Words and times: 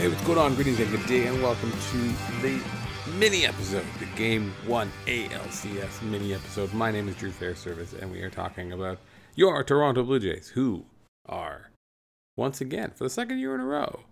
Hey, 0.00 0.08
what's 0.08 0.24
going 0.24 0.38
on? 0.38 0.54
Greetings 0.54 0.80
and 0.80 0.90
good 0.90 1.06
day, 1.06 1.26
and 1.26 1.42
welcome 1.42 1.70
to 1.70 1.98
the 2.40 2.58
mini 3.18 3.44
episode, 3.44 3.84
the 3.98 4.06
Game 4.16 4.50
1 4.66 4.90
ALCS 5.06 6.02
mini 6.04 6.32
episode. 6.32 6.72
My 6.72 6.90
name 6.90 7.06
is 7.06 7.16
Drew 7.16 7.30
Fairservice, 7.30 7.92
and 8.00 8.10
we 8.10 8.22
are 8.22 8.30
talking 8.30 8.72
about 8.72 8.98
your 9.36 9.62
Toronto 9.62 10.02
Blue 10.02 10.18
Jays, 10.18 10.48
who 10.48 10.86
are, 11.26 11.68
once 12.34 12.62
again, 12.62 12.92
for 12.94 13.04
the 13.04 13.10
second 13.10 13.40
year 13.40 13.54
in 13.54 13.60
a 13.60 13.66
row, 13.66 14.04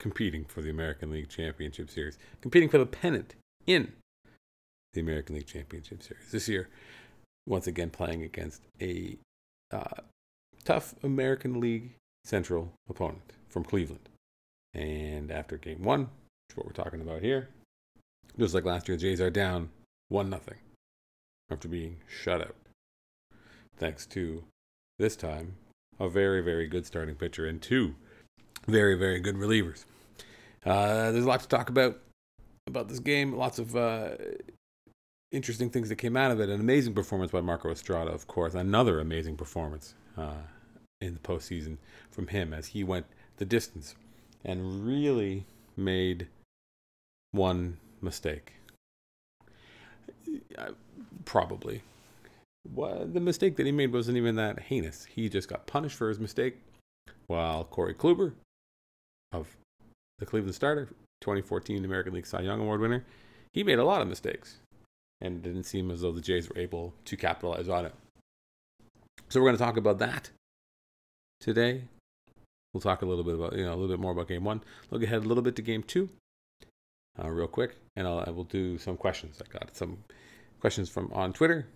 competing 0.00 0.44
for 0.44 0.62
the 0.62 0.70
American 0.70 1.12
League 1.12 1.28
Championship 1.28 1.90
Series, 1.90 2.18
competing 2.40 2.68
for 2.68 2.78
the 2.78 2.84
pennant 2.84 3.36
in 3.68 3.92
the 4.94 5.00
American 5.00 5.36
League 5.36 5.46
Championship 5.46 6.02
Series. 6.02 6.32
This 6.32 6.48
year, 6.48 6.68
once 7.46 7.68
again, 7.68 7.90
playing 7.90 8.24
against 8.24 8.62
a 8.80 9.16
uh, 9.70 10.00
tough 10.64 10.96
American 11.04 11.60
League 11.60 11.94
Central 12.24 12.72
opponent 12.88 13.34
from 13.48 13.62
Cleveland. 13.62 14.08
And 14.74 15.30
after 15.30 15.56
game 15.56 15.82
one, 15.82 16.02
which 16.02 16.50
is 16.50 16.56
what 16.56 16.66
we're 16.66 16.72
talking 16.72 17.00
about 17.00 17.22
here, 17.22 17.48
just 18.38 18.54
like 18.54 18.64
last 18.64 18.88
year, 18.88 18.96
the 18.96 19.02
Jays 19.02 19.20
are 19.20 19.30
down 19.30 19.70
1 20.08 20.30
0 20.30 20.42
after 21.50 21.68
being 21.68 21.96
shut 22.06 22.40
out. 22.40 22.56
Thanks 23.76 24.06
to, 24.06 24.44
this 24.98 25.16
time, 25.16 25.56
a 25.98 26.08
very, 26.08 26.42
very 26.42 26.66
good 26.66 26.86
starting 26.86 27.14
pitcher 27.14 27.46
and 27.46 27.60
two 27.60 27.94
very, 28.66 28.94
very 28.94 29.20
good 29.20 29.36
relievers. 29.36 29.84
Uh, 30.64 31.10
there's 31.10 31.24
a 31.24 31.28
lot 31.28 31.40
to 31.40 31.48
talk 31.48 31.70
about 31.70 31.98
about 32.66 32.88
this 32.88 32.98
game. 32.98 33.34
Lots 33.34 33.58
of 33.58 33.74
uh, 33.74 34.10
interesting 35.32 35.70
things 35.70 35.88
that 35.88 35.96
came 35.96 36.16
out 36.16 36.30
of 36.30 36.40
it. 36.40 36.48
An 36.48 36.60
amazing 36.60 36.94
performance 36.94 37.32
by 37.32 37.40
Marco 37.40 37.70
Estrada, 37.70 38.10
of 38.10 38.26
course. 38.26 38.54
Another 38.54 39.00
amazing 39.00 39.36
performance 39.36 39.94
uh, 40.16 40.42
in 41.00 41.14
the 41.14 41.20
postseason 41.20 41.78
from 42.10 42.26
him 42.26 42.52
as 42.52 42.68
he 42.68 42.84
went 42.84 43.06
the 43.38 43.44
distance 43.44 43.94
and 44.44 44.86
really 44.86 45.44
made 45.76 46.28
one 47.32 47.78
mistake. 48.00 48.54
Uh, 50.56 50.72
probably. 51.24 51.82
What, 52.74 53.14
the 53.14 53.20
mistake 53.20 53.56
that 53.56 53.66
he 53.66 53.72
made 53.72 53.92
wasn't 53.92 54.16
even 54.16 54.36
that 54.36 54.60
heinous. 54.60 55.06
He 55.06 55.28
just 55.28 55.48
got 55.48 55.66
punished 55.66 55.96
for 55.96 56.08
his 56.08 56.18
mistake, 56.18 56.56
while 57.26 57.64
Corey 57.64 57.94
Kluber 57.94 58.32
of 59.32 59.56
the 60.18 60.26
Cleveland 60.26 60.54
Starter, 60.54 60.88
2014 61.20 61.84
American 61.84 62.14
League 62.14 62.26
Cy 62.26 62.40
Young 62.40 62.60
Award 62.60 62.80
winner, 62.80 63.04
he 63.52 63.64
made 63.64 63.78
a 63.78 63.84
lot 63.84 64.02
of 64.02 64.08
mistakes, 64.08 64.58
and 65.20 65.36
it 65.36 65.42
didn't 65.42 65.64
seem 65.64 65.90
as 65.90 66.02
though 66.02 66.12
the 66.12 66.20
Jays 66.20 66.48
were 66.48 66.58
able 66.58 66.92
to 67.06 67.16
capitalize 67.16 67.68
on 67.68 67.86
it. 67.86 67.94
So 69.28 69.40
we're 69.40 69.46
going 69.46 69.58
to 69.58 69.64
talk 69.64 69.76
about 69.76 69.98
that 69.98 70.30
today. 71.40 71.82
We'll 72.78 72.94
talk 72.94 73.02
a 73.02 73.06
little 73.06 73.24
bit 73.24 73.34
about, 73.34 73.54
you 73.54 73.64
know, 73.64 73.70
a 73.70 73.74
little 73.74 73.88
bit 73.88 73.98
more 73.98 74.12
about 74.12 74.28
game 74.28 74.44
one. 74.44 74.62
Look 74.92 75.02
ahead 75.02 75.24
a 75.24 75.26
little 75.26 75.42
bit 75.42 75.56
to 75.56 75.62
game 75.62 75.82
two, 75.82 76.08
uh, 77.20 77.28
real 77.28 77.48
quick, 77.48 77.74
and 77.96 78.06
I'll, 78.06 78.22
I 78.24 78.30
will 78.30 78.44
do 78.44 78.78
some 78.78 78.96
questions. 78.96 79.42
I 79.42 79.52
got 79.52 79.74
some 79.74 80.04
questions 80.60 80.88
from 80.88 81.10
on 81.12 81.32
Twitter 81.32 81.66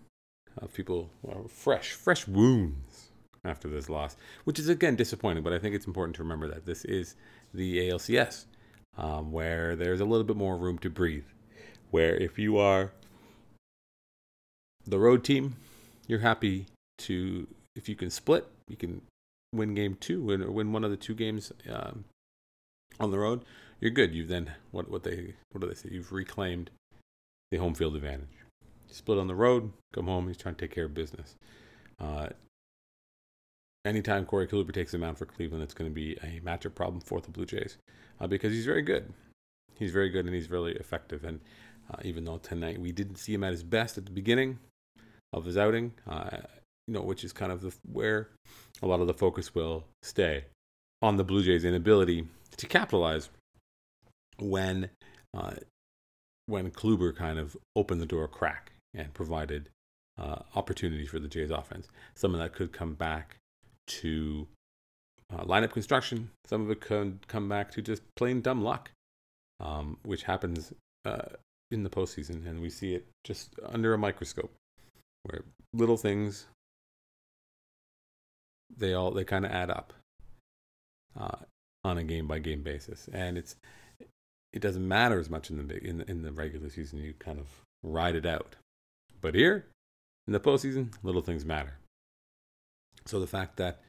of 0.59 0.73
people 0.73 1.11
well, 1.23 1.49
fresh, 1.49 1.91
fresh 1.91 2.29
wounds 2.29 3.09
after 3.45 3.67
this 3.67 3.89
loss, 3.89 4.17
which 4.45 4.61
is 4.61 4.69
again 4.69 4.95
disappointing. 4.95 5.43
But 5.43 5.53
I 5.53 5.59
think 5.59 5.75
it's 5.75 5.89
important 5.89 6.15
to 6.17 6.23
remember 6.23 6.47
that 6.47 6.67
this 6.67 6.85
is 6.85 7.17
the 7.53 7.91
ALCS, 7.91 8.45
um, 8.97 9.33
where 9.33 9.75
there's 9.75 9.99
a 9.99 10.05
little 10.05 10.23
bit 10.23 10.37
more 10.37 10.57
room 10.57 10.79
to 10.79 10.89
breathe. 10.89 11.27
Where 11.91 12.15
if 12.15 12.39
you 12.39 12.59
are 12.59 12.93
the 14.87 15.01
road 15.01 15.25
team, 15.25 15.57
you're 16.07 16.21
happy 16.21 16.67
to 16.99 17.49
if 17.75 17.89
you 17.89 17.97
can 17.97 18.09
split, 18.09 18.47
you 18.69 18.77
can 18.77 19.03
win 19.53 19.75
game 19.75 19.97
two, 20.01 20.23
win 20.23 20.53
win 20.53 20.73
one 20.73 20.85
of 20.85 20.91
the 20.91 20.97
two 20.97 21.15
games 21.15 21.53
um, 21.71 22.05
on 23.01 23.11
the 23.11 23.19
road. 23.19 23.45
You're 23.81 23.91
good. 23.91 24.15
You've 24.15 24.29
then 24.29 24.53
what 24.71 24.91
what 24.91 25.03
they 25.03 25.35
what 25.51 25.61
do 25.61 25.69
they 25.69 25.75
say? 25.75 25.89
You've 25.93 26.13
reclaimed 26.13 26.71
the 27.51 27.59
home 27.59 27.75
field 27.75 27.97
advantage. 27.97 28.29
split 28.89 29.19
on 29.19 29.27
the 29.27 29.35
road, 29.35 29.73
come 29.93 30.07
home. 30.07 30.29
He's 30.29 30.37
trying 30.37 30.55
to 30.55 30.61
take 30.61 30.75
care 30.75 30.85
of 30.85 30.95
business. 30.95 31.37
Uh, 32.01 32.29
anytime 33.85 34.25
Corey 34.25 34.47
Kluber 34.47 34.73
takes 34.73 34.93
him 34.93 35.03
out 35.03 35.19
for 35.19 35.27
Cleveland, 35.27 35.63
it's 35.63 35.75
going 35.75 35.91
to 35.91 35.95
be 35.95 36.13
a 36.23 36.41
matchup 36.41 36.75
problem 36.75 37.01
for 37.01 37.21
the 37.21 37.31
Blue 37.31 37.47
Jays 37.47 37.79
uh, 38.21 38.27
because 38.27 38.53
he's 38.53 38.67
very 38.67 38.83
good. 38.83 39.13
He's 39.79 39.93
very 39.93 40.11
good 40.11 40.27
and 40.27 40.35
he's 40.35 40.51
really 40.51 40.73
effective. 40.73 41.25
And 41.25 41.41
uh, 41.91 41.99
even 42.05 42.25
though 42.25 42.39
tonight 42.39 42.81
we 42.81 42.93
didn't 42.93 43.17
see 43.17 43.35
him 43.35 43.45
at 43.45 43.53
his 43.53 43.63
best 43.63 43.99
at 43.99 44.05
the 44.05 44.13
beginning 44.13 44.59
of 45.33 45.45
his 45.45 45.57
outing, 45.57 45.93
uh, 46.09 46.39
you 46.87 46.95
know, 46.95 47.03
which 47.03 47.25
is 47.25 47.33
kind 47.33 47.53
of 47.53 47.63
the, 47.63 47.75
where 47.91 48.29
a 48.83 48.87
lot 48.87 49.01
of 49.01 49.07
the 49.07 49.15
focus 49.15 49.55
will 49.55 49.85
stay 50.03 50.45
on 51.01 51.17
the 51.17 51.25
Blue 51.25 51.43
Jays' 51.43 51.65
inability 51.65 52.27
to 52.57 52.67
capitalize 52.67 53.31
when 54.39 54.91
uh, 55.35 55.55
when 56.47 56.71
Kluber 56.71 57.15
kind 57.15 57.39
of 57.39 57.57
opened 57.77 58.01
the 58.01 58.07
door 58.07 58.25
a 58.25 58.29
crack 58.29 58.73
and 58.95 59.15
provided 59.15 59.69
uh, 60.19 60.41
opportunities 60.55 61.09
for 61.09 61.19
the 61.19 61.29
Jays 61.29 61.51
offense. 61.51 61.89
Some 62.15 62.35
of 62.35 62.41
that 62.41 62.53
could 62.53 62.73
come 62.73 62.95
back 62.95 63.37
to 63.87 64.47
uh, 65.33 65.45
lineup 65.45 65.73
construction. 65.73 66.31
Some 66.45 66.63
of 66.63 66.71
it 66.71 66.81
could 66.81 67.27
come 67.29 67.49
back 67.49 67.71
to 67.73 67.83
just 67.83 68.03
plain 68.17 68.41
dumb 68.41 68.63
luck, 68.63 68.91
um, 69.61 69.99
which 70.03 70.25
happens 70.25 70.73
uh, 71.05 71.37
in 71.71 71.85
the 71.85 71.91
postseason, 71.91 72.47
and 72.47 72.61
we 72.61 72.69
see 72.69 72.95
it 72.95 73.07
just 73.25 73.55
under 73.65 73.95
a 73.95 73.99
microscope, 73.99 74.53
where 75.23 75.43
little 75.73 75.97
things 75.97 76.47
they 78.77 78.95
all 78.95 79.11
they 79.11 79.25
kind 79.25 79.45
of 79.45 79.53
add 79.53 79.71
up 79.71 79.93
uh, 81.19 81.37
on 81.85 81.99
a 81.99 82.05
game 82.05 82.27
by 82.27 82.39
game 82.39 82.63
basis, 82.63 83.09
and 83.13 83.37
it's 83.37 83.57
it 84.53 84.61
doesn't 84.61 84.87
matter 84.87 85.19
as 85.19 85.31
much 85.31 85.51
in 85.51 85.67
the 85.67 85.85
in 85.85 85.99
the, 85.99 86.11
in 86.11 86.23
the 86.23 86.33
regular 86.33 86.69
season. 86.71 86.99
You 86.99 87.15
kind 87.19 87.39
of 87.39 87.47
ride 87.83 88.15
it 88.15 88.27
out, 88.27 88.57
but 89.21 89.35
here 89.35 89.67
in 90.27 90.33
the 90.33 90.41
postseason, 90.41 90.93
little 91.03 91.23
things 91.23 91.45
matter. 91.45 91.75
So 93.07 93.19
the 93.19 93.27
fact 93.27 93.57
that 93.57 93.83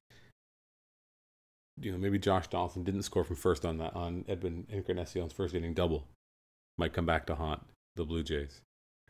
you 1.79 1.91
know 1.91 1.97
maybe 1.97 2.19
Josh 2.19 2.47
Donaldson 2.47 2.83
didn't 2.83 3.03
score 3.03 3.23
from 3.23 3.35
first 3.35 3.65
on 3.65 3.77
that 3.77 3.95
on 3.95 4.25
Edwin 4.27 4.67
Encarnacion's 4.71 5.33
first 5.33 5.53
inning 5.55 5.73
double 5.73 6.07
might 6.77 6.93
come 6.93 7.05
back 7.05 7.25
to 7.27 7.35
haunt 7.35 7.61
the 7.95 8.05
Blue 8.05 8.23
Jays 8.23 8.61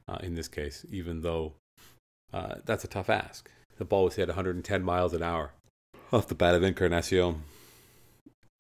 uh, 0.08 0.18
in 0.22 0.36
this 0.36 0.48
case, 0.48 0.86
even 0.90 1.22
though 1.22 1.54
uh, 2.34 2.56
that's 2.66 2.84
a 2.84 2.88
tough 2.88 3.10
ask. 3.10 3.50
The 3.78 3.86
ball 3.86 4.06
was 4.06 4.16
hit 4.16 4.28
110 4.28 4.84
miles 4.84 5.14
an 5.14 5.24
hour 5.24 5.54
off 6.14 6.28
the 6.28 6.36
bat 6.36 6.56
of 6.56 6.64
Encarnacion 6.64 7.44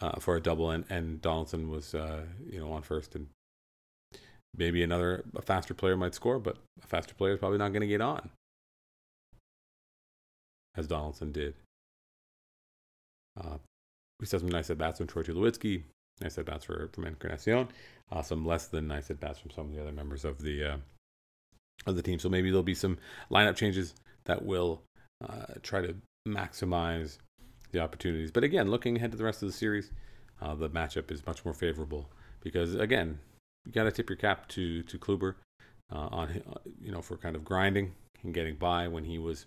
uh, 0.02 0.20
for 0.20 0.36
a 0.36 0.42
double, 0.42 0.72
and, 0.72 0.86
and 0.90 1.22
Donaldson 1.22 1.70
was 1.70 1.94
uh, 1.94 2.24
you 2.50 2.60
know 2.60 2.72
on 2.74 2.82
first, 2.82 3.16
and 3.16 3.28
maybe 4.58 4.84
another 4.84 5.24
a 5.36 5.42
faster 5.42 5.74
player 5.74 5.96
might 5.96 6.16
score, 6.16 6.40
but 6.40 6.58
a 6.84 6.88
faster 6.88 7.14
player 7.14 7.34
is 7.34 7.40
probably 7.40 7.60
not 7.60 7.70
going 7.70 7.82
to 7.82 7.88
get 7.88 8.02
on 8.02 8.30
as 10.76 10.88
Donaldson 10.88 11.32
did. 11.32 11.54
Uh, 13.40 13.58
we 14.20 14.26
saw 14.26 14.40
some 14.40 14.50
nice 14.50 14.70
at 14.70 14.78
bats 14.78 14.98
from 14.98 15.08
Troy 15.08 15.24
Tulowitzki, 15.24 15.84
nice 16.22 16.38
at 16.38 16.46
bats 16.46 16.66
for 16.66 16.90
from 16.94 17.06
Encarnacion, 17.06 17.68
uh, 18.12 18.22
some 18.22 18.46
less 18.46 18.68
than 18.68 18.88
nice 18.88 19.10
at 19.12 19.20
bats 19.20 19.40
from 19.40 19.52
some 19.52 19.68
of 19.68 19.74
the 19.74 19.82
other 19.82 19.92
members 19.92 20.26
of 20.26 20.42
the 20.42 20.64
uh, 20.64 20.78
of 21.86 21.96
the 21.96 22.02
team. 22.02 22.20
So 22.20 22.30
maybe 22.30 22.50
there'll 22.50 22.64
be 22.64 22.76
some 22.76 22.98
lineup 23.32 23.56
changes 23.56 23.94
that 24.26 24.44
will 24.44 24.82
uh, 25.24 25.54
try 25.62 25.82
to 25.82 25.96
maximize 26.28 27.18
the 27.74 27.80
opportunities. 27.80 28.32
But 28.32 28.46
again, 28.46 28.72
looking 28.72 28.96
ahead 28.96 29.12
to 29.12 29.18
the 29.18 29.24
rest 29.26 29.44
of 29.44 29.50
the 29.50 29.54
series, 29.54 29.92
uh, 30.42 30.56
the 30.56 30.70
matchup 30.70 31.12
is 31.12 31.26
much 31.26 31.44
more 31.44 31.54
favorable 31.54 32.10
because 32.42 32.76
again, 32.76 33.20
you 33.66 33.72
got 33.72 33.84
to 33.84 33.92
tip 33.92 34.10
your 34.10 34.18
cap 34.18 34.48
to 34.50 34.84
to 34.84 34.98
Kluber 34.98 35.36
uh, 35.92 36.08
on 36.12 36.42
you 36.82 36.92
know 36.92 37.02
for 37.02 37.18
kind 37.18 37.36
of 37.36 37.44
grinding 37.44 37.94
and 38.24 38.34
getting 38.34 38.56
by 38.56 38.88
when 38.88 39.04
he 39.04 39.18
was 39.18 39.46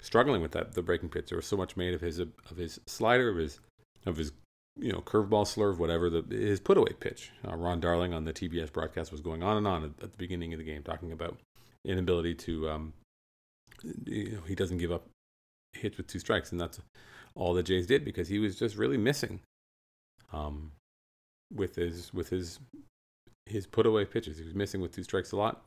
struggling 0.00 0.42
with 0.42 0.52
that 0.52 0.74
the 0.74 0.82
breaking 0.82 1.08
pitch. 1.08 1.28
There 1.28 1.38
was 1.38 1.46
so 1.46 1.56
much 1.56 1.76
made 1.76 1.94
of 1.94 2.00
his 2.00 2.18
of 2.18 2.56
his 2.56 2.80
slider, 2.86 3.28
of 3.28 3.36
his 3.36 3.60
of 4.04 4.16
his 4.16 4.32
you 4.78 4.92
know 4.92 5.00
curveball 5.00 5.46
slurve, 5.46 5.78
whatever 5.78 6.10
the 6.10 6.24
his 6.30 6.60
put 6.60 6.76
away 6.76 6.92
pitch. 6.98 7.30
Uh, 7.46 7.56
Ron 7.56 7.80
Darling 7.80 8.12
on 8.12 8.24
the 8.24 8.32
TBS 8.32 8.72
broadcast 8.72 9.12
was 9.12 9.20
going 9.20 9.42
on 9.42 9.56
and 9.56 9.66
on 9.66 9.84
at, 9.84 9.90
at 10.02 10.12
the 10.12 10.18
beginning 10.18 10.52
of 10.52 10.58
the 10.58 10.64
game, 10.64 10.82
talking 10.82 11.12
about 11.12 11.38
inability 11.84 12.34
to 12.34 12.68
um, 12.68 12.92
you 14.04 14.32
know 14.32 14.42
he 14.46 14.54
doesn't 14.54 14.78
give 14.78 14.92
up 14.92 15.06
hits 15.72 15.96
with 15.96 16.06
two 16.06 16.18
strikes, 16.18 16.52
and 16.52 16.60
that's 16.60 16.80
all 17.36 17.54
the 17.54 17.62
Jays 17.62 17.86
did 17.86 18.04
because 18.04 18.28
he 18.28 18.38
was 18.38 18.58
just 18.58 18.76
really 18.76 18.96
missing 18.96 19.40
um, 20.32 20.72
with 21.54 21.76
his 21.76 22.12
with 22.12 22.30
his 22.30 22.58
his 23.44 23.66
put 23.66 23.86
away 23.86 24.04
pitches. 24.04 24.38
He 24.38 24.44
was 24.44 24.54
missing 24.54 24.80
with 24.80 24.94
two 24.94 25.04
strikes 25.04 25.32
a 25.32 25.36
lot. 25.36 25.64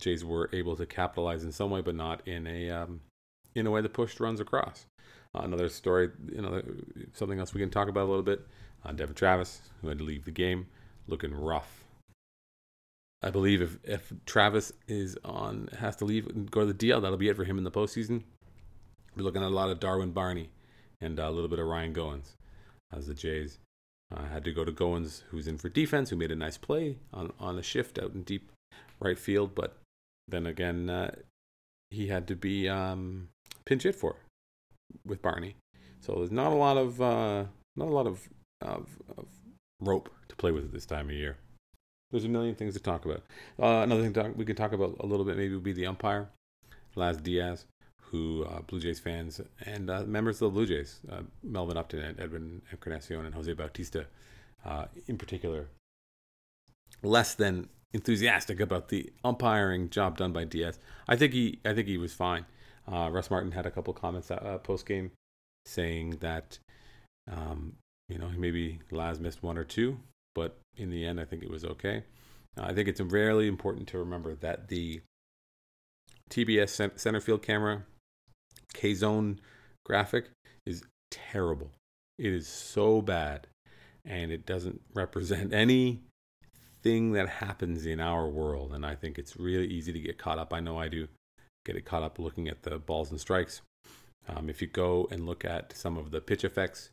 Jays 0.00 0.24
were 0.24 0.50
able 0.52 0.76
to 0.76 0.86
capitalize 0.86 1.44
in 1.44 1.52
some 1.52 1.70
way, 1.70 1.80
but 1.80 1.94
not 1.94 2.26
in 2.26 2.46
a 2.46 2.70
um, 2.70 3.00
in 3.54 3.66
a 3.66 3.70
way 3.70 3.80
that 3.80 3.92
pushed 3.92 4.18
runs 4.18 4.40
across. 4.40 4.86
Uh, 5.34 5.42
another 5.42 5.68
story, 5.68 6.10
you 6.32 6.40
know, 6.40 6.62
something 7.12 7.38
else 7.38 7.52
we 7.52 7.60
can 7.60 7.70
talk 7.70 7.88
about 7.88 8.04
a 8.04 8.10
little 8.10 8.22
bit. 8.22 8.46
Uh, 8.84 8.92
Devon 8.92 9.14
Travis, 9.14 9.60
who 9.80 9.88
had 9.88 9.98
to 9.98 10.04
leave 10.04 10.24
the 10.24 10.30
game, 10.30 10.66
looking 11.06 11.34
rough. 11.34 11.84
I 13.22 13.30
believe 13.30 13.62
if 13.62 13.78
if 13.84 14.12
Travis 14.26 14.72
is 14.88 15.16
on 15.24 15.68
has 15.78 15.96
to 15.96 16.04
leave 16.04 16.50
go 16.50 16.60
to 16.60 16.72
the 16.72 16.74
DL, 16.74 17.00
that'll 17.00 17.16
be 17.16 17.28
it 17.28 17.36
for 17.36 17.44
him 17.44 17.58
in 17.58 17.64
the 17.64 17.70
postseason. 17.70 18.22
We're 19.16 19.22
looking 19.22 19.42
at 19.42 19.48
a 19.48 19.54
lot 19.54 19.70
of 19.70 19.80
Darwin 19.80 20.10
Barney 20.10 20.50
and 21.04 21.20
uh, 21.20 21.28
a 21.28 21.34
little 21.36 21.52
bit 21.54 21.58
of 21.58 21.66
Ryan 21.66 21.92
Goins 21.92 22.28
as 22.92 23.06
the 23.06 23.14
Jays 23.14 23.58
Uh, 24.14 24.26
had 24.28 24.44
to 24.44 24.52
go 24.52 24.64
to 24.64 24.72
Goins, 24.72 25.22
who's 25.30 25.48
in 25.48 25.58
for 25.58 25.70
defense, 25.70 26.10
who 26.10 26.16
made 26.16 26.30
a 26.30 26.36
nice 26.36 26.58
play 26.58 26.98
on, 27.12 27.32
on 27.40 27.58
a 27.58 27.62
shift 27.62 27.98
out 27.98 28.12
in 28.14 28.22
deep 28.22 28.44
right 29.00 29.18
field. 29.18 29.54
But 29.54 29.70
then 30.28 30.46
again, 30.46 30.90
uh, 30.90 31.10
he 31.90 32.08
had 32.08 32.28
to 32.28 32.36
be 32.36 32.68
um, 32.68 33.28
pinch 33.64 33.82
hit 33.82 33.96
for 33.96 34.16
with 35.04 35.22
Barney. 35.22 35.56
So 36.00 36.14
there's 36.16 36.30
not 36.42 36.52
a 36.52 36.60
lot 36.66 36.76
of 36.76 37.00
uh, 37.00 37.44
not 37.80 37.88
a 37.88 37.96
lot 37.98 38.06
of, 38.06 38.28
of, 38.60 38.86
of 39.16 39.26
rope 39.80 40.10
to 40.28 40.36
play 40.36 40.52
with 40.52 40.64
at 40.64 40.72
this 40.72 40.86
time 40.86 41.08
of 41.08 41.16
year. 41.16 41.36
There's 42.10 42.26
a 42.26 42.34
million 42.36 42.54
things 42.54 42.74
to 42.74 42.80
talk 42.80 43.04
about. 43.06 43.22
Uh, 43.58 43.82
another 43.82 44.02
thing 44.02 44.12
talk, 44.12 44.36
we 44.36 44.44
can 44.44 44.54
talk 44.54 44.72
about 44.72 44.96
a 45.00 45.06
little 45.06 45.24
bit 45.24 45.36
maybe 45.36 45.54
would 45.54 45.64
be 45.64 45.72
the 45.72 45.88
umpire, 45.88 46.28
Laz 46.94 47.16
Diaz, 47.16 47.66
who 48.14 48.44
uh, 48.44 48.60
Blue 48.60 48.78
Jays 48.78 49.00
fans 49.00 49.40
and 49.66 49.90
uh, 49.90 50.04
members 50.04 50.36
of 50.36 50.46
the 50.46 50.50
Blue 50.50 50.66
Jays, 50.66 51.00
uh, 51.10 51.22
Melvin 51.42 51.76
Upton 51.76 51.98
and 51.98 52.20
Edwin 52.20 52.62
Encarnacion 52.70 53.24
and 53.24 53.34
Jose 53.34 53.52
Bautista, 53.54 54.06
uh, 54.64 54.84
in 55.08 55.18
particular, 55.18 55.66
less 57.02 57.34
than 57.34 57.68
enthusiastic 57.92 58.60
about 58.60 58.88
the 58.88 59.12
umpiring 59.24 59.90
job 59.90 60.16
done 60.16 60.32
by 60.32 60.44
Diaz. 60.44 60.78
I 61.08 61.16
think 61.16 61.32
he, 61.32 61.58
I 61.64 61.74
think 61.74 61.88
he 61.88 61.98
was 61.98 62.14
fine. 62.14 62.46
Uh, 62.86 63.10
Russ 63.10 63.32
Martin 63.32 63.50
had 63.50 63.66
a 63.66 63.70
couple 63.72 63.92
comments 63.92 64.30
post 64.62 64.86
game 64.86 65.10
saying 65.66 66.18
that, 66.20 66.58
um, 67.28 67.72
you 68.08 68.18
know, 68.18 68.30
maybe 68.38 68.78
Laz 68.92 69.18
missed 69.18 69.42
one 69.42 69.58
or 69.58 69.64
two, 69.64 69.98
but 70.36 70.56
in 70.76 70.88
the 70.88 71.04
end, 71.04 71.20
I 71.20 71.24
think 71.24 71.42
it 71.42 71.50
was 71.50 71.64
okay. 71.64 72.04
I 72.56 72.72
think 72.72 72.86
it's 72.86 73.00
really 73.00 73.48
important 73.48 73.88
to 73.88 73.98
remember 73.98 74.36
that 74.36 74.68
the 74.68 75.00
TBS 76.30 76.96
center 76.96 77.20
field 77.20 77.42
camera 77.42 77.82
K 78.74 78.94
Zone 78.94 79.40
graphic 79.86 80.26
is 80.66 80.82
terrible. 81.10 81.70
It 82.18 82.32
is 82.32 82.46
so 82.46 83.00
bad, 83.00 83.46
and 84.04 84.30
it 84.30 84.44
doesn't 84.44 84.82
represent 84.94 85.54
anything 85.54 86.02
that 87.12 87.28
happens 87.28 87.86
in 87.86 88.00
our 88.00 88.28
world. 88.28 88.72
And 88.74 88.84
I 88.84 88.94
think 88.94 89.18
it's 89.18 89.36
really 89.36 89.66
easy 89.66 89.92
to 89.92 90.00
get 90.00 90.18
caught 90.18 90.38
up. 90.38 90.52
I 90.52 90.60
know 90.60 90.78
I 90.78 90.88
do 90.88 91.08
get 91.64 91.76
it 91.76 91.86
caught 91.86 92.02
up 92.02 92.18
looking 92.18 92.48
at 92.48 92.62
the 92.62 92.78
balls 92.78 93.10
and 93.10 93.18
strikes. 93.18 93.62
Um, 94.28 94.48
if 94.48 94.60
you 94.60 94.68
go 94.68 95.08
and 95.10 95.26
look 95.26 95.44
at 95.44 95.76
some 95.76 95.96
of 95.96 96.10
the 96.10 96.20
PITCHf/x 96.20 96.90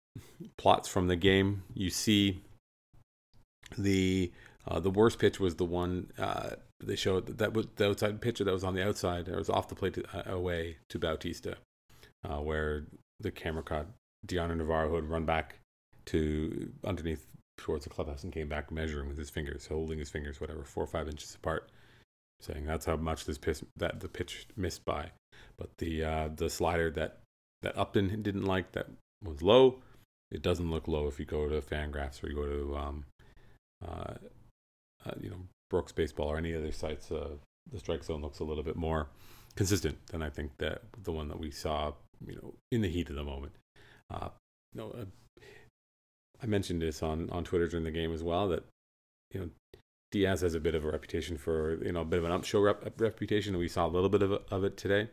plots 0.58 0.88
from 0.88 1.08
the 1.08 1.16
game, 1.16 1.64
you 1.74 1.90
see 1.90 2.42
the 3.78 4.32
uh, 4.66 4.78
the 4.80 4.90
worst 4.90 5.18
pitch 5.18 5.40
was 5.40 5.56
the 5.56 5.64
one 5.64 6.10
uh, 6.18 6.50
they 6.80 6.96
showed 6.96 7.38
that, 7.38 7.52
was 7.52 7.66
the 7.76 7.88
outside 7.88 8.20
pitcher 8.20 8.44
that 8.44 8.52
was 8.52 8.64
on 8.64 8.74
the 8.74 8.86
outside. 8.86 9.28
It 9.28 9.36
was 9.36 9.50
off 9.50 9.68
the 9.68 9.74
plate 9.74 9.94
to, 9.94 10.04
uh, 10.16 10.34
away 10.34 10.76
to 10.88 10.98
Bautista, 10.98 11.56
uh, 12.24 12.38
where 12.38 12.86
the 13.20 13.30
camera 13.30 13.62
caught 13.62 13.86
Dioner 14.24 14.54
Navarro 14.54 14.88
who 14.88 14.96
had 14.96 15.08
run 15.08 15.24
back 15.24 15.58
to 16.06 16.72
underneath 16.84 17.26
towards 17.56 17.84
the 17.84 17.90
clubhouse 17.90 18.24
and 18.24 18.32
came 18.32 18.48
back 18.48 18.70
measuring 18.70 19.08
with 19.08 19.18
his 19.18 19.30
fingers, 19.30 19.66
holding 19.66 19.98
his 19.98 20.10
fingers, 20.10 20.40
whatever, 20.40 20.64
four 20.64 20.84
or 20.84 20.88
five 20.88 21.08
inches 21.08 21.34
apart, 21.34 21.70
saying 22.40 22.64
that's 22.64 22.86
how 22.86 22.96
much 22.96 23.24
this 23.24 23.38
pitch 23.38 23.62
that 23.76 24.00
the 24.00 24.08
pitch 24.08 24.46
missed 24.56 24.84
by. 24.84 25.10
But 25.56 25.70
the 25.78 26.04
uh, 26.04 26.28
the 26.34 26.50
slider 26.50 26.90
that 26.92 27.18
that 27.62 27.76
Upton 27.76 28.22
didn't 28.22 28.44
like 28.44 28.72
that 28.72 28.86
was 29.24 29.42
low. 29.42 29.80
It 30.30 30.42
doesn't 30.42 30.70
look 30.70 30.88
low 30.88 31.08
if 31.08 31.18
you 31.18 31.26
go 31.26 31.48
to 31.48 31.60
Fangraphs 31.60 32.22
or 32.22 32.28
you 32.28 32.34
go 32.34 32.46
to 32.46 32.76
um, 32.76 33.04
uh, 35.06 35.12
you 35.20 35.30
know 35.30 35.36
Brooks 35.70 35.92
Baseball 35.92 36.28
or 36.28 36.36
any 36.36 36.54
other 36.54 36.72
sites. 36.72 37.10
Uh, 37.10 37.36
the 37.70 37.78
strike 37.78 38.04
zone 38.04 38.22
looks 38.22 38.40
a 38.40 38.44
little 38.44 38.64
bit 38.64 38.76
more 38.76 39.08
consistent 39.54 39.98
than 40.08 40.22
I 40.22 40.30
think 40.30 40.52
that 40.58 40.82
the 41.02 41.12
one 41.12 41.28
that 41.28 41.38
we 41.38 41.50
saw, 41.50 41.92
you 42.26 42.36
know, 42.36 42.54
in 42.70 42.82
the 42.82 42.88
heat 42.88 43.08
of 43.08 43.16
the 43.16 43.24
moment. 43.24 43.52
Uh, 44.12 44.28
you 44.74 44.80
know, 44.80 44.90
uh, 44.90 45.40
I 46.42 46.46
mentioned 46.46 46.82
this 46.82 47.02
on 47.02 47.30
on 47.30 47.44
Twitter 47.44 47.68
during 47.68 47.84
the 47.84 47.90
game 47.90 48.12
as 48.12 48.22
well 48.22 48.48
that 48.48 48.64
you 49.32 49.40
know 49.40 49.50
Diaz 50.10 50.42
has 50.42 50.54
a 50.54 50.60
bit 50.60 50.74
of 50.74 50.84
a 50.84 50.90
reputation 50.90 51.36
for 51.36 51.82
you 51.84 51.92
know 51.92 52.02
a 52.02 52.04
bit 52.04 52.18
of 52.18 52.24
an 52.24 52.32
up 52.32 52.44
show 52.44 52.60
rep- 52.60 53.00
reputation, 53.00 53.56
we 53.56 53.68
saw 53.68 53.86
a 53.86 53.88
little 53.88 54.10
bit 54.10 54.22
of, 54.22 54.32
of 54.50 54.64
it 54.64 54.76
today, 54.76 55.08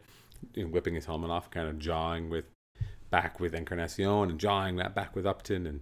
you 0.53 0.63
know, 0.63 0.69
whipping 0.69 0.95
his 0.95 1.05
helmet 1.05 1.31
off, 1.31 1.49
kind 1.49 1.67
of 1.67 1.79
jawing 1.79 2.29
with 2.29 2.45
back 3.09 3.39
with 3.39 3.55
Encarnacion 3.55 4.29
and 4.29 4.39
jawing 4.39 4.75
that 4.75 4.93
back 4.93 5.15
with 5.15 5.25
Upton 5.25 5.65
and 5.65 5.79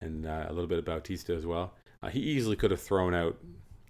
and 0.00 0.24
uh, 0.24 0.46
a 0.48 0.52
little 0.52 0.68
bit 0.68 0.78
of 0.78 0.84
Bautista 0.84 1.34
as 1.34 1.44
well. 1.44 1.74
Uh, 2.02 2.08
he 2.08 2.20
easily 2.20 2.56
could 2.56 2.70
have 2.70 2.80
thrown 2.80 3.14
out 3.14 3.38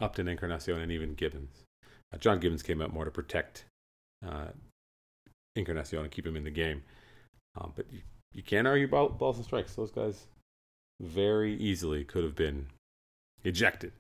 Upton, 0.01 0.29
Encarnacion, 0.29 0.81
and 0.81 0.91
even 0.91 1.15
Gibbons. 1.15 1.65
Uh, 2.12 2.19
John 2.19 2.41
Gibbons 2.41 2.62
came 2.62 2.83
out 2.83 2.93
more 2.93 3.05
to 3.05 3.11
protect 3.11 3.65
uh, 4.27 4.49
Encarnacion 5.57 6.01
and 6.01 6.11
keep 6.11 6.27
him 6.27 6.37
in 6.37 6.45
the 6.45 6.51
game. 6.51 6.83
Um, 7.57 7.73
but 7.77 7.87
you, 7.93 8.01
you 8.33 8.43
can't 8.43 8.67
argue 8.67 8.87
about 8.87 9.19
balls 9.19 9.37
and 9.37 9.45
strikes. 9.45 9.75
Those 9.75 9.91
guys 9.91 10.27
very 11.01 11.55
easily 11.57 12.05
could 12.05 12.25
have 12.25 12.35
been 12.35 12.67
ejected, 13.45 13.93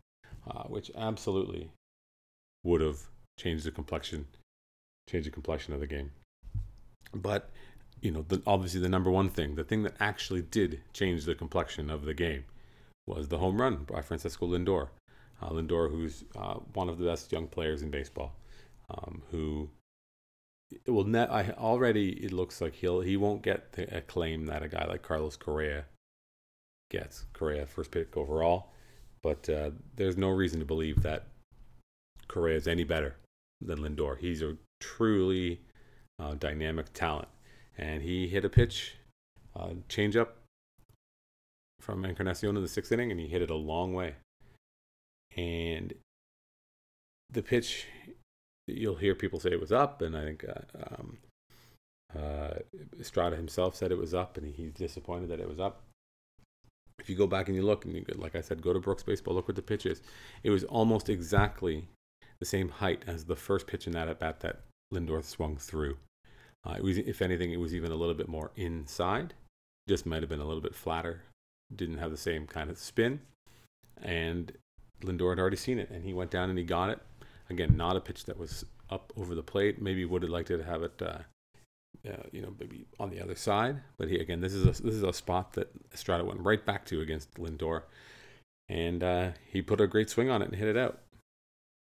uh, 0.48 0.64
which 0.64 0.90
absolutely 0.96 1.70
would 2.64 2.80
have 2.80 2.98
changed 3.38 3.64
the 3.64 3.70
complexion, 3.70 4.26
changed 5.08 5.26
the 5.26 5.32
complexion 5.32 5.72
of 5.72 5.80
the 5.80 5.86
game. 5.86 6.10
But 7.14 7.50
you 8.00 8.10
know, 8.10 8.24
the, 8.28 8.42
obviously 8.46 8.80
the 8.80 8.88
number 8.88 9.10
one 9.10 9.28
thing, 9.28 9.54
the 9.54 9.64
thing 9.64 9.82
that 9.82 9.94
actually 10.00 10.42
did 10.42 10.80
change 10.92 11.24
the 11.24 11.34
complexion 11.34 11.90
of 11.90 12.04
the 12.04 12.14
game, 12.14 12.44
was 13.16 13.28
the 13.28 13.38
home 13.38 13.60
run 13.60 13.84
by 13.84 14.00
Francisco 14.00 14.46
Lindor. 14.46 14.88
Uh, 15.42 15.50
Lindor, 15.50 15.90
who's 15.90 16.24
uh, 16.36 16.54
one 16.74 16.88
of 16.88 16.98
the 16.98 17.06
best 17.06 17.32
young 17.32 17.46
players 17.46 17.82
in 17.82 17.90
baseball, 17.90 18.34
um, 18.90 19.22
who 19.30 19.70
will. 20.86 21.16
I 21.16 21.50
already 21.58 22.10
it 22.24 22.32
looks 22.32 22.60
like 22.60 22.74
he'll 22.74 23.00
he 23.00 23.16
won't 23.16 23.42
get 23.42 23.72
the 23.72 23.96
acclaim 23.96 24.46
that 24.46 24.62
a 24.62 24.68
guy 24.68 24.86
like 24.86 25.02
Carlos 25.02 25.36
Correa 25.36 25.86
gets. 26.90 27.24
Correa 27.32 27.66
first 27.66 27.90
pick 27.90 28.16
overall, 28.16 28.72
but 29.22 29.48
uh, 29.48 29.70
there's 29.96 30.16
no 30.16 30.28
reason 30.28 30.60
to 30.60 30.66
believe 30.66 31.02
that 31.02 31.26
Correa 32.28 32.56
is 32.56 32.68
any 32.68 32.84
better 32.84 33.16
than 33.60 33.78
Lindor. 33.78 34.18
He's 34.18 34.42
a 34.42 34.56
truly 34.78 35.60
uh, 36.18 36.34
dynamic 36.34 36.92
talent, 36.92 37.28
and 37.78 38.02
he 38.02 38.28
hit 38.28 38.44
a 38.44 38.50
pitch, 38.50 38.96
uh, 39.56 39.70
change 39.88 40.16
up 40.16 40.36
from 41.80 42.04
Encarnacion 42.04 42.56
in 42.56 42.62
the 42.62 42.68
sixth 42.68 42.92
inning, 42.92 43.10
and 43.10 43.18
he 43.18 43.26
hit 43.26 43.42
it 43.42 43.50
a 43.50 43.56
long 43.56 43.94
way. 43.94 44.16
And 45.36 45.94
the 47.30 47.42
pitch, 47.42 47.86
you'll 48.66 48.96
hear 48.96 49.14
people 49.14 49.40
say 49.40 49.50
it 49.50 49.60
was 49.60 49.72
up, 49.72 50.02
and 50.02 50.16
I 50.16 50.24
think 50.24 50.44
uh, 50.44 50.94
um, 50.94 51.18
uh, 52.16 52.54
Estrada 52.98 53.36
himself 53.36 53.74
said 53.74 53.92
it 53.92 53.98
was 53.98 54.14
up, 54.14 54.36
and 54.36 54.54
he's 54.54 54.72
disappointed 54.72 55.30
that 55.30 55.40
it 55.40 55.48
was 55.48 55.60
up. 55.60 55.82
If 56.98 57.08
you 57.08 57.16
go 57.16 57.26
back 57.26 57.48
and 57.48 57.56
you 57.56 57.62
look, 57.62 57.84
and 57.84 57.94
you, 57.94 58.04
like 58.16 58.36
I 58.36 58.42
said, 58.42 58.62
go 58.62 58.72
to 58.72 58.80
Brooks 58.80 59.02
Baseball, 59.02 59.34
look 59.34 59.48
what 59.48 59.56
the 59.56 59.62
pitch 59.62 59.86
is. 59.86 60.02
It 60.42 60.50
was 60.50 60.64
almost 60.64 61.08
exactly 61.08 61.88
the 62.40 62.46
same 62.46 62.68
height 62.68 63.04
as 63.06 63.24
the 63.24 63.36
first 63.36 63.66
pitch 63.66 63.86
in 63.86 63.92
that 63.94 64.08
at 64.08 64.18
bat 64.18 64.40
that 64.40 64.60
Lindor 64.92 65.24
swung 65.24 65.56
through. 65.56 65.96
Uh, 66.66 66.74
it 66.76 66.82
was, 66.82 66.98
if 66.98 67.22
anything, 67.22 67.52
it 67.52 67.60
was 67.60 67.74
even 67.74 67.90
a 67.90 67.96
little 67.96 68.14
bit 68.14 68.28
more 68.28 68.50
inside. 68.56 69.32
Just 69.88 70.04
might 70.04 70.22
have 70.22 70.28
been 70.28 70.40
a 70.40 70.44
little 70.44 70.60
bit 70.60 70.74
flatter 70.74 71.22
didn't 71.74 71.98
have 71.98 72.10
the 72.10 72.16
same 72.16 72.46
kind 72.46 72.70
of 72.70 72.78
spin. 72.78 73.20
And 74.02 74.52
Lindor 75.02 75.30
had 75.30 75.38
already 75.38 75.56
seen 75.56 75.78
it, 75.78 75.90
and 75.90 76.04
he 76.04 76.12
went 76.12 76.30
down 76.30 76.50
and 76.50 76.58
he 76.58 76.64
got 76.64 76.90
it. 76.90 77.00
Again, 77.48 77.76
not 77.76 77.96
a 77.96 78.00
pitch 78.00 78.24
that 78.24 78.38
was 78.38 78.64
up 78.90 79.12
over 79.16 79.34
the 79.34 79.42
plate. 79.42 79.80
Maybe 79.80 80.04
would 80.04 80.22
have 80.22 80.30
liked 80.30 80.48
to 80.48 80.62
have 80.62 80.82
it, 80.82 81.02
uh, 81.02 81.18
uh, 82.08 82.22
you 82.32 82.42
know, 82.42 82.54
maybe 82.58 82.86
on 82.98 83.10
the 83.10 83.20
other 83.20 83.34
side. 83.34 83.80
But 83.98 84.08
he 84.08 84.18
again, 84.18 84.40
this 84.40 84.52
is 84.52 84.64
a 84.64 84.82
this 84.82 84.94
is 84.94 85.02
a 85.02 85.12
spot 85.12 85.54
that 85.54 85.70
Estrada 85.92 86.24
went 86.24 86.40
right 86.40 86.64
back 86.64 86.84
to 86.86 87.00
against 87.00 87.34
Lindor, 87.34 87.82
and 88.68 89.02
uh, 89.02 89.30
he 89.46 89.62
put 89.62 89.80
a 89.80 89.86
great 89.86 90.10
swing 90.10 90.30
on 90.30 90.42
it 90.42 90.48
and 90.48 90.56
hit 90.56 90.68
it 90.68 90.76
out. 90.76 91.00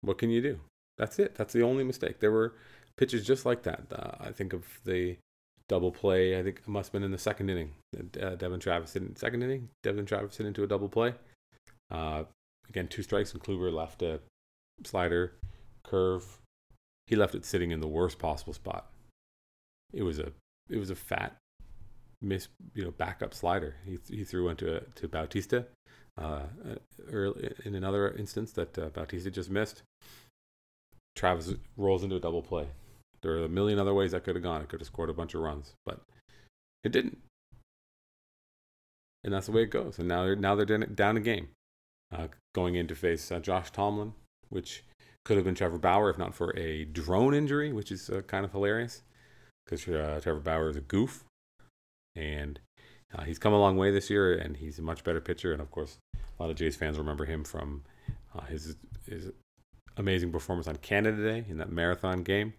What 0.02 0.18
can 0.18 0.30
you 0.30 0.42
do? 0.42 0.60
That's 0.98 1.18
it. 1.18 1.34
That's 1.34 1.52
the 1.52 1.62
only 1.62 1.82
mistake. 1.82 2.20
There 2.20 2.30
were 2.30 2.54
pitches 2.96 3.26
just 3.26 3.46
like 3.46 3.62
that. 3.62 3.86
Uh, 3.90 4.12
I 4.20 4.32
think 4.32 4.52
of 4.52 4.64
the 4.84 5.16
double 5.68 5.90
play. 5.90 6.38
I 6.38 6.42
think 6.42 6.58
it 6.58 6.68
must 6.68 6.88
have 6.88 6.92
been 6.92 7.02
in 7.04 7.10
the 7.10 7.18
second 7.18 7.50
inning. 7.50 7.72
Uh, 8.20 8.34
Devon 8.36 8.60
Travis 8.60 8.96
in 8.96 9.16
second 9.16 9.42
inning. 9.42 9.68
Devon 9.82 10.06
Travis 10.06 10.40
into 10.40 10.62
a 10.62 10.66
double 10.66 10.88
play. 10.88 11.14
Uh, 11.90 12.24
again, 12.68 12.88
two 12.88 13.02
strikes, 13.02 13.32
and 13.32 13.42
Kluber 13.42 13.72
left 13.72 14.02
a 14.02 14.20
slider, 14.84 15.32
curve. 15.84 16.38
He 17.06 17.16
left 17.16 17.34
it 17.34 17.44
sitting 17.44 17.70
in 17.70 17.80
the 17.80 17.86
worst 17.86 18.18
possible 18.18 18.52
spot. 18.52 18.90
It 19.92 20.02
was 20.02 20.18
a 20.18 20.32
it 20.68 20.78
was 20.78 20.90
a 20.90 20.96
fat 20.96 21.36
miss, 22.22 22.48
you 22.74 22.84
know, 22.84 22.90
backup 22.90 23.34
slider. 23.34 23.76
He 23.84 23.98
he 24.08 24.24
threw 24.24 24.48
into 24.48 24.82
to 24.94 25.08
Bautista. 25.08 25.66
Uh, 26.16 26.42
early 27.10 27.52
in 27.64 27.74
another 27.74 28.12
instance 28.12 28.52
that 28.52 28.78
uh, 28.78 28.88
Bautista 28.90 29.30
just 29.30 29.50
missed. 29.50 29.82
Travis 31.16 31.54
rolls 31.76 32.04
into 32.04 32.16
a 32.16 32.20
double 32.20 32.42
play. 32.42 32.68
There 33.24 33.32
are 33.32 33.44
a 33.44 33.48
million 33.48 33.80
other 33.80 33.92
ways 33.92 34.12
that 34.12 34.22
could 34.22 34.36
have 34.36 34.44
gone. 34.44 34.62
It 34.62 34.68
could 34.68 34.80
have 34.80 34.86
scored 34.86 35.10
a 35.10 35.14
bunch 35.14 35.34
of 35.34 35.40
runs, 35.40 35.72
but 35.84 36.00
it 36.84 36.92
didn't. 36.92 37.18
And 39.24 39.32
that's 39.32 39.46
the 39.46 39.52
way 39.52 39.62
it 39.62 39.70
goes. 39.70 39.98
And 39.98 40.06
now 40.06 40.22
they're 40.22 40.36
now 40.36 40.54
they're 40.54 40.78
down 40.78 41.16
a 41.16 41.20
game, 41.20 41.48
uh, 42.12 42.28
going 42.54 42.76
in 42.76 42.86
to 42.86 42.94
face 42.94 43.32
uh, 43.32 43.40
Josh 43.40 43.72
Tomlin, 43.72 44.12
which 44.50 44.84
could 45.24 45.36
have 45.36 45.44
been 45.44 45.56
Trevor 45.56 45.78
Bauer 45.78 46.10
if 46.10 46.18
not 46.18 46.34
for 46.34 46.56
a 46.56 46.84
drone 46.84 47.34
injury, 47.34 47.72
which 47.72 47.90
is 47.90 48.08
uh, 48.10 48.22
kind 48.28 48.44
of 48.44 48.52
hilarious 48.52 49.02
because 49.64 49.88
uh, 49.88 50.20
Trevor 50.22 50.40
Bauer 50.40 50.68
is 50.68 50.76
a 50.76 50.82
goof, 50.82 51.24
and 52.14 52.60
Uh, 53.14 53.22
he's 53.22 53.38
come 53.38 53.52
a 53.52 53.58
long 53.58 53.76
way 53.76 53.92
this 53.92 54.10
year, 54.10 54.34
and 54.34 54.56
he's 54.56 54.78
a 54.78 54.82
much 54.82 55.04
better 55.04 55.20
pitcher. 55.20 55.52
And 55.52 55.62
of 55.62 55.70
course, 55.70 55.98
a 56.14 56.42
lot 56.42 56.50
of 56.50 56.56
Jays 56.56 56.76
fans 56.76 56.98
remember 56.98 57.24
him 57.26 57.44
from 57.44 57.84
uh, 58.34 58.46
his 58.46 58.76
his 59.06 59.30
amazing 59.96 60.32
performance 60.32 60.66
on 60.66 60.76
Canada 60.76 61.22
Day 61.22 61.44
in 61.48 61.58
that 61.58 61.70
marathon 61.70 62.24
game. 62.24 62.54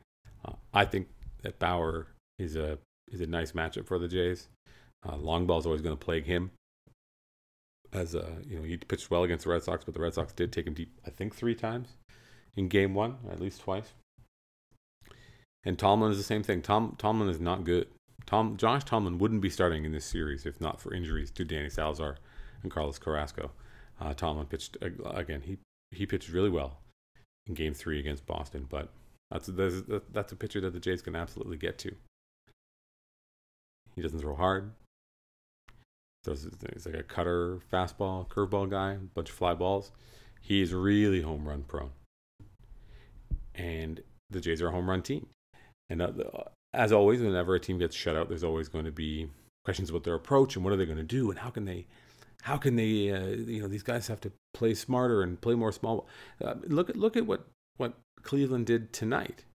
Uh, 0.45 0.53
I 0.73 0.85
think 0.85 1.07
that 1.41 1.59
Bauer 1.59 2.07
is 2.39 2.55
a 2.55 2.77
is 3.11 3.21
a 3.21 3.27
nice 3.27 3.51
matchup 3.51 3.85
for 3.85 3.99
the 3.99 4.07
Jays. 4.07 4.49
Uh, 5.07 5.15
long 5.17 5.45
ball 5.45 5.59
is 5.59 5.65
always 5.65 5.81
going 5.81 5.95
to 5.95 6.03
plague 6.03 6.25
him. 6.25 6.51
As 7.93 8.15
uh, 8.15 8.31
you 8.47 8.57
know, 8.57 8.63
he 8.63 8.77
pitched 8.77 9.09
well 9.09 9.23
against 9.23 9.45
the 9.45 9.51
Red 9.51 9.63
Sox, 9.63 9.85
but 9.85 9.93
the 9.93 9.99
Red 9.99 10.13
Sox 10.13 10.33
did 10.33 10.51
take 10.51 10.67
him 10.67 10.73
deep. 10.73 10.91
I 11.05 11.09
think 11.11 11.35
three 11.35 11.55
times 11.55 11.97
in 12.55 12.67
Game 12.67 12.93
One, 12.93 13.17
at 13.31 13.39
least 13.39 13.61
twice. 13.61 13.93
And 15.63 15.79
Tomlin 15.79 16.11
is 16.11 16.17
the 16.17 16.23
same 16.23 16.43
thing. 16.43 16.61
Tom 16.61 16.95
Tomlin 16.97 17.29
is 17.29 17.39
not 17.39 17.63
good. 17.63 17.87
Tom 18.25 18.57
Josh 18.57 18.83
Tomlin 18.83 19.17
wouldn't 19.17 19.41
be 19.41 19.49
starting 19.49 19.85
in 19.85 19.91
this 19.91 20.05
series 20.05 20.45
if 20.45 20.59
not 20.59 20.81
for 20.81 20.93
injuries 20.93 21.31
to 21.31 21.45
Danny 21.45 21.69
Salazar 21.69 22.17
and 22.63 22.71
Carlos 22.71 22.99
Carrasco. 22.99 23.51
Uh, 23.99 24.13
Tomlin 24.13 24.47
pitched 24.47 24.77
again. 24.81 25.41
He 25.41 25.57
he 25.91 26.05
pitched 26.05 26.29
really 26.29 26.49
well 26.49 26.79
in 27.47 27.53
Game 27.53 27.73
Three 27.73 27.99
against 27.99 28.25
Boston, 28.25 28.65
but 28.69 28.89
that's 29.31 29.47
that's, 29.47 30.31
a 30.31 30.35
pitcher 30.35 30.61
that 30.61 30.73
the 30.73 30.79
Jays 30.79 31.01
can 31.01 31.15
absolutely 31.15 31.57
get 31.57 31.77
to. 31.79 31.95
He 33.95 34.01
doesn't 34.01 34.19
throw 34.19 34.35
hard. 34.35 34.71
Throws 36.23 36.47
he's 36.73 36.85
like 36.85 36.95
a 36.95 37.03
cutter, 37.03 37.59
fastball, 37.71 38.27
curveball 38.27 38.69
guy, 38.69 38.93
a 38.93 38.97
bunch 38.97 39.29
of 39.29 39.35
fly 39.35 39.53
balls. 39.53 39.91
He's 40.41 40.73
really 40.73 41.21
home 41.21 41.47
run 41.47 41.63
prone, 41.63 41.91
and 43.53 44.01
the 44.29 44.41
Jays 44.41 44.61
are 44.61 44.67
a 44.67 44.71
home 44.71 44.89
run 44.89 45.01
team. 45.01 45.27
And 45.89 46.01
uh, 46.01 46.11
as 46.73 46.91
always, 46.91 47.21
whenever 47.21 47.55
a 47.55 47.59
team 47.59 47.77
gets 47.77 47.95
shut 47.95 48.15
out, 48.15 48.29
there's 48.29 48.43
always 48.43 48.69
going 48.69 48.85
to 48.85 48.91
be 48.91 49.27
questions 49.63 49.89
about 49.89 50.03
their 50.03 50.15
approach 50.15 50.55
and 50.55 50.63
what 50.63 50.73
are 50.73 50.77
they 50.77 50.85
going 50.85 50.97
to 50.97 51.03
do 51.03 51.29
and 51.29 51.39
how 51.39 51.49
can 51.49 51.65
they, 51.65 51.87
how 52.43 52.57
can 52.57 52.75
they, 52.75 53.11
uh, 53.11 53.25
you 53.25 53.61
know, 53.61 53.67
these 53.67 53.83
guys 53.83 54.07
have 54.07 54.21
to 54.21 54.31
play 54.53 54.73
smarter 54.73 55.21
and 55.21 55.41
play 55.41 55.55
more 55.55 55.71
small. 55.71 56.07
Uh, 56.43 56.55
look 56.67 56.89
at 56.89 56.95
look 56.95 57.15
at 57.17 57.25
what 57.25 57.47
what 57.77 57.93
Cleveland 58.25 58.65
did 58.65 58.91
tonight, 58.91 59.45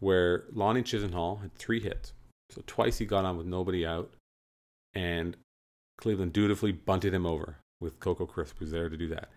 where 0.00 0.44
Lonnie 0.52 0.82
Chisenhall 0.82 1.42
had 1.42 1.54
three 1.56 1.80
hits, 1.80 2.14
so 2.50 2.62
twice 2.66 2.98
he 2.98 3.04
got 3.04 3.24
on 3.24 3.36
with 3.36 3.46
nobody 3.46 3.84
out, 3.84 4.14
and 4.94 5.36
Cleveland 5.98 6.32
dutifully 6.32 6.72
bunted 6.72 7.12
him 7.12 7.26
over 7.26 7.56
with 7.80 8.00
Coco 8.00 8.24
Crisp, 8.26 8.56
who's 8.58 8.70
there 8.70 8.88
to 8.88 8.96
do 8.96 9.08
that. 9.08 9.28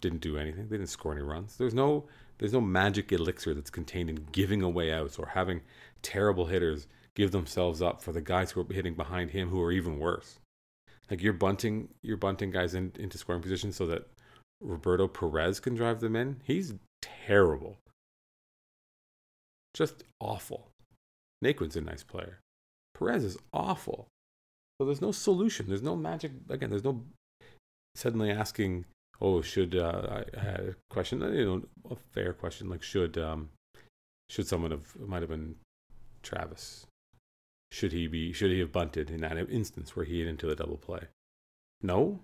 Didn't 0.00 0.22
do 0.22 0.38
anything. 0.38 0.68
They 0.68 0.78
didn't 0.78 0.88
score 0.90 1.12
any 1.12 1.22
runs. 1.22 1.56
There's 1.56 1.74
no 1.74 2.06
there's 2.38 2.52
no 2.52 2.60
magic 2.60 3.12
elixir 3.12 3.52
that's 3.52 3.70
contained 3.70 4.08
in 4.08 4.26
giving 4.30 4.62
away 4.62 4.92
outs 4.92 5.18
or 5.18 5.26
having 5.26 5.60
terrible 6.02 6.46
hitters 6.46 6.86
give 7.16 7.32
themselves 7.32 7.82
up 7.82 8.00
for 8.00 8.12
the 8.12 8.20
guys 8.20 8.52
who 8.52 8.60
are 8.60 8.72
hitting 8.72 8.94
behind 8.94 9.32
him 9.32 9.48
who 9.48 9.60
are 9.60 9.72
even 9.72 9.98
worse. 9.98 10.38
Like 11.10 11.20
you're 11.20 11.32
bunting 11.32 11.88
you're 12.00 12.16
bunting 12.16 12.52
guys 12.52 12.74
in, 12.74 12.92
into 12.98 13.18
scoring 13.18 13.42
position 13.42 13.72
so 13.72 13.86
that 13.86 14.08
Roberto 14.60 15.08
Perez 15.08 15.58
can 15.60 15.74
drive 15.74 16.00
them 16.00 16.14
in. 16.14 16.40
He's 16.44 16.74
terrible. 17.02 17.78
Just 19.74 20.04
awful. 20.20 20.68
Naquin's 21.44 21.76
a 21.76 21.80
nice 21.80 22.02
player. 22.02 22.40
Perez 22.94 23.24
is 23.24 23.38
awful. 23.52 24.08
So 24.78 24.86
there's 24.86 25.02
no 25.02 25.12
solution. 25.12 25.66
There's 25.68 25.82
no 25.82 25.96
magic. 25.96 26.32
Again, 26.48 26.70
there's 26.70 26.84
no 26.84 27.02
suddenly 27.94 28.30
asking 28.30 28.84
oh, 29.20 29.42
should 29.42 29.74
uh, 29.74 30.22
I 30.34 30.40
had 30.40 30.60
a 30.60 30.76
question, 30.90 31.20
you 31.34 31.44
know, 31.44 31.62
a 31.90 31.96
fair 32.12 32.32
question, 32.32 32.68
like 32.68 32.82
should 32.82 33.18
um, 33.18 33.50
should 34.30 34.46
someone 34.46 34.70
have 34.70 34.94
might 34.96 35.22
have 35.22 35.30
been 35.30 35.56
Travis? 36.22 36.86
Should 37.72 37.92
he 37.92 38.06
be 38.06 38.32
should 38.32 38.50
he 38.50 38.60
have 38.60 38.72
bunted 38.72 39.10
in 39.10 39.20
that 39.20 39.36
instance 39.50 39.94
where 39.94 40.04
he 40.04 40.18
hit 40.18 40.28
into 40.28 40.46
the 40.46 40.56
double 40.56 40.76
play? 40.76 41.08
No, 41.82 42.20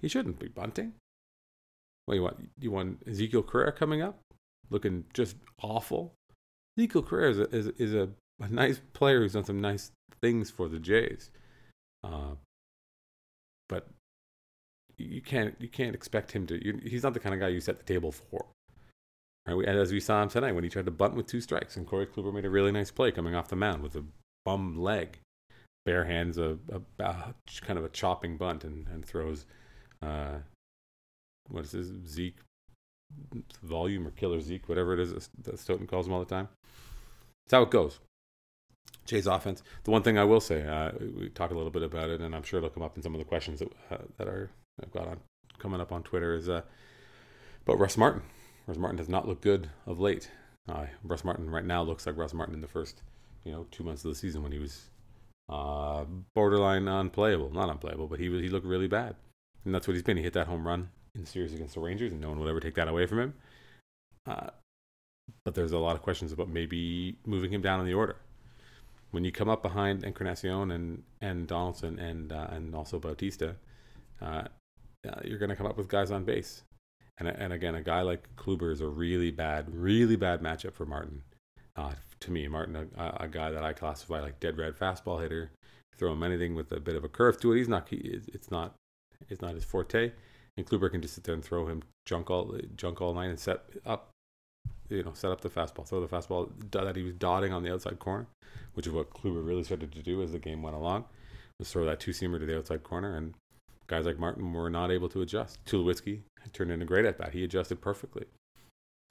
he 0.00 0.08
shouldn't 0.08 0.38
be 0.38 0.48
bunting. 0.48 0.94
What 2.08 2.14
you 2.14 2.22
want? 2.22 2.48
You 2.58 2.70
want 2.70 3.02
Ezekiel 3.06 3.42
Carrera 3.42 3.70
coming 3.70 4.00
up, 4.00 4.18
looking 4.70 5.04
just 5.12 5.36
awful. 5.62 6.14
Ezekiel 6.78 7.02
Carrera 7.02 7.30
is 7.32 7.38
a, 7.38 7.54
is, 7.54 7.66
is 7.76 7.94
a, 7.94 8.08
a 8.40 8.48
nice 8.48 8.80
player 8.94 9.20
who's 9.20 9.34
done 9.34 9.44
some 9.44 9.60
nice 9.60 9.92
things 10.22 10.50
for 10.50 10.70
the 10.70 10.78
Jays. 10.78 11.28
Uh, 12.02 12.36
but 13.68 13.88
you 14.96 15.20
can't 15.20 15.54
you 15.58 15.68
can't 15.68 15.94
expect 15.94 16.32
him 16.32 16.46
to. 16.46 16.64
You, 16.64 16.80
he's 16.82 17.02
not 17.02 17.12
the 17.12 17.20
kind 17.20 17.34
of 17.34 17.42
guy 17.42 17.48
you 17.48 17.60
set 17.60 17.76
the 17.76 17.84
table 17.84 18.10
for. 18.10 18.46
Right? 19.46 19.68
And 19.68 19.78
as 19.78 19.92
we 19.92 20.00
saw 20.00 20.22
him 20.22 20.30
tonight 20.30 20.52
when 20.52 20.64
he 20.64 20.70
tried 20.70 20.86
to 20.86 20.90
bunt 20.90 21.14
with 21.14 21.26
two 21.26 21.42
strikes, 21.42 21.76
and 21.76 21.86
Corey 21.86 22.06
Kluber 22.06 22.32
made 22.32 22.46
a 22.46 22.50
really 22.50 22.72
nice 22.72 22.90
play 22.90 23.12
coming 23.12 23.34
off 23.34 23.48
the 23.48 23.56
mound 23.56 23.82
with 23.82 23.94
a 23.96 24.04
bum 24.46 24.80
leg, 24.80 25.18
bare 25.84 26.06
hands 26.06 26.38
a, 26.38 26.56
a, 26.72 27.04
a 27.04 27.34
kind 27.60 27.78
of 27.78 27.84
a 27.84 27.90
chopping 27.90 28.38
bunt 28.38 28.64
and 28.64 28.88
and 28.88 29.04
throws. 29.04 29.44
Uh, 30.00 30.38
what 31.48 31.64
is 31.64 31.72
this 31.72 31.86
Zeke 32.06 32.38
volume 33.62 34.06
or 34.06 34.10
killer 34.10 34.40
Zeke, 34.40 34.68
whatever 34.68 34.94
it 34.94 35.00
is 35.00 35.30
that 35.42 35.58
Stoughton 35.58 35.86
calls 35.86 36.06
him 36.06 36.12
all 36.12 36.20
the 36.20 36.26
time. 36.26 36.48
That's 37.46 37.58
how 37.58 37.62
it 37.62 37.70
goes. 37.70 37.98
Jay's 39.06 39.26
offense. 39.26 39.62
The 39.84 39.90
one 39.90 40.02
thing 40.02 40.18
I 40.18 40.24
will 40.24 40.40
say, 40.40 40.66
uh, 40.66 40.92
we 41.00 41.30
talk 41.30 41.50
a 41.50 41.54
little 41.54 41.70
bit 41.70 41.82
about 41.82 42.10
it, 42.10 42.20
and 42.20 42.34
I'm 42.34 42.42
sure 42.42 42.58
it'll 42.58 42.70
come 42.70 42.82
up 42.82 42.96
in 42.96 43.02
some 43.02 43.14
of 43.14 43.18
the 43.18 43.24
questions 43.24 43.60
that 43.60 43.72
uh, 43.90 44.04
that 44.18 44.28
are 44.28 44.50
I've 44.82 44.92
got 44.92 45.08
on 45.08 45.20
coming 45.58 45.80
up 45.80 45.92
on 45.92 46.02
Twitter 46.02 46.34
is 46.34 46.48
uh, 46.48 46.62
but 47.64 47.78
Russ 47.78 47.96
Martin. 47.96 48.22
Russ 48.66 48.76
Martin 48.76 48.98
does 48.98 49.08
not 49.08 49.26
look 49.26 49.40
good 49.40 49.70
of 49.86 49.98
late. 49.98 50.30
Uh, 50.68 50.86
Russ 51.02 51.24
Martin 51.24 51.48
right 51.50 51.64
now 51.64 51.82
looks 51.82 52.06
like 52.06 52.18
Russ 52.18 52.34
Martin 52.34 52.54
in 52.54 52.60
the 52.60 52.68
first, 52.68 53.02
you 53.44 53.52
know, 53.52 53.66
two 53.70 53.82
months 53.82 54.04
of 54.04 54.10
the 54.10 54.14
season 54.14 54.42
when 54.42 54.52
he 54.52 54.58
was 54.58 54.90
uh, 55.48 56.04
borderline 56.34 56.86
unplayable. 56.86 57.50
Not 57.50 57.70
unplayable, 57.70 58.08
but 58.08 58.18
he 58.18 58.26
he 58.26 58.50
looked 58.50 58.66
really 58.66 58.88
bad, 58.88 59.16
and 59.64 59.74
that's 59.74 59.88
what 59.88 59.94
he's 59.94 60.02
been. 60.02 60.18
He 60.18 60.22
hit 60.22 60.34
that 60.34 60.48
home 60.48 60.66
run 60.66 60.90
in 61.18 61.24
the 61.24 61.30
series 61.30 61.52
against 61.52 61.74
the 61.74 61.80
Rangers, 61.80 62.12
and 62.12 62.20
no 62.20 62.30
one 62.30 62.38
would 62.40 62.48
ever 62.48 62.60
take 62.60 62.76
that 62.76 62.88
away 62.88 63.06
from 63.06 63.18
him. 63.18 63.34
Uh, 64.26 64.50
but 65.44 65.54
there's 65.54 65.72
a 65.72 65.78
lot 65.78 65.96
of 65.96 66.02
questions 66.02 66.32
about 66.32 66.48
maybe 66.48 67.18
moving 67.26 67.52
him 67.52 67.60
down 67.60 67.80
in 67.80 67.86
the 67.86 67.94
order. 67.94 68.16
When 69.10 69.24
you 69.24 69.32
come 69.32 69.48
up 69.48 69.62
behind 69.62 70.04
Encarnacion 70.04 70.70
and 70.70 71.02
and 71.20 71.46
Donaldson 71.46 71.98
and 71.98 72.32
uh, 72.32 72.46
and 72.50 72.74
also 72.74 72.98
Bautista, 72.98 73.56
uh, 74.22 74.44
uh, 75.06 75.20
you're 75.24 75.38
going 75.38 75.50
to 75.50 75.56
come 75.56 75.66
up 75.66 75.76
with 75.76 75.88
guys 75.88 76.10
on 76.10 76.24
base. 76.24 76.62
And, 77.18 77.28
and 77.28 77.52
again, 77.52 77.74
a 77.74 77.82
guy 77.82 78.02
like 78.02 78.28
Kluber 78.36 78.70
is 78.72 78.80
a 78.80 78.86
really 78.86 79.30
bad, 79.30 79.66
really 79.74 80.16
bad 80.16 80.40
matchup 80.40 80.74
for 80.74 80.86
Martin. 80.86 81.22
Uh, 81.76 81.92
to 82.20 82.30
me, 82.30 82.46
Martin, 82.48 82.76
a, 82.96 83.16
a, 83.20 83.28
guy 83.28 83.50
that 83.50 83.64
I 83.64 83.72
classify 83.72 84.20
like 84.20 84.40
dead 84.40 84.56
red 84.56 84.76
fastball 84.76 85.20
hitter, 85.20 85.50
throw 85.96 86.12
him 86.12 86.22
anything 86.22 86.54
with 86.54 86.70
a 86.72 86.80
bit 86.80 86.96
of 86.96 87.04
a 87.04 87.08
curve 87.08 87.40
to 87.40 87.52
it. 87.52 87.58
He's 87.58 87.68
not, 87.68 87.88
he, 87.88 88.20
it's 88.28 88.50
not, 88.50 88.74
it's 89.28 89.40
not 89.40 89.54
his 89.54 89.64
forte. 89.64 90.12
And 90.58 90.66
Kluber 90.66 90.90
can 90.90 91.00
just 91.00 91.14
sit 91.14 91.22
there 91.22 91.34
and 91.34 91.44
throw 91.44 91.66
him 91.66 91.84
junk 92.04 92.30
all, 92.30 92.52
junk 92.76 93.00
all 93.00 93.14
night 93.14 93.30
and 93.30 93.38
set 93.38 93.60
up, 93.86 94.10
you 94.88 95.04
know, 95.04 95.12
set 95.14 95.30
up 95.30 95.40
the 95.40 95.48
fastball, 95.48 95.86
throw 95.86 96.04
the 96.04 96.08
fastball 96.08 96.50
that 96.72 96.96
he 96.96 97.04
was 97.04 97.14
dotting 97.14 97.52
on 97.52 97.62
the 97.62 97.72
outside 97.72 98.00
corner, 98.00 98.26
which 98.74 98.84
is 98.84 98.92
what 98.92 99.10
Kluber 99.10 99.46
really 99.46 99.62
started 99.62 99.92
to 99.92 100.02
do 100.02 100.20
as 100.20 100.32
the 100.32 100.40
game 100.40 100.60
went 100.60 100.74
along, 100.74 101.04
was 101.60 101.70
throw 101.70 101.84
that 101.84 102.00
two 102.00 102.10
seamer 102.10 102.40
to 102.40 102.44
the 102.44 102.58
outside 102.58 102.82
corner 102.82 103.16
and 103.16 103.34
guys 103.86 104.04
like 104.04 104.18
Martin 104.18 104.52
were 104.52 104.68
not 104.68 104.90
able 104.90 105.08
to 105.08 105.22
adjust. 105.22 105.64
Tulowitzki 105.64 106.22
turned 106.52 106.72
in 106.72 106.82
a 106.82 106.84
great 106.84 107.04
at 107.04 107.18
bat. 107.18 107.32
He 107.32 107.44
adjusted 107.44 107.80
perfectly. 107.80 108.24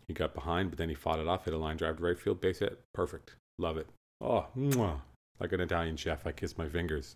He 0.06 0.14
got 0.14 0.34
behind, 0.34 0.70
but 0.70 0.78
then 0.78 0.90
he 0.90 0.96
fought 0.96 1.20
it 1.20 1.30
off, 1.30 1.46
hit 1.46 1.54
a 1.54 1.58
line 1.58 1.78
drive 1.78 1.98
to 1.98 2.04
right 2.04 2.20
field, 2.20 2.42
base 2.42 2.60
hit. 2.60 2.82
Perfect. 2.94 3.36
Love 3.58 3.78
it. 3.78 3.88
Oh, 4.20 4.48
mwah. 4.58 5.00
like 5.40 5.54
an 5.54 5.62
Italian 5.62 5.96
chef, 5.96 6.28
I 6.28 6.34
kiss 6.34 6.58
my 6.58 6.68
fingers 6.68 7.16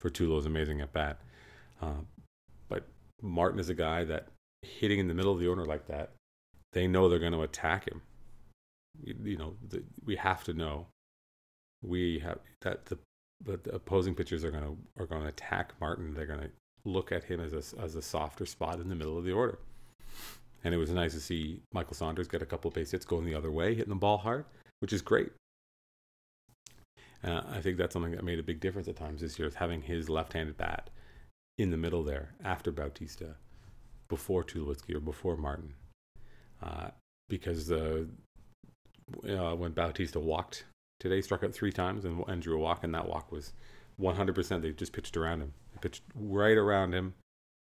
for 0.00 0.10
Tulo's 0.10 0.46
amazing 0.46 0.80
at 0.80 0.92
bat. 0.92 1.20
Uh, 1.80 2.02
Martin 3.22 3.60
is 3.60 3.68
a 3.68 3.74
guy 3.74 4.04
that 4.04 4.28
hitting 4.62 4.98
in 4.98 5.08
the 5.08 5.14
middle 5.14 5.32
of 5.32 5.40
the 5.40 5.46
order 5.46 5.64
like 5.64 5.86
that, 5.86 6.10
they 6.72 6.86
know 6.86 7.08
they're 7.08 7.18
going 7.18 7.32
to 7.32 7.42
attack 7.42 7.88
him. 7.88 8.02
You, 9.02 9.14
you 9.22 9.36
know, 9.36 9.54
the, 9.68 9.82
we 10.04 10.16
have 10.16 10.44
to 10.44 10.52
know. 10.52 10.86
We 11.82 12.18
have 12.20 12.38
that 12.62 12.86
the 12.86 12.98
the 13.44 13.60
opposing 13.72 14.14
pitchers 14.14 14.44
are 14.44 14.50
going 14.50 14.64
to 14.64 14.76
are 15.02 15.06
going 15.06 15.22
to 15.22 15.28
attack 15.28 15.72
Martin. 15.80 16.14
They're 16.14 16.26
going 16.26 16.40
to 16.40 16.50
look 16.84 17.12
at 17.12 17.24
him 17.24 17.40
as 17.40 17.52
a, 17.52 17.80
as 17.80 17.94
a 17.94 18.02
softer 18.02 18.46
spot 18.46 18.80
in 18.80 18.88
the 18.88 18.94
middle 18.94 19.18
of 19.18 19.24
the 19.24 19.32
order. 19.32 19.58
And 20.64 20.74
it 20.74 20.78
was 20.78 20.90
nice 20.90 21.12
to 21.12 21.20
see 21.20 21.60
Michael 21.72 21.94
Saunders 21.94 22.26
get 22.26 22.42
a 22.42 22.46
couple 22.46 22.70
base 22.70 22.90
hits 22.90 23.04
going 23.04 23.24
the 23.24 23.34
other 23.34 23.50
way, 23.50 23.74
hitting 23.74 23.90
the 23.90 23.96
ball 23.96 24.18
hard, 24.18 24.44
which 24.80 24.92
is 24.92 25.02
great. 25.02 25.30
Uh, 27.22 27.42
I 27.48 27.60
think 27.60 27.78
that's 27.78 27.92
something 27.92 28.12
that 28.12 28.24
made 28.24 28.38
a 28.38 28.44
big 28.44 28.60
difference 28.60 28.88
at 28.88 28.96
times 28.96 29.20
this 29.20 29.38
year, 29.38 29.48
is 29.48 29.54
having 29.54 29.82
his 29.82 30.08
left-handed 30.08 30.56
bat 30.56 30.90
in 31.58 31.70
the 31.70 31.76
middle 31.76 32.02
there 32.02 32.34
after 32.42 32.70
Bautista, 32.70 33.34
before 34.08 34.42
Tulowitzki 34.42 34.94
or 34.94 35.00
before 35.00 35.36
Martin, 35.36 35.74
uh, 36.62 36.88
because 37.28 37.66
the 37.66 38.08
uh, 39.28 39.54
when 39.54 39.72
Bautista 39.72 40.20
walked 40.20 40.64
today, 41.00 41.20
struck 41.20 41.42
out 41.42 41.54
three 41.54 41.72
times 41.72 42.04
and, 42.04 42.22
and 42.28 42.40
drew 42.40 42.56
a 42.56 42.60
walk, 42.60 42.84
and 42.84 42.94
that 42.94 43.08
walk 43.08 43.30
was 43.32 43.52
100%. 44.00 44.62
They 44.62 44.72
just 44.72 44.92
pitched 44.92 45.16
around 45.16 45.40
him 45.40 45.52
they 45.72 45.78
pitched 45.80 46.02
right 46.14 46.56
around 46.56 46.92
him, 46.92 47.14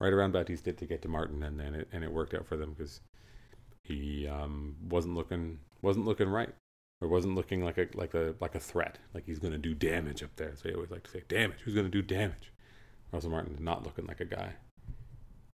right 0.01 0.13
around 0.13 0.33
Bautista 0.33 0.73
to 0.73 0.87
get 0.87 1.03
to 1.03 1.09
Martin, 1.09 1.43
and 1.43 1.59
then 1.59 1.75
it, 1.75 1.89
and 1.93 2.05
it 2.05 2.13
worked 2.13 2.35
out 2.35 2.47
for 2.47 2.57
them 2.57 2.73
because 2.73 3.01
he 3.83 4.27
um, 4.27 4.77
wasn't 4.89 5.15
looking 5.15 5.59
wasn't 5.83 6.07
looking 6.07 6.29
right, 6.29 6.51
or 7.01 7.09
wasn't 7.09 7.35
looking 7.35 7.65
like 7.65 7.79
a 7.79 7.89
like 7.95 8.15
a 8.15 8.35
like 8.41 8.55
a 8.55 8.61
threat, 8.61 8.99
like 9.13 9.25
he's 9.27 9.39
going 9.39 9.53
to 9.53 9.59
do 9.59 9.75
damage 9.75 10.23
up 10.23 10.35
there. 10.37 10.55
So 10.57 10.71
I 10.71 10.75
always 10.75 10.91
like 10.91 11.05
to 11.05 11.11
say, 11.11 11.23
damage. 11.29 11.61
Who's 11.65 11.75
going 11.75 11.91
to 11.91 11.91
do 11.91 12.03
damage? 12.03 12.53
Russell 13.13 13.31
Martin 13.31 13.55
is 13.55 13.61
not 13.61 13.85
looking 13.85 14.07
like 14.07 14.21
a 14.21 14.25
guy 14.25 14.55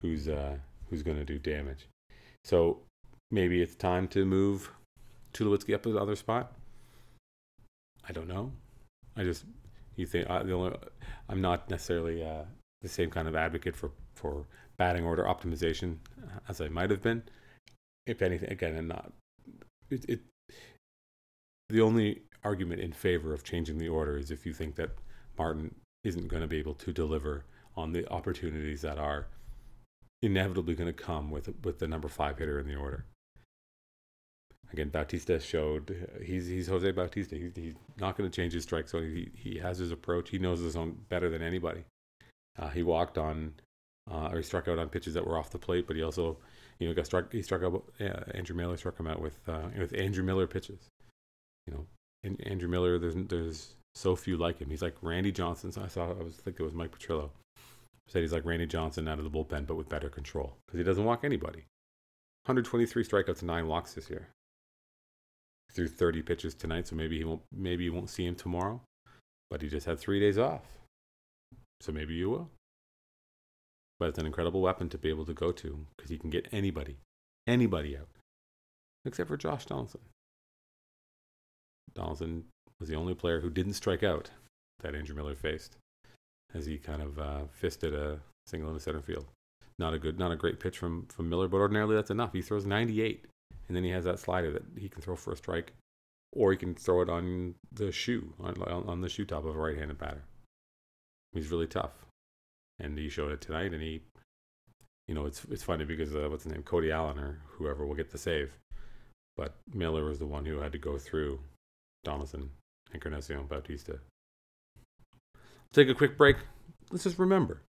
who's 0.02 0.28
uh, 0.28 0.58
who's 0.90 1.04
going 1.04 1.18
to 1.18 1.26
do 1.26 1.40
damage. 1.40 1.88
So 2.44 2.80
maybe 3.32 3.62
it's 3.62 3.76
time 3.76 4.08
to 4.10 4.26
move 4.26 4.72
Tulowitzki 5.34 5.74
up 5.74 5.84
to 5.84 5.92
the 5.92 6.00
other 6.00 6.16
spot. 6.16 6.54
I 8.08 8.12
don't 8.12 8.28
know. 8.28 8.52
I 9.18 9.24
just 9.24 9.46
you 9.96 10.06
think 10.06 10.30
uh, 10.30 10.44
the 10.44 10.54
only 10.54 10.78
I'm 11.30 11.42
not 11.42 11.70
necessarily 11.70 12.24
uh, 12.24 12.44
the 12.82 12.90
same 12.90 13.10
kind 13.10 13.28
of 13.28 13.36
advocate 13.36 13.76
for 13.76 13.92
for 14.16 14.46
batting 14.78 15.06
order 15.06 15.24
optimization 15.24 15.98
as 16.48 16.62
I 16.62 16.68
might 16.68 16.92
have 16.92 17.02
been. 17.02 17.24
If 18.06 18.22
anything, 18.22 18.52
again, 18.52 18.76
and 18.76 18.88
not 18.88 19.12
it, 19.90 20.06
it. 20.08 20.22
The 21.70 21.82
only 21.82 22.22
argument 22.44 22.82
in 22.82 22.92
favor 22.92 23.34
of 23.34 23.44
changing 23.44 23.80
the 23.80 23.90
order 23.90 24.18
is 24.18 24.30
if 24.30 24.46
you 24.46 24.54
think 24.54 24.76
that 24.76 24.92
Martin 25.38 25.74
isn't 26.06 26.28
going 26.28 26.42
to 26.42 26.48
be 26.48 26.60
able 26.60 26.76
to 26.76 26.94
deliver 26.94 27.44
on 27.76 27.92
the 27.92 28.10
opportunities 28.10 28.82
that 28.82 28.98
are 28.98 29.28
inevitably 30.22 30.76
going 30.76 30.88
to 30.88 30.94
come 30.94 31.30
with 31.30 31.50
with 31.64 31.80
the 31.80 31.88
number 31.88 32.08
five 32.08 32.38
hitter 32.38 32.60
in 32.60 32.68
the 32.68 32.76
order. 32.76 33.06
Again, 34.72 34.90
Bautista 34.90 35.40
showed 35.40 36.08
he's 36.24 36.48
he's 36.48 36.68
Jose 36.68 36.90
Bautista. 36.92 37.36
He's, 37.36 37.52
he's 37.56 37.76
not 38.00 38.18
going 38.18 38.30
to 38.30 38.36
change 38.36 38.54
his 38.54 38.64
strike 38.64 38.88
zone. 38.88 39.04
He 39.04 39.32
he 39.36 39.60
has 39.60 39.78
his 39.78 39.92
approach. 39.92 40.30
He 40.30 40.40
knows 40.40 40.60
his 40.60 40.74
zone 40.74 40.98
better 41.10 41.30
than 41.30 41.42
anybody. 41.42 41.84
Uh, 42.58 42.70
he 42.70 42.84
walked 42.84 43.18
on, 43.18 43.54
uh, 44.10 44.30
or 44.32 44.38
he 44.38 44.44
struck 44.44 44.68
out 44.68 44.80
on 44.80 44.90
pitches 44.90 45.14
that 45.14 45.26
were 45.26 45.38
off 45.38 45.52
the 45.52 45.60
plate, 45.60 45.88
but 45.88 45.96
he 45.96 46.04
also, 46.04 46.38
you 46.80 46.88
know, 46.88 46.94
got 46.94 47.06
struck. 47.06 47.32
He 47.32 47.42
struck 47.42 47.64
out. 47.64 47.84
Uh, 48.00 48.32
Andrew 48.34 48.56
Miller 48.56 48.78
struck 48.78 49.00
him 49.00 49.08
out 49.08 49.22
with 49.22 49.38
uh, 49.48 49.68
with 49.78 49.94
Andrew 49.94 50.24
Miller 50.24 50.48
pitches. 50.48 50.80
You 51.68 51.74
know, 51.74 51.86
and 52.24 52.42
Andrew 52.48 52.70
Miller. 52.70 52.98
There's 52.98 53.16
there's 53.16 53.76
so 53.96 54.16
few 54.16 54.38
like 54.38 54.60
him. 54.60 54.70
He's 54.70 54.82
like 54.82 54.96
Randy 55.02 55.32
Johnson. 55.32 55.72
So 55.72 55.82
I 55.82 55.88
saw. 55.88 56.12
I 56.12 56.24
was 56.24 56.36
think 56.36 56.60
it 56.60 56.64
was 56.64 56.74
Mike 56.74 56.98
Petriello 56.98 57.30
said 58.08 58.22
he's 58.22 58.34
like 58.34 58.46
Randy 58.46 58.68
Johnson 58.68 59.08
out 59.08 59.20
of 59.20 59.24
the 59.24 59.30
bullpen, 59.30 59.66
but 59.66 59.76
with 59.76 59.90
better 59.90 60.10
control 60.10 60.58
because 60.66 60.78
he 60.78 60.84
doesn't 60.84 61.06
walk 61.06 61.24
anybody. 61.24 61.66
123 62.46 63.04
strikeouts 63.04 63.44
nine 63.44 63.68
walks 63.68 63.94
this 63.94 64.10
year. 64.10 64.30
Threw 65.74 65.88
30 65.88 66.22
pitches 66.22 66.54
tonight, 66.54 66.88
so 66.88 66.96
maybe 66.96 67.18
he 67.18 67.24
won't. 67.24 67.42
Maybe 67.52 67.84
you 67.86 67.94
won't 67.94 68.10
see 68.10 68.26
him 68.26 68.36
tomorrow, 68.36 68.82
but 69.50 69.62
he 69.62 69.68
just 69.68 69.88
had 69.88 70.00
three 70.00 70.20
days 70.20 70.38
off, 70.38 70.62
so 71.82 71.92
maybe 71.92 72.14
you 72.14 72.30
will. 72.30 72.50
But 74.00 74.10
it's 74.10 74.20
an 74.20 74.26
incredible 74.26 74.62
weapon 74.62 74.90
to 74.90 74.98
be 74.98 75.10
able 75.10 75.26
to 75.26 75.34
go 75.34 75.52
to 75.52 75.86
because 75.96 76.12
he 76.12 76.18
can 76.18 76.30
get 76.30 76.48
anybody, 76.52 76.98
anybody 77.48 77.98
out, 77.98 78.10
except 79.06 79.28
for 79.28 79.38
Josh 79.38 79.66
Donaldson. 79.66 80.02
Donaldson 81.96 82.46
was 82.80 82.90
the 82.90 82.96
only 82.96 83.14
player 83.14 83.40
who 83.40 83.50
didn't 83.50 83.74
strike 83.74 84.04
out 84.04 84.30
that 84.82 84.96
Andrew 84.96 85.16
Miller 85.16 85.36
faced 85.36 85.78
as 86.54 86.66
he 86.66 86.78
kind 86.78 87.02
of 87.02 87.20
uh, 87.20 87.42
fisted 87.52 87.94
a 87.94 88.20
single 88.46 88.70
in 88.70 88.76
the 88.76 88.82
center 88.82 89.02
field. 89.02 89.26
Not 89.78 89.94
a 89.94 90.00
good, 90.00 90.18
not 90.20 90.32
a 90.32 90.38
great 90.38 90.60
pitch 90.60 90.78
from 90.78 91.06
from 91.08 91.30
Miller, 91.30 91.48
but 91.48 91.58
ordinarily 91.58 91.96
that's 91.96 92.12
enough. 92.12 92.34
He 92.34 92.42
throws 92.42 92.66
98, 92.66 93.26
and 93.68 93.76
then 93.76 93.84
he 93.84 93.90
has 93.90 94.06
that 94.06 94.20
slider 94.20 94.52
that 94.52 94.64
he 94.78 94.88
can 94.88 95.02
throw 95.02 95.16
for 95.16 95.34
a 95.34 95.38
strike, 95.38 95.74
or 96.32 96.52
he 96.52 96.58
can 96.58 96.76
throw 96.76 97.02
it 97.02 97.10
on 97.10 97.56
the 97.74 97.92
shoe 97.92 98.34
on 98.40 98.62
on 98.62 99.02
the 99.02 99.10
shoe 99.10 99.26
top 99.26 99.46
of 99.46 99.56
a 99.56 99.60
right-handed 99.60 99.98
batter. 99.98 100.24
He's 101.34 101.52
really 101.52 101.68
tough, 101.68 102.06
and 102.80 102.98
he 102.98 103.10
showed 103.10 103.34
it 103.34 103.42
tonight. 103.42 103.74
And 103.74 103.82
he, 103.82 104.02
you 105.10 105.16
know, 105.16 105.26
it's 105.26 105.44
it's 105.52 105.64
funny 105.64 105.84
because 105.84 106.16
uh, 106.16 106.28
what's 106.30 106.46
his 106.46 106.54
name, 106.54 106.64
Cody 106.64 106.92
Allen 106.92 107.20
or 107.20 107.42
whoever 107.46 107.86
will 107.86 107.96
get 107.96 108.12
the 108.12 108.18
save, 108.18 108.58
but 109.36 109.56
Miller 109.74 110.06
was 110.06 110.20
the 110.20 110.26
one 110.26 110.46
who 110.46 110.60
had 110.60 110.72
to 110.72 110.78
go 110.78 110.98
through 110.98 111.40
Donaldson, 112.06 112.50
Encarnacion, 112.94 113.46
Bautista. 113.48 114.00
Take 115.74 115.90
a 115.90 115.94
quick 115.94 116.18
break. 116.18 116.38
Let's 116.90 117.04
just 117.04 117.20
remember, 117.20 117.64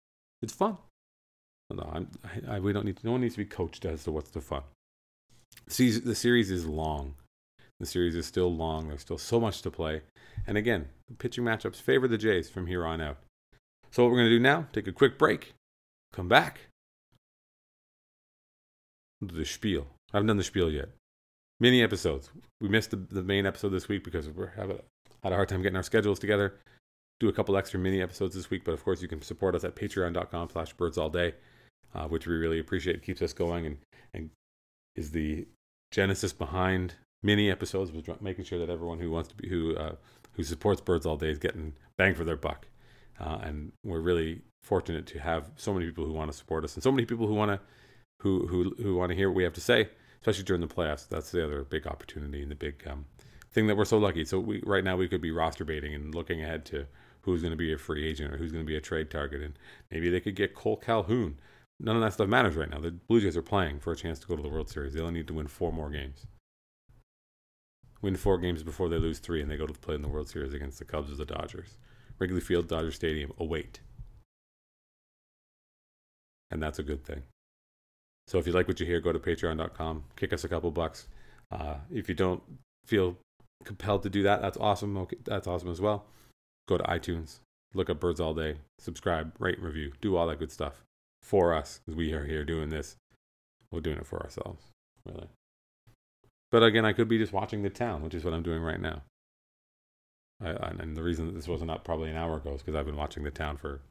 it's 0.41 0.54
fun. 0.54 0.78
No, 1.69 2.06
I, 2.28 2.56
I, 2.56 2.60
we 2.60 2.74
don't 2.74 2.86
need. 2.86 2.98
To, 2.98 3.06
no 3.06 3.13
one 3.13 3.22
needs 3.22 3.36
to 3.36 3.39
be 3.39 3.46
coached 3.46 3.86
as 3.86 4.04
to 4.04 4.12
what's 4.12 4.32
the 4.32 4.41
fun. 4.41 4.63
See, 5.67 5.91
the 5.91 6.13
series 6.13 6.52
is 6.52 6.67
long. 6.67 7.15
The 7.80 7.86
series 7.86 8.15
is 8.15 8.26
still 8.26 8.54
long. 8.54 8.89
There's 8.89 9.02
still 9.02 9.17
so 9.17 9.39
much 9.39 9.62
to 9.63 9.72
play. 9.72 10.02
And 10.46 10.58
again, 10.58 10.89
the 11.08 11.15
pitching 11.15 11.43
matchups 11.43 11.78
favor 11.78 12.08
the 12.08 12.17
Jays 12.17 12.50
from 12.50 12.67
here 12.67 12.86
on 12.86 13.02
out. 13.02 13.17
So 13.91 14.04
what 14.04 14.12
we're 14.12 14.17
going 14.17 14.30
to 14.30 14.38
do 14.38 14.43
now? 14.43 14.67
Take 14.74 14.88
a 14.88 14.91
quick 14.91 15.17
break. 15.17 15.54
Come 16.12 16.28
back. 16.28 16.67
The 19.22 19.46
spiel. 19.46 19.88
I 20.12 20.17
haven't 20.17 20.28
done 20.28 20.38
the 20.38 20.43
spiel 20.43 20.69
yet. 20.69 20.89
Mini 21.59 21.81
episodes. 21.81 22.29
We 22.59 22.69
missed 22.69 22.91
the, 22.91 22.97
the 22.97 23.23
main 23.23 23.45
episode 23.45 23.69
this 23.69 23.87
week 23.87 24.03
because 24.03 24.29
we're 24.29 24.51
having 24.55 24.79
had 25.23 25.31
a 25.31 25.35
hard 25.35 25.49
time 25.49 25.61
getting 25.61 25.77
our 25.77 25.83
schedules 25.83 26.19
together 26.19 26.55
do 27.23 27.29
a 27.29 27.33
couple 27.33 27.55
extra 27.55 27.79
mini 27.79 28.01
episodes 28.01 28.35
this 28.35 28.49
week, 28.49 28.63
but 28.65 28.73
of 28.73 28.83
course 28.83 29.01
you 29.01 29.07
can 29.07 29.21
support 29.21 29.55
us 29.55 29.63
at 29.63 29.75
patreon.com 29.75 30.49
slash 30.49 30.73
birds 30.73 30.97
all 30.97 31.09
day, 31.09 31.33
uh, 31.95 32.05
which 32.07 32.27
we 32.27 32.35
really 32.35 32.59
appreciate. 32.59 32.97
It 32.97 33.03
keeps 33.03 33.21
us 33.21 33.31
going 33.31 33.65
and, 33.65 33.77
and 34.13 34.29
is 34.95 35.11
the 35.11 35.47
genesis 35.91 36.33
behind 36.33 36.95
mini 37.21 37.49
episodes 37.49 37.91
was 37.91 38.03
making 38.19 38.43
sure 38.43 38.59
that 38.59 38.69
everyone 38.69 38.99
who 38.99 39.09
wants 39.09 39.29
to 39.29 39.35
be, 39.35 39.47
who, 39.47 39.75
uh, 39.77 39.95
who 40.33 40.43
supports 40.43 40.81
birds 40.81 41.05
all 41.05 41.15
day 41.15 41.29
is 41.29 41.39
getting 41.39 41.73
bang 41.97 42.13
for 42.13 42.25
their 42.25 42.35
buck. 42.35 42.67
Uh, 43.19 43.39
and 43.43 43.71
we're 43.85 44.01
really 44.01 44.41
fortunate 44.61 45.05
to 45.05 45.19
have 45.19 45.49
so 45.55 45.73
many 45.73 45.85
people 45.85 46.05
who 46.05 46.13
want 46.13 46.29
to 46.29 46.37
support 46.37 46.65
us 46.65 46.73
and 46.73 46.83
so 46.83 46.91
many 46.91 47.05
people 47.05 47.27
who 47.27 47.35
want 47.35 47.51
to, 47.51 47.59
who, 48.21 48.47
who, 48.47 48.75
who 48.81 48.95
want 48.95 49.11
to 49.11 49.15
hear 49.15 49.29
what 49.29 49.35
we 49.37 49.43
have 49.43 49.53
to 49.53 49.61
say, 49.61 49.87
especially 50.23 50.45
during 50.45 50.62
the 50.62 50.73
playoffs. 50.73 51.07
That's 51.09 51.31
the 51.31 51.43
other 51.43 51.63
big 51.63 51.86
opportunity 51.86 52.41
and 52.41 52.49
the 52.49 52.55
big, 52.55 52.81
um, 52.88 53.03
thing 53.51 53.67
that 53.67 53.75
we're 53.75 53.83
so 53.83 53.97
lucky. 53.97 54.23
So 54.23 54.39
we 54.39 54.63
right 54.65 54.83
now 54.83 54.95
we 54.95 55.09
could 55.09 55.21
be 55.21 55.31
roster 55.31 55.65
baiting 55.65 55.93
and 55.93 56.15
looking 56.15 56.41
ahead 56.41 56.65
to 56.67 56.88
who's 57.21 57.41
going 57.41 57.51
to 57.51 57.57
be 57.57 57.73
a 57.73 57.77
free 57.77 58.07
agent 58.07 58.33
or 58.33 58.38
who's 58.38 58.53
going 58.53 58.63
to 58.63 58.67
be 58.67 58.77
a 58.77 58.81
trade 58.81 59.12
target, 59.12 59.41
and 59.41 59.59
maybe 59.91 60.09
they 60.09 60.21
could 60.21 60.36
get 60.36 60.55
Kole 60.55 60.81
Calhoun. 60.81 61.39
None 61.79 61.97
of 61.97 62.01
that 62.01 62.13
stuff 62.13 62.29
matters 62.29 62.55
right 62.55 62.69
now. 62.69 62.79
The 62.79 62.91
Blue 62.91 63.19
Jays 63.19 63.36
are 63.36 63.41
playing 63.41 63.79
for 63.79 63.91
a 63.91 63.95
chance 63.95 64.19
to 64.19 64.27
go 64.27 64.36
to 64.36 64.41
the 64.41 64.49
World 64.49 64.69
Series. 64.69 64.93
They 64.93 65.01
only 65.01 65.15
need 65.15 65.27
to 65.27 65.33
win 65.33 65.47
four 65.47 65.73
more 65.73 65.89
games. 65.89 66.25
Win 68.01 68.15
four 68.15 68.38
games 68.38 68.63
before 68.63 68.89
they 68.89 68.97
lose 68.97 69.19
three, 69.19 69.41
and 69.41 69.51
they 69.51 69.57
go 69.57 69.67
to 69.67 69.73
play 69.73 69.95
in 69.95 70.01
the 70.01 70.07
World 70.07 70.29
Series 70.29 70.53
against 70.53 70.79
the 70.79 70.86
Cubs 70.86 71.12
or 71.12 71.15
the 71.15 71.25
Dodgers. 71.25 71.77
Wrigley 72.19 72.41
Field, 72.41 72.67
Dodger 72.67 72.91
Stadium, 72.91 73.33
await. 73.38 73.79
And 76.51 76.62
that's 76.62 76.79
a 76.79 76.83
good 76.83 77.03
thing. 77.03 77.23
So 78.27 78.38
if 78.38 78.47
you 78.47 78.53
like 78.53 78.67
what 78.67 78.79
you 78.79 78.86
hear, 78.86 78.99
go 78.99 79.12
to 79.12 79.19
patreon.com, 79.19 80.03
kick 80.15 80.33
us 80.33 80.43
a 80.43 80.47
couple 80.47 80.71
bucks. 80.71 81.07
Uh, 81.51 81.75
if 81.91 82.07
you 82.07 82.15
don't 82.15 82.41
feel 82.86 83.17
compelled 83.63 84.03
to 84.03 84.09
do 84.09 84.23
that, 84.23 84.41
that's 84.41 84.57
awesome. 84.57 84.97
Okay, 84.97 85.17
that's 85.25 85.47
awesome 85.47 85.69
as 85.69 85.81
well 85.81 86.05
go 86.67 86.77
to 86.77 86.83
iTunes, 86.83 87.39
look 87.73 87.89
up 87.89 87.99
Birds 87.99 88.19
All 88.19 88.33
Day, 88.33 88.57
subscribe, 88.79 89.33
rate, 89.39 89.62
review, 89.62 89.93
do 90.01 90.15
all 90.15 90.27
that 90.27 90.39
good 90.39 90.51
stuff 90.51 90.83
for 91.21 91.53
us 91.53 91.79
because 91.86 91.97
we 91.97 92.13
are 92.13 92.25
here 92.25 92.43
doing 92.43 92.69
this. 92.69 92.95
We're 93.71 93.81
doing 93.81 93.97
it 93.97 94.05
for 94.05 94.21
ourselves, 94.21 94.63
really. 95.05 95.27
But 96.51 96.63
again, 96.63 96.86
I 96.86 96.93
could 96.93 97.07
be 97.07 97.17
just 97.17 97.33
watching 97.33 97.63
the 97.63 97.69
town, 97.69 98.03
which 98.03 98.13
is 98.13 98.23
what 98.23 98.33
I'm 98.33 98.43
doing 98.43 98.62
right 98.62 98.79
now. 98.79 99.01
I, 100.43 100.49
and 100.79 100.95
the 100.95 101.01
reason 101.01 101.25
that 101.25 101.33
this 101.33 101.47
wasn't 101.47 101.71
up 101.71 101.83
probably 101.83 102.12
an 102.12 102.17
hour 102.17 102.38
ago 102.38 102.53
is 102.53 102.62
because 102.62 102.75
I've 102.75 102.86
been 102.86 102.97
watching 102.97 103.23
the 103.23 103.31
town 103.31 103.57
for 103.57 103.81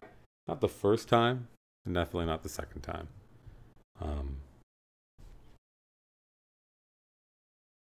not 0.46 0.60
the 0.60 0.68
first 0.68 1.08
time, 1.08 1.48
and 1.84 1.94
definitely 1.94 2.26
not 2.26 2.42
the 2.42 2.48
second 2.48 2.82
time. 2.82 3.08
Um, 4.00 4.36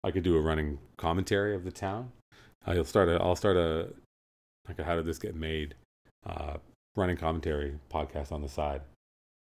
I 0.03 0.11
could 0.11 0.23
do 0.23 0.37
a 0.37 0.41
running 0.41 0.79
commentary 0.97 1.55
of 1.55 1.63
the 1.63 1.71
town. 1.71 2.11
I'll 2.65 2.85
start 2.85 3.09
a 3.09 3.21
I'll 3.21 3.35
start 3.35 3.57
a 3.57 3.89
like 4.67 4.79
how 4.79 4.95
did 4.95 5.05
this 5.05 5.19
get 5.19 5.35
made 5.35 5.75
uh, 6.25 6.57
running 6.95 7.17
commentary 7.17 7.79
podcast 7.91 8.31
on 8.31 8.41
the 8.41 8.49
side 8.49 8.81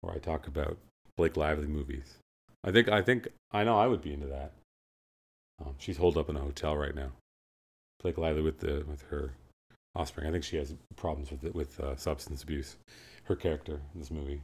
where 0.01 0.13
I 0.13 0.19
talk 0.19 0.47
about 0.47 0.77
Blake 1.17 1.37
Lively 1.37 1.67
movies. 1.67 2.17
I 2.63 2.71
think 2.71 2.89
I 2.89 3.01
think 3.01 3.27
I 3.51 3.63
know 3.63 3.77
I 3.77 3.87
would 3.87 4.01
be 4.01 4.13
into 4.13 4.27
that. 4.27 4.51
Um, 5.63 5.75
she's 5.77 5.97
holed 5.97 6.17
up 6.17 6.29
in 6.29 6.35
a 6.35 6.41
hotel 6.41 6.75
right 6.75 6.95
now. 6.95 7.11
Blake 8.01 8.17
Lively 8.17 8.41
with 8.41 8.59
the 8.59 8.83
with 8.87 9.03
her 9.09 9.33
offspring. 9.95 10.27
I 10.27 10.31
think 10.31 10.43
she 10.43 10.57
has 10.57 10.73
problems 10.95 11.31
with 11.31 11.43
it, 11.43 11.55
with 11.55 11.79
uh, 11.79 11.95
substance 11.95 12.43
abuse. 12.43 12.75
Her 13.25 13.35
character 13.35 13.79
in 13.93 13.99
this 13.99 14.11
movie. 14.11 14.41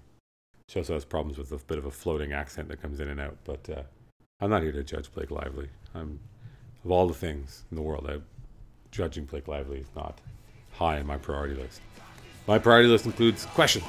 She 0.70 0.78
also 0.78 0.94
has 0.94 1.04
problems 1.04 1.40
with 1.40 1.52
a 1.52 1.58
bit 1.66 1.80
of 1.80 1.86
a 1.86 1.92
floating 1.92 2.32
accent 2.32 2.68
that 2.68 2.80
comes 2.80 3.00
in 3.00 3.08
and 3.08 3.20
out. 3.20 3.36
But 3.44 3.68
uh, 3.76 3.82
I'm 4.40 4.52
not 4.52 4.62
here 4.62 4.72
to 4.72 4.84
judge 4.84 5.12
Blake 5.12 5.32
Lively. 5.32 5.68
I'm 5.96 6.20
of 6.86 6.92
all 6.92 7.08
the 7.08 7.16
things 7.16 7.64
in 7.72 7.76
the 7.76 7.82
world, 7.82 8.08
I, 8.08 8.20
judging 8.92 9.26
Blake 9.26 9.48
Lively 9.48 9.80
is 9.80 9.88
not 9.96 10.22
high 10.74 11.00
on 11.00 11.08
my 11.08 11.18
priority 11.18 11.56
list. 11.56 11.82
My 12.48 12.60
priority 12.60 12.88
list 12.88 13.08
includes 13.08 13.48
questions 13.48 13.84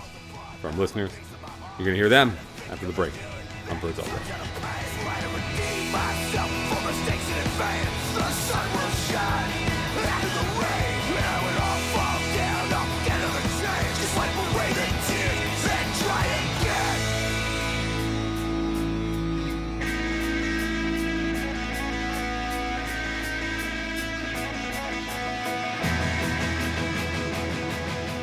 from 0.62 0.78
listeners. 0.78 1.10
You're 1.76 1.84
gonna 1.84 1.98
hear 1.98 2.08
them 2.08 2.34
after 2.70 2.86
the 2.86 2.94
break 2.94 3.12
on 3.70 3.78
Birds 3.80 3.98
All 3.98 4.06
Day. 4.06 4.12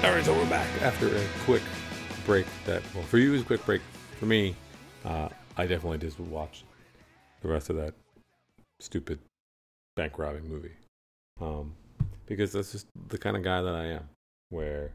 All 0.07 0.13
right, 0.13 0.23
so 0.23 0.33
we're 0.33 0.49
back 0.49 0.69
after 0.83 1.13
a 1.13 1.21
quick 1.43 1.61
break. 2.25 2.45
That 2.65 2.81
well, 2.95 3.03
for 3.03 3.17
you 3.17 3.33
is 3.33 3.41
a 3.41 3.43
quick 3.43 3.65
break. 3.65 3.81
For 4.17 4.25
me, 4.25 4.55
uh, 5.03 5.27
I 5.57 5.67
definitely 5.67 5.97
just 5.97 6.17
watched 6.17 6.63
the 7.41 7.49
rest 7.49 7.69
of 7.69 7.75
that 7.75 7.93
stupid 8.79 9.19
bank 9.97 10.17
robbing 10.17 10.47
movie, 10.47 10.71
um, 11.41 11.75
because 12.25 12.53
that's 12.53 12.71
just 12.71 12.87
the 13.09 13.17
kind 13.17 13.35
of 13.35 13.43
guy 13.43 13.61
that 13.61 13.75
I 13.75 13.83
am. 13.87 14.07
Where 14.49 14.91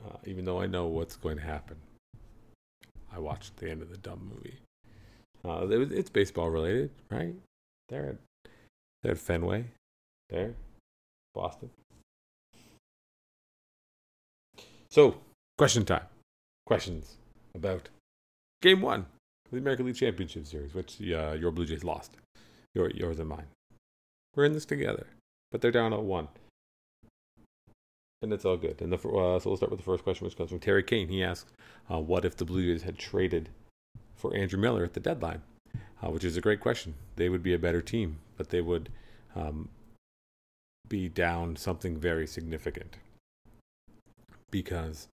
uh, 0.00 0.18
even 0.24 0.44
though 0.44 0.60
I 0.60 0.66
know 0.66 0.86
what's 0.86 1.16
going 1.16 1.38
to 1.38 1.42
happen, 1.42 1.78
I 3.12 3.18
watched 3.18 3.56
the 3.56 3.68
end 3.68 3.82
of 3.82 3.90
the 3.90 3.98
dumb 3.98 4.30
movie. 4.32 4.58
Uh, 5.44 5.66
it 5.66 5.90
it's 5.90 6.08
baseball 6.08 6.50
related, 6.50 6.90
right? 7.10 7.34
They're 7.88 8.16
at, 9.04 9.10
at 9.10 9.18
Fenway, 9.18 9.64
there, 10.28 10.54
Boston. 11.34 11.70
So, 14.90 15.18
question 15.56 15.84
time. 15.84 16.06
Questions 16.66 17.16
about 17.54 17.88
Game 18.60 18.80
One 18.80 19.00
of 19.00 19.52
the 19.52 19.58
American 19.58 19.86
League 19.86 19.94
Championship 19.94 20.46
Series, 20.46 20.74
which 20.74 21.00
uh, 21.00 21.32
your 21.32 21.52
Blue 21.52 21.64
Jays 21.64 21.84
lost. 21.84 22.16
Your, 22.74 22.90
yours 22.90 23.18
and 23.18 23.28
mine. 23.28 23.46
We're 24.34 24.44
in 24.44 24.52
this 24.52 24.64
together, 24.64 25.06
but 25.50 25.60
they're 25.60 25.70
down 25.70 25.92
at 25.92 26.02
one, 26.02 26.28
and 28.22 28.32
it's 28.32 28.44
all 28.44 28.56
good. 28.56 28.80
And 28.80 28.92
the 28.92 28.96
uh, 28.96 29.38
so 29.38 29.50
we'll 29.50 29.56
start 29.56 29.70
with 29.70 29.80
the 29.80 29.84
first 29.84 30.04
question, 30.04 30.24
which 30.24 30.36
comes 30.36 30.50
from 30.50 30.60
Terry 30.60 30.82
Kane. 30.82 31.08
He 31.08 31.22
asks, 31.22 31.50
uh, 31.90 31.98
"What 31.98 32.24
if 32.24 32.36
the 32.36 32.44
Blue 32.44 32.62
Jays 32.62 32.82
had 32.82 32.98
traded 32.98 33.48
for 34.14 34.34
Andrew 34.36 34.58
Miller 34.58 34.84
at 34.84 34.94
the 34.94 35.00
deadline?" 35.00 35.42
Uh, 36.02 36.10
which 36.10 36.24
is 36.24 36.36
a 36.36 36.40
great 36.40 36.60
question. 36.60 36.94
They 37.16 37.28
would 37.28 37.42
be 37.42 37.52
a 37.52 37.58
better 37.58 37.82
team, 37.82 38.18
but 38.36 38.48
they 38.48 38.62
would 38.62 38.88
um, 39.36 39.68
be 40.88 41.08
down 41.08 41.56
something 41.56 41.96
very 41.98 42.26
significant 42.26 42.96
because 44.50 45.08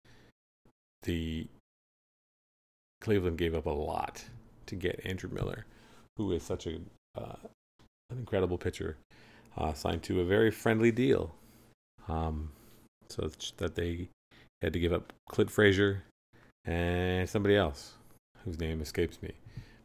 the 1.03 1.47
Cleveland 3.01 3.37
gave 3.37 3.55
up 3.55 3.65
a 3.65 3.71
lot 3.71 4.23
to 4.65 4.75
get 4.75 5.01
Andrew 5.05 5.29
Miller, 5.31 5.65
who 6.17 6.31
is 6.31 6.43
such 6.43 6.67
a 6.67 6.79
uh, 7.17 7.35
an 8.09 8.19
incredible 8.19 8.57
pitcher, 8.57 8.97
uh, 9.57 9.73
signed 9.73 10.03
to 10.03 10.21
a 10.21 10.25
very 10.25 10.51
friendly 10.51 10.91
deal. 10.91 11.35
Um, 12.07 12.51
so 13.09 13.29
that 13.57 13.75
they 13.75 14.09
had 14.61 14.73
to 14.73 14.79
give 14.79 14.93
up 14.93 15.13
Clint 15.29 15.51
Frazier 15.51 16.03
and 16.65 17.29
somebody 17.29 17.55
else 17.55 17.93
whose 18.43 18.59
name 18.59 18.81
escapes 18.81 19.21
me. 19.21 19.33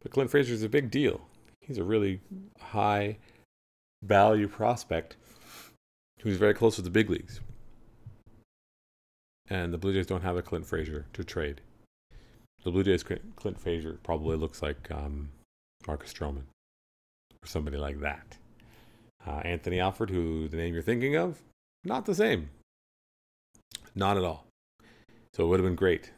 But 0.03 0.13
Clint 0.13 0.31
Frazier 0.31 0.55
is 0.55 0.63
a 0.63 0.69
big 0.69 0.91
deal. 0.91 1.21
He's 1.61 1.79
a 1.79 1.85
really 1.85 2.21
high 2.61 3.19
value 4.03 4.49
prospect 4.49 5.17
who's 6.21 6.37
very 6.37 6.55
close 6.55 6.77
to 6.77 6.83
the 6.83 6.91
big 6.91 7.11
leagues 7.11 7.41
and 9.53 9.71
the 9.71 9.77
Blue 9.77 9.93
Jays 9.93 10.07
don't 10.07 10.23
have 10.23 10.39
a 10.39 10.43
Clint 10.43 10.65
Frazier 10.65 11.05
to 11.13 11.23
trade. 11.23 11.61
The 12.65 12.71
Blue 12.71 12.83
Jays 12.83 13.03
Clint 13.03 13.61
Frazier 13.61 13.99
probably 14.03 14.37
looks 14.37 14.63
like 14.63 14.91
um, 14.91 15.29
Marcus 15.87 16.13
Stroman 16.13 16.45
or 17.43 17.47
somebody 17.47 17.77
like 17.77 18.01
that. 18.01 18.39
Uh, 19.27 19.43
Anthony 19.45 19.79
Alford, 19.79 20.09
who 20.09 20.49
the 20.49 20.57
name 20.57 20.73
you're 20.73 20.83
thinking 20.83 21.17
of, 21.17 21.43
not 21.85 22.07
the 22.07 22.15
same. 22.15 22.49
Not 23.95 24.17
at 24.17 24.25
all. 24.25 24.47
So 25.35 25.45
it 25.45 25.49
would 25.49 25.61
have 25.61 25.67
been 25.67 25.77
great 25.77 26.13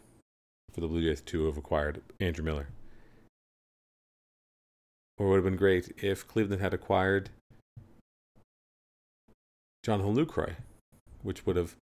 for 0.73 0.81
the 0.81 0.87
Blue 0.87 1.03
Jays 1.03 1.21
to 1.23 1.47
have 1.47 1.57
acquired 1.57 2.03
Andrew 2.21 2.45
Miller. 2.45 2.69
Or 5.19 5.27
it 5.27 5.31
would 5.31 5.37
have 5.37 5.45
been 5.45 5.57
great 5.57 5.93
if 5.97 6.27
Cleveland 6.29 6.63
had 6.63 6.73
acquired 6.73 7.31
Jonathan 9.83 10.15
Lucroy, 10.15 10.55
which 11.23 11.45
would 11.47 11.57
have 11.57 11.75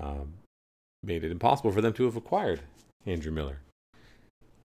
um, 0.00 0.34
made 1.06 1.24
it 1.24 1.30
impossible 1.30 1.70
for 1.70 1.80
them 1.80 1.92
to 1.94 2.04
have 2.04 2.16
acquired 2.16 2.60
Andrew 3.06 3.30
Miller. 3.30 3.60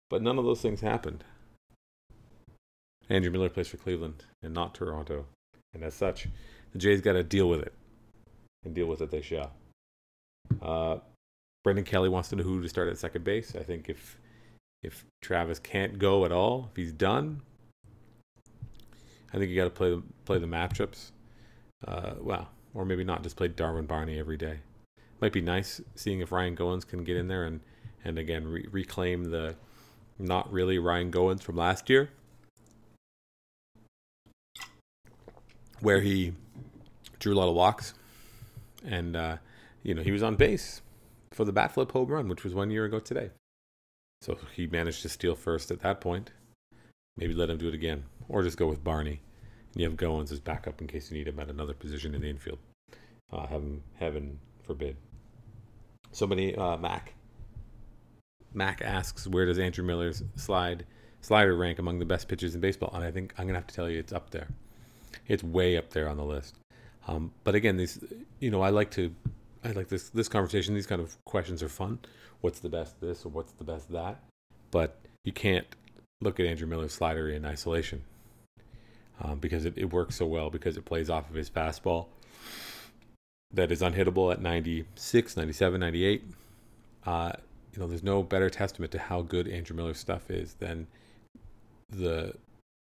But 0.09 0.21
none 0.21 0.37
of 0.37 0.45
those 0.45 0.61
things 0.61 0.81
happened. 0.81 1.23
Andrew 3.09 3.31
Miller 3.31 3.49
plays 3.49 3.69
for 3.69 3.77
Cleveland 3.77 4.25
and 4.43 4.53
not 4.53 4.75
Toronto. 4.75 5.25
And 5.73 5.83
as 5.83 5.93
such, 5.93 6.27
the 6.73 6.79
Jays 6.79 7.01
got 7.01 7.13
to 7.13 7.23
deal 7.23 7.47
with 7.47 7.61
it. 7.61 7.73
And 8.65 8.73
deal 8.73 8.87
with 8.87 9.01
it 9.01 9.09
they 9.09 9.21
shall. 9.21 9.51
Uh, 10.61 10.97
Brendan 11.63 11.85
Kelly 11.85 12.09
wants 12.09 12.29
to 12.29 12.35
know 12.35 12.43
who 12.43 12.61
to 12.61 12.69
start 12.69 12.89
at 12.89 12.97
second 12.97 13.23
base. 13.23 13.55
I 13.55 13.63
think 13.63 13.89
if 13.89 14.17
if 14.83 15.05
Travis 15.21 15.59
can't 15.59 15.97
go 15.97 16.23
at 16.25 16.31
all, 16.31 16.69
if 16.71 16.77
he's 16.77 16.91
done, 16.91 17.41
I 19.33 19.37
think 19.37 19.49
you 19.49 19.55
got 19.55 19.65
to 19.65 19.69
play 19.69 19.99
play 20.25 20.39
the 20.39 20.47
matchups. 20.47 21.11
Uh, 21.85 22.13
well, 22.19 22.49
or 22.73 22.85
maybe 22.85 23.03
not 23.03 23.23
just 23.23 23.35
play 23.35 23.47
Darwin 23.47 23.85
Barney 23.85 24.19
every 24.19 24.37
day 24.37 24.59
might 25.21 25.33
be 25.33 25.41
nice 25.41 25.81
seeing 25.95 26.19
if 26.19 26.31
Ryan 26.31 26.55
Goins 26.55 26.87
can 26.87 27.03
get 27.03 27.17
in 27.17 27.27
there 27.27 27.45
and 27.45 27.61
and 28.03 28.17
again 28.17 28.47
re- 28.47 28.67
reclaim 28.71 29.25
the 29.25 29.55
not 30.19 30.51
really 30.51 30.79
Ryan 30.79 31.11
Goins 31.11 31.41
from 31.41 31.55
last 31.55 31.89
year, 31.89 32.09
where 35.81 36.01
he 36.01 36.33
drew 37.19 37.33
a 37.33 37.37
lot 37.37 37.49
of 37.49 37.55
walks, 37.55 37.93
and 38.85 39.15
uh, 39.15 39.37
you 39.83 39.93
know 39.93 40.01
he 40.01 40.11
was 40.11 40.23
on 40.23 40.35
base 40.35 40.81
for 41.31 41.45
the 41.45 41.51
bat 41.51 41.71
flip 41.71 41.91
home 41.91 42.07
run, 42.07 42.27
which 42.27 42.43
was 42.43 42.53
one 42.53 42.71
year 42.71 42.85
ago 42.85 42.99
today. 42.99 43.29
So 44.21 44.37
he 44.53 44.65
managed 44.67 45.03
to 45.03 45.09
steal 45.09 45.35
first 45.35 45.69
at 45.69 45.81
that 45.81 46.01
point. 46.01 46.31
Maybe 47.17 47.33
let 47.33 47.49
him 47.49 47.57
do 47.57 47.67
it 47.67 47.73
again, 47.73 48.05
or 48.27 48.43
just 48.43 48.57
go 48.57 48.67
with 48.67 48.83
Barney. 48.83 49.21
And 49.73 49.81
you 49.81 49.89
have 49.89 49.97
Goins 49.97 50.31
as 50.31 50.39
backup 50.39 50.81
in 50.81 50.87
case 50.87 51.11
you 51.11 51.17
need 51.17 51.27
him 51.27 51.39
at 51.39 51.49
another 51.49 51.73
position 51.73 52.15
in 52.15 52.21
the 52.21 52.29
infield. 52.29 52.59
Uh, 53.31 53.45
heaven, 53.45 53.83
heaven 53.99 54.39
forbid. 54.63 54.97
Somebody, 56.11 56.55
uh, 56.55 56.77
Mac. 56.77 57.13
Mac 58.53 58.81
asks, 58.81 59.27
where 59.27 59.45
does 59.45 59.59
Andrew 59.59 59.85
Miller's 59.85 60.23
slide 60.35 60.85
slider 61.21 61.55
rank 61.55 61.79
among 61.79 61.99
the 61.99 62.05
best 62.05 62.27
pitchers 62.27 62.55
in 62.55 62.61
baseball? 62.61 62.91
And 62.93 63.03
I 63.03 63.11
think 63.11 63.33
I'm 63.37 63.45
gonna 63.45 63.59
have 63.59 63.67
to 63.67 63.75
tell 63.75 63.89
you, 63.89 63.99
it's 63.99 64.13
up 64.13 64.31
there. 64.31 64.47
It's 65.27 65.43
way 65.43 65.77
up 65.77 65.91
there 65.91 66.09
on 66.09 66.17
the 66.17 66.23
list. 66.23 66.55
Um, 67.07 67.31
but 67.43 67.55
again, 67.55 67.77
these, 67.77 68.03
you 68.39 68.51
know, 68.51 68.61
I 68.61 68.69
like 68.69 68.91
to, 68.91 69.13
I 69.63 69.71
like 69.71 69.87
this 69.87 70.09
this 70.09 70.27
conversation. 70.27 70.73
These 70.73 70.87
kind 70.87 71.01
of 71.01 71.23
questions 71.25 71.63
are 71.63 71.69
fun. 71.69 71.99
What's 72.41 72.59
the 72.59 72.69
best 72.69 72.99
this 72.99 73.25
or 73.25 73.29
what's 73.29 73.53
the 73.53 73.63
best 73.63 73.91
that? 73.91 74.19
But 74.71 74.97
you 75.23 75.31
can't 75.31 75.67
look 76.21 76.39
at 76.39 76.45
Andrew 76.45 76.67
Miller's 76.67 76.93
slider 76.93 77.29
in 77.29 77.45
isolation 77.45 78.03
um, 79.21 79.39
because 79.39 79.65
it, 79.65 79.73
it 79.77 79.91
works 79.91 80.15
so 80.15 80.25
well 80.25 80.49
because 80.49 80.77
it 80.77 80.85
plays 80.85 81.09
off 81.09 81.29
of 81.29 81.35
his 81.35 81.49
fastball 81.49 82.07
that 83.53 83.71
is 83.71 83.81
unhittable 83.81 84.31
at 84.31 84.41
96, 84.41 85.37
97, 85.37 85.79
98. 85.79 86.23
Uh, 87.05 87.31
you 87.73 87.79
know, 87.79 87.87
there's 87.87 88.03
no 88.03 88.23
better 88.23 88.49
testament 88.49 88.91
to 88.91 88.99
how 88.99 89.21
good 89.21 89.47
Andrew 89.47 89.75
Miller's 89.75 89.99
stuff 89.99 90.29
is 90.29 90.55
than 90.55 90.87
the 91.89 92.33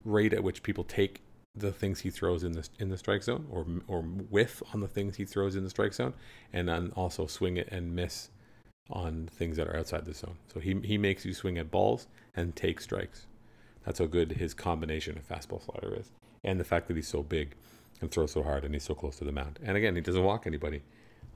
rate 0.04 0.34
at 0.34 0.44
which 0.44 0.64
people 0.64 0.84
take 0.84 1.22
the 1.56 1.72
things 1.72 2.00
he 2.02 2.10
throws 2.10 2.44
in 2.44 2.54
the 2.54 2.68
in 2.80 2.90
the 2.90 2.98
strike 2.98 3.24
zone, 3.24 3.46
or 3.50 3.66
or 3.88 4.02
whiff 4.02 4.64
on 4.74 4.80
the 4.80 4.88
things 4.88 5.18
he 5.18 5.26
throws 5.26 5.56
in 5.56 5.64
the 5.64 5.70
strike 5.70 5.94
zone, 5.94 6.14
and 6.54 6.68
then 6.68 6.92
also 6.96 7.28
swing 7.28 7.58
it 7.58 7.68
and 7.72 7.96
miss 7.96 8.30
on 8.90 9.30
things 9.32 9.58
that 9.58 9.68
are 9.68 9.78
outside 9.78 10.06
the 10.06 10.14
zone. 10.14 10.38
So 10.54 10.60
he 10.60 10.80
he 10.84 10.98
makes 10.98 11.26
you 11.26 11.34
swing 11.34 11.58
at 11.58 11.72
balls 11.72 12.08
and 12.34 12.56
take 12.56 12.82
strikes. 12.82 13.28
That's 13.86 14.00
how 14.00 14.06
good 14.06 14.34
his 14.34 14.54
combination 14.54 15.18
of 15.18 15.28
fastball 15.28 15.64
slider 15.64 15.96
is, 15.96 16.12
and 16.44 16.60
the 16.60 16.64
fact 16.66 16.88
that 16.88 16.96
he's 16.96 17.08
so 17.08 17.24
big 17.24 17.56
and 18.02 18.12
throws 18.12 18.32
so 18.32 18.44
hard, 18.44 18.66
and 18.66 18.74
he's 18.74 18.84
so 18.84 18.96
close 18.96 19.18
to 19.18 19.24
the 19.24 19.32
mound. 19.32 19.60
And 19.64 19.78
again, 19.78 19.96
he 19.96 20.02
doesn't 20.02 20.24
walk 20.24 20.48
anybody. 20.48 20.82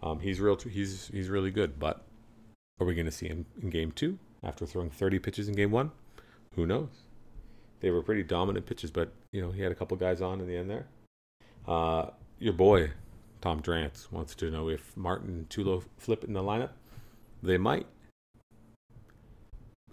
Um, 0.02 0.20
he's 0.20 0.40
real. 0.40 0.58
He's 0.58 1.08
he's 1.14 1.30
really 1.30 1.52
good. 1.52 1.80
But 1.80 2.04
are 2.80 2.86
we 2.86 2.96
going 2.96 3.06
to 3.06 3.12
see 3.12 3.28
him 3.28 3.46
in 3.62 3.70
game 3.70 3.92
two 3.92 4.20
after 4.44 4.66
throwing 4.66 4.90
30 4.90 5.20
pitches 5.20 5.48
in 5.48 5.56
game 5.56 5.72
one? 5.72 5.92
Who 6.56 6.66
knows? 6.66 6.90
They 7.80 7.92
were 7.92 8.02
pretty 8.02 8.24
dominant 8.24 8.66
pitches, 8.66 8.92
but 8.92 9.14
you 9.32 9.42
know 9.42 9.52
he 9.52 9.62
had 9.62 9.72
a 9.72 9.76
couple 9.76 9.96
guys 9.98 10.22
on 10.22 10.42
in 10.42 10.48
the 10.48 10.58
end 10.58 10.70
there. 10.70 10.88
Uh, 11.68 12.10
your 12.40 12.54
boy 12.54 12.92
Tom 13.42 13.62
Drance 13.62 14.12
wants 14.12 14.34
to 14.36 14.50
know 14.50 14.70
if 14.70 14.96
Martin 14.98 15.30
and 15.30 15.50
Tulo 15.50 15.84
flip 15.98 16.24
in 16.24 16.34
the 16.34 16.42
lineup. 16.42 16.72
They 17.44 17.58
might. 17.58 17.86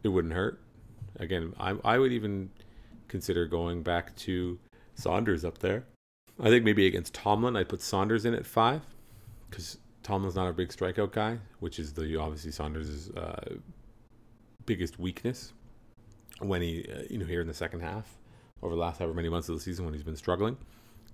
It 0.03 0.09
wouldn't 0.09 0.35
hurt. 0.35 0.61
Again, 1.17 1.55
I 1.59 1.77
I 1.85 1.99
would 1.99 2.13
even 2.13 2.51
consider 3.09 3.47
going 3.47 3.83
back 3.83 4.17
to 4.17 4.59
Saunders 4.95 5.45
up 5.45 5.59
there 5.59 5.85
I 6.43 6.49
think 6.49 6.65
maybe 6.65 6.89
against 6.89 7.15
Tomlin, 7.15 7.57
I'd 7.57 7.69
put 7.69 7.81
Saunders 7.81 8.25
in 8.25 8.35
at 8.35 8.45
five 8.45 8.83
because 9.49 9.79
Tomlin's 10.03 10.35
not 10.35 10.49
a 10.49 10.53
big 10.53 10.71
strikeout 10.71 11.13
guy, 11.13 11.39
which 11.61 11.79
is 11.79 11.93
the 11.93 12.17
obviously 12.17 12.51
Saunders' 12.51 13.11
uh, 13.11 13.55
biggest 14.67 14.99
weakness 14.99 15.53
when 16.41 16.61
he, 16.61 16.85
uh, 16.93 17.03
you 17.09 17.19
know, 17.19 17.27
here 17.27 17.41
in 17.41 17.47
the 17.47 17.55
second 17.55 17.81
half 17.81 18.19
over 18.61 18.75
the 18.75 18.81
last 18.81 18.99
however 18.99 19.15
many 19.15 19.29
months 19.29 19.49
of 19.49 19.55
the 19.55 19.61
season 19.61 19.85
when 19.85 19.95
he's 19.95 20.03
been 20.03 20.17
struggling. 20.17 20.57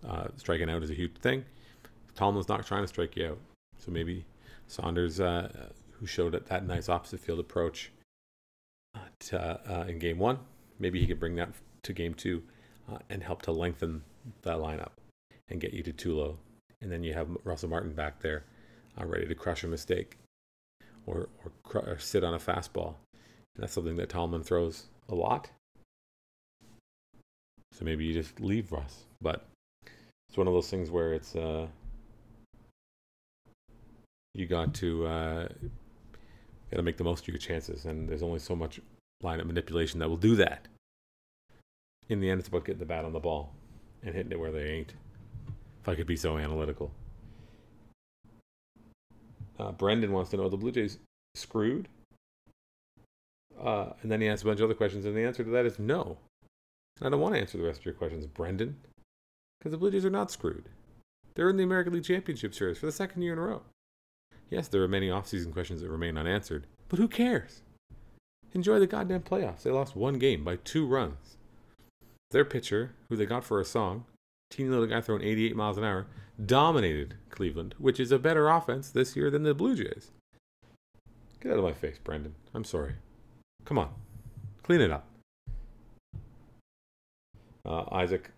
Uh, 0.06 0.28
striking 0.36 0.70
out 0.70 0.82
is 0.82 0.90
a 0.90 0.94
huge 0.94 1.14
thing. 1.18 1.44
Tomlin's 2.14 2.48
not 2.48 2.64
trying 2.66 2.82
to 2.82 2.88
strike 2.88 3.14
you 3.14 3.26
out, 3.26 3.38
so 3.76 3.90
maybe 3.90 4.24
Saunders, 4.66 5.20
uh, 5.20 5.68
who 5.92 6.06
showed 6.06 6.32
that 6.32 6.66
nice 6.66 6.88
opposite 6.88 7.20
field 7.20 7.38
approach 7.38 7.90
to, 9.20 9.38
uh, 9.38 9.84
in 9.88 9.98
game 9.98 10.18
one, 10.18 10.38
maybe 10.78 10.98
he 11.00 11.06
could 11.06 11.20
bring 11.20 11.36
that 11.36 11.50
to 11.82 11.92
game 11.92 12.14
two 12.14 12.42
uh, 12.90 12.98
and 13.10 13.22
help 13.22 13.42
to 13.42 13.52
lengthen 13.52 14.02
that 14.42 14.56
lineup 14.56 14.90
and 15.50 15.60
get 15.60 15.72
you 15.72 15.82
to 15.82 15.92
Tulo. 15.92 16.36
And 16.80 16.90
then 16.92 17.02
you 17.02 17.14
have 17.14 17.28
Russell 17.44 17.68
Martin 17.68 17.92
back 17.92 18.20
there, 18.20 18.44
uh, 19.00 19.06
ready 19.06 19.26
to 19.26 19.34
crush 19.34 19.64
a 19.64 19.68
mistake. 19.68 20.16
or 21.06 21.28
or, 21.44 21.52
cr- 21.62 21.90
or 21.90 21.98
sit 21.98 22.22
on 22.24 22.34
a 22.34 22.38
fastball. 22.38 22.94
And 23.54 23.62
that's 23.62 23.72
something 23.72 23.96
that 23.96 24.08
Tomlin 24.08 24.42
throws 24.42 24.86
a 25.08 25.14
lot. 25.14 25.50
So 27.72 27.84
maybe 27.84 28.04
you 28.04 28.14
just 28.14 28.40
leave 28.40 28.72
Russ. 28.72 29.04
But 29.20 29.46
it's 30.28 30.36
one 30.36 30.46
of 30.46 30.54
those 30.54 30.68
things 30.70 30.90
where 30.90 31.14
it's 31.14 31.34
uh, 31.34 31.66
you 34.34 34.46
got 34.46 34.74
to 34.74 35.06
uh, 35.06 35.48
got 36.70 36.76
to 36.76 36.82
make 36.82 36.98
the 36.98 37.04
most 37.04 37.22
of 37.22 37.28
your 37.28 37.38
chances, 37.38 37.84
and 37.86 38.08
there's 38.08 38.22
only 38.22 38.38
so 38.38 38.54
much 38.54 38.80
lineup 39.22 39.46
manipulation 39.46 39.98
that 40.00 40.08
will 40.08 40.16
do 40.16 40.36
that. 40.36 40.68
In 42.08 42.20
the 42.20 42.30
end, 42.30 42.38
it's 42.38 42.48
about 42.48 42.64
getting 42.64 42.78
the 42.78 42.86
bat 42.86 43.04
on 43.04 43.12
the 43.12 43.20
ball 43.20 43.52
and 44.02 44.14
hitting 44.14 44.32
it 44.32 44.38
where 44.38 44.52
they 44.52 44.68
ain't. 44.70 44.94
I 45.88 45.94
could 45.94 46.06
be 46.06 46.16
so 46.16 46.36
analytical. 46.36 46.92
Uh, 49.58 49.72
Brendan 49.72 50.12
wants 50.12 50.30
to 50.30 50.36
know: 50.36 50.48
the 50.48 50.56
Blue 50.56 50.72
Jays 50.72 50.98
screwed? 51.34 51.88
Uh, 53.60 53.90
and 54.02 54.12
then 54.12 54.20
he 54.20 54.28
asks 54.28 54.42
a 54.42 54.46
bunch 54.46 54.60
of 54.60 54.64
other 54.64 54.74
questions, 54.74 55.04
and 55.04 55.16
the 55.16 55.24
answer 55.24 55.42
to 55.42 55.50
that 55.50 55.66
is 55.66 55.78
no. 55.78 56.18
And 56.98 57.06
I 57.06 57.10
don't 57.10 57.20
want 57.20 57.34
to 57.34 57.40
answer 57.40 57.58
the 57.58 57.64
rest 57.64 57.80
of 57.80 57.86
your 57.86 57.94
questions, 57.94 58.26
Brendan, 58.26 58.76
because 59.58 59.72
the 59.72 59.78
Blue 59.78 59.90
Jays 59.90 60.04
are 60.04 60.10
not 60.10 60.30
screwed. 60.30 60.68
They're 61.34 61.50
in 61.50 61.56
the 61.56 61.64
American 61.64 61.92
League 61.94 62.04
Championship 62.04 62.54
Series 62.54 62.78
for 62.78 62.86
the 62.86 62.92
second 62.92 63.22
year 63.22 63.32
in 63.32 63.38
a 63.38 63.42
row. 63.42 63.62
Yes, 64.50 64.68
there 64.68 64.82
are 64.82 64.88
many 64.88 65.08
offseason 65.08 65.52
questions 65.52 65.80
that 65.80 65.90
remain 65.90 66.18
unanswered, 66.18 66.66
but 66.88 66.98
who 66.98 67.08
cares? 67.08 67.62
Enjoy 68.52 68.78
the 68.78 68.86
goddamn 68.86 69.22
playoffs. 69.22 69.62
They 69.62 69.70
lost 69.70 69.96
one 69.96 70.18
game 70.18 70.44
by 70.44 70.56
two 70.56 70.86
runs. 70.86 71.36
Their 72.30 72.44
pitcher, 72.44 72.94
who 73.08 73.16
they 73.16 73.26
got 73.26 73.44
for 73.44 73.60
a 73.60 73.64
song, 73.64 74.04
teeny 74.50 74.68
little 74.68 74.86
guy 74.86 75.00
throwing 75.00 75.22
88 75.22 75.56
miles 75.56 75.78
an 75.78 75.84
hour, 75.84 76.06
dominated 76.44 77.14
Cleveland, 77.30 77.74
which 77.78 78.00
is 78.00 78.12
a 78.12 78.18
better 78.18 78.48
offense 78.48 78.90
this 78.90 79.16
year 79.16 79.30
than 79.30 79.42
the 79.42 79.54
Blue 79.54 79.74
Jays. 79.74 80.10
Get 81.40 81.52
out 81.52 81.58
of 81.58 81.64
my 81.64 81.72
face, 81.72 81.98
Brendan. 82.02 82.34
I'm 82.54 82.64
sorry. 82.64 82.94
Come 83.64 83.78
on. 83.78 83.90
Clean 84.62 84.80
it 84.80 84.90
up. 84.90 85.06
Uh, 87.64 87.84
Isaac 87.92 88.30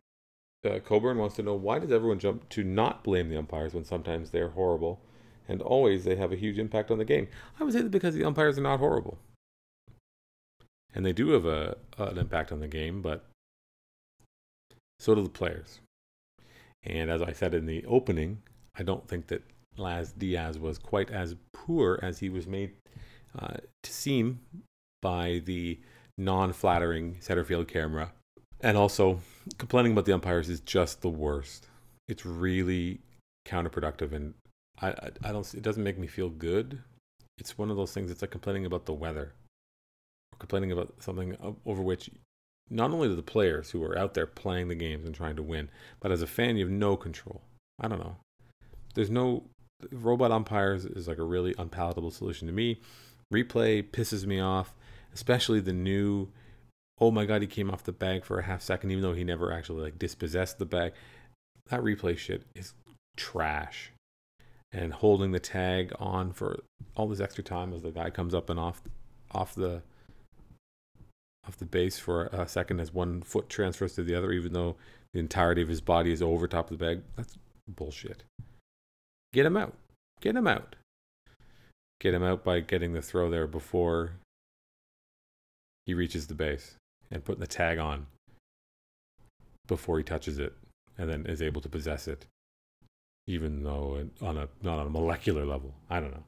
uh, 0.64 0.78
Coburn 0.80 1.18
wants 1.18 1.36
to 1.36 1.42
know 1.42 1.54
why 1.54 1.78
does 1.78 1.92
everyone 1.92 2.18
jump 2.18 2.48
to 2.50 2.64
not 2.64 3.04
blame 3.04 3.28
the 3.28 3.38
umpires 3.38 3.72
when 3.72 3.84
sometimes 3.84 4.30
they're 4.30 4.48
horrible 4.48 5.00
and 5.48 5.62
always 5.62 6.04
they 6.04 6.16
have 6.16 6.32
a 6.32 6.36
huge 6.36 6.58
impact 6.58 6.90
on 6.90 6.98
the 6.98 7.04
game? 7.04 7.28
I 7.58 7.64
would 7.64 7.72
say 7.72 7.82
that 7.82 7.90
because 7.90 8.14
the 8.14 8.24
umpires 8.24 8.58
are 8.58 8.62
not 8.62 8.80
horrible. 8.80 9.18
And 10.92 11.06
they 11.06 11.12
do 11.12 11.30
have 11.30 11.46
a, 11.46 11.76
an 11.98 12.18
impact 12.18 12.50
on 12.52 12.60
the 12.60 12.68
game, 12.68 13.00
but 13.00 13.24
so 14.98 15.14
do 15.14 15.22
the 15.22 15.28
players. 15.28 15.80
And 16.84 17.10
as 17.10 17.22
I 17.22 17.32
said 17.32 17.54
in 17.54 17.66
the 17.66 17.84
opening, 17.86 18.42
I 18.76 18.82
don't 18.82 19.06
think 19.06 19.26
that 19.28 19.42
Laz 19.76 20.12
Diaz 20.12 20.58
was 20.58 20.78
quite 20.78 21.10
as 21.10 21.36
poor 21.52 21.98
as 22.02 22.18
he 22.18 22.28
was 22.28 22.46
made 22.46 22.72
uh, 23.38 23.56
to 23.82 23.92
seem 23.92 24.40
by 25.02 25.42
the 25.44 25.78
non 26.18 26.52
flattering 26.52 27.16
center 27.20 27.44
field 27.44 27.68
camera 27.68 28.12
and 28.62 28.76
also, 28.76 29.20
complaining 29.58 29.92
about 29.92 30.04
the 30.04 30.12
umpires 30.12 30.48
is 30.50 30.60
just 30.60 31.00
the 31.00 31.08
worst. 31.08 31.66
It's 32.08 32.26
really 32.26 33.00
counterproductive, 33.46 34.12
and 34.12 34.34
I, 34.80 34.88
I, 34.88 35.10
I 35.24 35.32
don't. 35.32 35.54
It 35.54 35.62
doesn't 35.62 35.82
make 35.82 35.98
me 35.98 36.06
feel 36.06 36.28
good. 36.28 36.78
It's 37.38 37.56
one 37.56 37.70
of 37.70 37.76
those 37.76 37.92
things. 37.92 38.10
It's 38.10 38.20
like 38.20 38.30
complaining 38.30 38.66
about 38.66 38.84
the 38.84 38.92
weather, 38.92 39.32
or 40.32 40.38
complaining 40.38 40.72
about 40.72 40.94
something 40.98 41.36
over 41.64 41.82
which 41.82 42.10
not 42.70 42.92
only 42.92 43.08
do 43.08 43.16
the 43.16 43.22
players 43.22 43.70
who 43.70 43.82
are 43.82 43.98
out 43.98 44.14
there 44.14 44.26
playing 44.26 44.68
the 44.68 44.74
games 44.74 45.04
and 45.04 45.14
trying 45.14 45.36
to 45.36 45.42
win, 45.42 45.68
but 45.98 46.12
as 46.12 46.22
a 46.22 46.26
fan, 46.26 46.56
you 46.56 46.64
have 46.64 46.72
no 46.72 46.96
control. 46.96 47.42
I 47.80 47.88
don't 47.88 47.98
know. 47.98 48.16
There's 48.94 49.10
no 49.10 49.44
robot 49.92 50.30
umpires 50.30 50.84
is 50.84 51.08
like 51.08 51.18
a 51.18 51.24
really 51.24 51.54
unpalatable 51.58 52.10
solution 52.10 52.46
to 52.46 52.52
me. 52.52 52.80
Replay 53.32 53.82
pisses 53.82 54.26
me 54.26 54.40
off, 54.40 54.74
especially 55.14 55.60
the 55.60 55.72
new 55.72 56.28
oh 57.00 57.10
my 57.10 57.24
god, 57.24 57.40
he 57.40 57.48
came 57.48 57.70
off 57.70 57.84
the 57.84 57.92
bag 57.92 58.24
for 58.24 58.38
a 58.38 58.42
half 58.42 58.60
second, 58.62 58.90
even 58.90 59.02
though 59.02 59.14
he 59.14 59.24
never 59.24 59.52
actually 59.52 59.82
like 59.82 59.98
dispossessed 59.98 60.58
the 60.58 60.66
bag. 60.66 60.92
That 61.68 61.80
replay 61.80 62.18
shit 62.18 62.42
is 62.54 62.74
trash. 63.16 63.92
And 64.72 64.92
holding 64.92 65.32
the 65.32 65.40
tag 65.40 65.92
on 65.98 66.32
for 66.32 66.60
all 66.94 67.08
this 67.08 67.20
extra 67.20 67.42
time 67.42 67.72
as 67.72 67.82
the 67.82 67.90
guy 67.90 68.10
comes 68.10 68.34
up 68.34 68.50
and 68.50 68.60
off 68.60 68.82
off 69.32 69.54
the 69.54 69.82
off 71.46 71.56
the 71.56 71.64
base 71.64 71.98
for 71.98 72.26
a 72.26 72.46
second 72.46 72.80
as 72.80 72.92
one 72.92 73.22
foot 73.22 73.48
transfers 73.48 73.94
to 73.94 74.02
the 74.02 74.14
other, 74.14 74.32
even 74.32 74.52
though 74.52 74.76
the 75.12 75.20
entirety 75.20 75.62
of 75.62 75.68
his 75.68 75.80
body 75.80 76.12
is 76.12 76.22
over 76.22 76.46
top 76.46 76.70
of 76.70 76.78
the 76.78 76.84
bag. 76.84 77.02
That's 77.16 77.36
bullshit. 77.68 78.24
Get 79.32 79.46
him 79.46 79.56
out. 79.56 79.74
Get 80.20 80.36
him 80.36 80.46
out. 80.46 80.76
Get 82.00 82.14
him 82.14 82.22
out 82.22 82.44
by 82.44 82.60
getting 82.60 82.92
the 82.92 83.02
throw 83.02 83.30
there 83.30 83.46
before 83.46 84.12
he 85.86 85.94
reaches 85.94 86.26
the 86.26 86.34
base 86.34 86.76
and 87.10 87.24
putting 87.24 87.40
the 87.40 87.46
tag 87.46 87.78
on 87.78 88.06
before 89.66 89.98
he 89.98 90.04
touches 90.04 90.38
it 90.38 90.52
and 90.98 91.08
then 91.08 91.26
is 91.26 91.42
able 91.42 91.60
to 91.60 91.68
possess 91.68 92.06
it 92.06 92.26
even 93.26 93.62
though 93.62 94.08
on 94.20 94.36
a 94.36 94.48
not 94.62 94.78
on 94.78 94.86
a 94.86 94.90
molecular 94.90 95.44
level 95.44 95.74
i 95.88 96.00
don't 96.00 96.10
know 96.10 96.24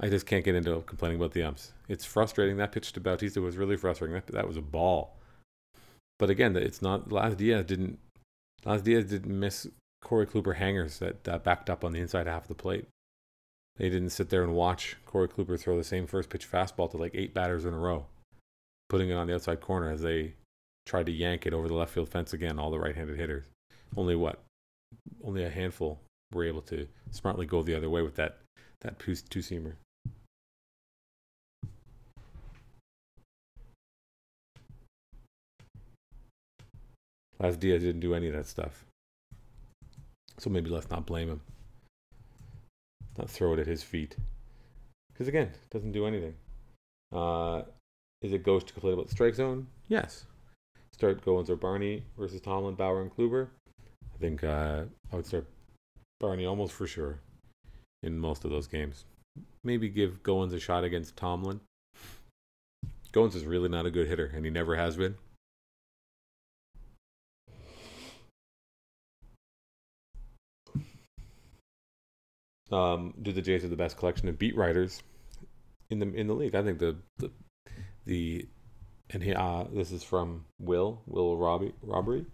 i 0.00 0.08
just 0.08 0.26
can't 0.26 0.44
get 0.44 0.54
into 0.54 0.80
complaining 0.82 1.18
about 1.18 1.32
the 1.32 1.42
umps 1.42 1.72
it's 1.88 2.04
frustrating 2.04 2.56
that 2.56 2.72
pitch 2.72 2.92
to 2.92 3.00
bautista 3.00 3.40
was 3.40 3.56
really 3.56 3.76
frustrating 3.76 4.14
that, 4.14 4.26
that 4.28 4.46
was 4.46 4.56
a 4.56 4.62
ball 4.62 5.16
but 6.18 6.30
again 6.30 6.56
it's 6.56 6.82
not 6.82 7.10
Laz 7.10 7.34
Diaz 7.34 7.64
didn't 7.66 7.98
Diaz 8.64 9.04
didn't 9.04 9.38
miss 9.38 9.66
Corey 10.02 10.26
Kluber 10.26 10.56
hangers 10.56 10.98
that 10.98 11.28
uh, 11.28 11.38
backed 11.38 11.70
up 11.70 11.84
on 11.84 11.92
the 11.92 12.00
inside 12.00 12.26
half 12.26 12.42
of 12.42 12.48
the 12.48 12.54
plate 12.54 12.86
they 13.76 13.88
didn't 13.88 14.10
sit 14.10 14.30
there 14.30 14.42
and 14.42 14.54
watch 14.54 14.96
Corey 15.04 15.28
Kluber 15.28 15.58
throw 15.58 15.76
the 15.76 15.84
same 15.84 16.06
first 16.06 16.30
pitch 16.30 16.50
fastball 16.50 16.90
to 16.90 16.96
like 16.96 17.14
eight 17.14 17.34
batters 17.34 17.64
in 17.64 17.74
a 17.74 17.78
row 17.78 18.06
putting 18.88 19.10
it 19.10 19.14
on 19.14 19.26
the 19.26 19.34
outside 19.34 19.60
corner 19.60 19.90
as 19.90 20.02
they 20.02 20.34
tried 20.86 21.06
to 21.06 21.12
yank 21.12 21.46
it 21.46 21.52
over 21.52 21.68
the 21.68 21.74
left 21.74 21.92
field 21.92 22.08
fence 22.08 22.32
again, 22.32 22.58
all 22.58 22.70
the 22.70 22.78
right 22.78 22.94
handed 22.94 23.18
hitters. 23.18 23.44
Only 23.96 24.16
what? 24.16 24.40
Only 25.24 25.44
a 25.44 25.50
handful 25.50 26.00
were 26.32 26.44
able 26.44 26.62
to 26.62 26.86
smartly 27.10 27.46
go 27.46 27.62
the 27.62 27.74
other 27.74 27.90
way 27.90 28.02
with 28.02 28.16
that, 28.16 28.38
that 28.80 28.98
two 28.98 29.12
seamer. 29.12 29.74
Laz 37.38 37.56
Diaz 37.56 37.82
didn't 37.82 38.00
do 38.00 38.14
any 38.14 38.28
of 38.28 38.34
that 38.34 38.46
stuff. 38.46 38.84
So 40.38 40.50
maybe 40.50 40.70
let's 40.70 40.90
not 40.90 41.06
blame 41.06 41.28
him. 41.28 41.40
Not 43.18 43.30
throw 43.30 43.54
it 43.54 43.58
at 43.58 43.66
his 43.66 43.82
feet. 43.82 44.16
Because 45.12 45.28
again, 45.28 45.50
doesn't 45.70 45.92
do 45.92 46.06
anything. 46.06 46.34
Uh, 47.12 47.62
is 48.22 48.32
it 48.32 48.42
Ghost 48.42 48.66
to 48.68 48.72
complain 48.72 48.94
about 48.94 49.06
the 49.06 49.12
strike 49.12 49.34
zone? 49.34 49.66
Yes. 49.88 50.26
Start 50.92 51.24
Goins 51.24 51.48
or 51.48 51.56
Barney 51.56 52.02
versus 52.18 52.40
Tomlin, 52.40 52.74
Bauer, 52.74 53.02
and 53.02 53.14
Kluber. 53.14 53.48
I 54.14 54.18
think 54.18 54.44
uh, 54.44 54.84
I 55.12 55.16
would 55.16 55.26
start 55.26 55.46
Barney 56.20 56.46
almost 56.46 56.72
for 56.72 56.86
sure 56.86 57.20
in 58.02 58.18
most 58.18 58.44
of 58.44 58.50
those 58.50 58.66
games. 58.66 59.04
Maybe 59.62 59.88
give 59.88 60.22
Goins 60.22 60.54
a 60.54 60.60
shot 60.60 60.84
against 60.84 61.16
Tomlin. 61.16 61.60
Goins 63.12 63.34
is 63.34 63.44
really 63.44 63.68
not 63.68 63.86
a 63.86 63.90
good 63.90 64.08
hitter, 64.08 64.30
and 64.34 64.44
he 64.44 64.50
never 64.50 64.76
has 64.76 64.96
been. 64.96 65.16
Um, 72.70 73.14
do 73.20 73.32
the 73.32 73.42
Jays 73.42 73.62
have 73.62 73.70
the 73.70 73.76
best 73.76 73.96
collection 73.96 74.28
of 74.28 74.38
beat 74.38 74.56
writers 74.56 75.02
in 75.90 75.98
the 75.98 76.12
in 76.12 76.26
the 76.26 76.34
league? 76.34 76.54
I 76.54 76.62
think 76.62 76.78
the, 76.78 76.96
the 77.18 77.30
the 78.04 78.46
and 79.10 79.22
he 79.22 79.34
uh 79.34 79.64
this 79.72 79.92
is 79.92 80.02
from 80.02 80.44
Will 80.58 81.02
Will 81.06 81.36
Robbie 81.36 81.72
Robbery. 81.82 82.26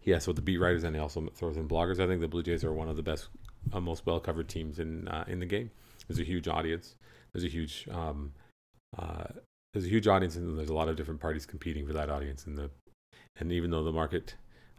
He 0.00 0.12
what 0.12 0.36
the 0.36 0.42
beat 0.42 0.58
writers 0.58 0.84
and 0.84 0.94
he 0.94 1.02
also 1.02 1.28
throws 1.34 1.56
in 1.56 1.68
bloggers. 1.68 1.98
I 1.98 2.06
think 2.06 2.20
the 2.20 2.28
Blue 2.28 2.42
Jays 2.42 2.62
are 2.62 2.72
one 2.72 2.88
of 2.88 2.96
the 2.96 3.02
best, 3.02 3.28
uh, 3.72 3.80
most 3.80 4.06
well 4.06 4.20
covered 4.20 4.48
teams 4.48 4.78
in 4.78 5.08
uh, 5.08 5.24
in 5.26 5.40
the 5.40 5.46
game. 5.46 5.70
There's 6.06 6.20
a 6.20 6.24
huge 6.24 6.46
audience. 6.46 6.94
There's 7.32 7.44
a 7.44 7.48
huge 7.48 7.88
um, 7.90 8.32
uh, 8.96 9.24
there's 9.72 9.84
a 9.84 9.88
huge 9.90 10.06
audience 10.06 10.36
and 10.36 10.56
there's 10.56 10.70
a 10.70 10.74
lot 10.74 10.88
of 10.88 10.96
different 10.96 11.20
parties 11.20 11.44
competing 11.44 11.86
for 11.86 11.92
that 11.92 12.08
audience. 12.08 12.46
And 12.46 12.56
the 12.56 12.70
and 13.38 13.52
even 13.52 13.70
though 13.70 13.82
the 13.82 13.92
market 13.92 14.36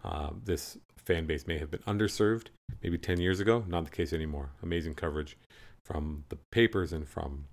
uh, 0.08 0.30
this 0.46 0.78
fan 0.98 1.26
base 1.26 1.46
may 1.48 1.58
have 1.58 1.70
been 1.70 1.82
underserved 1.82 2.48
maybe 2.82 2.98
10 2.98 3.20
years 3.20 3.40
ago, 3.40 3.66
not 3.68 3.84
the 3.84 3.92
case 3.92 4.14
anymore. 4.14 4.52
Amazing 4.64 4.94
coverage 4.94 5.38
from 5.84 6.24
the 6.30 6.38
papers 6.52 6.94
and 6.94 7.08
from 7.08 7.46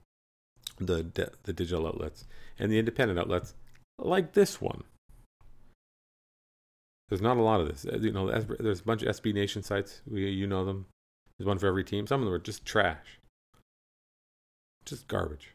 the 0.78 1.30
the 1.44 1.52
digital 1.52 1.86
outlets 1.86 2.26
and 2.58 2.70
the 2.70 2.78
independent 2.78 3.18
outlets 3.18 3.54
like 3.98 4.32
this 4.32 4.60
one. 4.60 4.84
There's 7.08 7.20
not 7.20 7.36
a 7.36 7.42
lot 7.42 7.60
of 7.60 7.68
this. 7.68 7.84
You 8.00 8.12
know, 8.12 8.30
there's 8.30 8.80
a 8.80 8.84
bunch 8.84 9.02
of 9.02 9.16
SB 9.16 9.34
Nation 9.34 9.62
sites. 9.62 10.00
We, 10.08 10.28
you 10.30 10.46
know 10.46 10.64
them. 10.64 10.86
There's 11.38 11.46
one 11.46 11.58
for 11.58 11.66
every 11.66 11.84
team. 11.84 12.06
Some 12.06 12.20
of 12.20 12.26
them 12.26 12.34
are 12.34 12.38
just 12.38 12.64
trash, 12.64 13.20
just 14.84 15.06
garbage. 15.06 15.54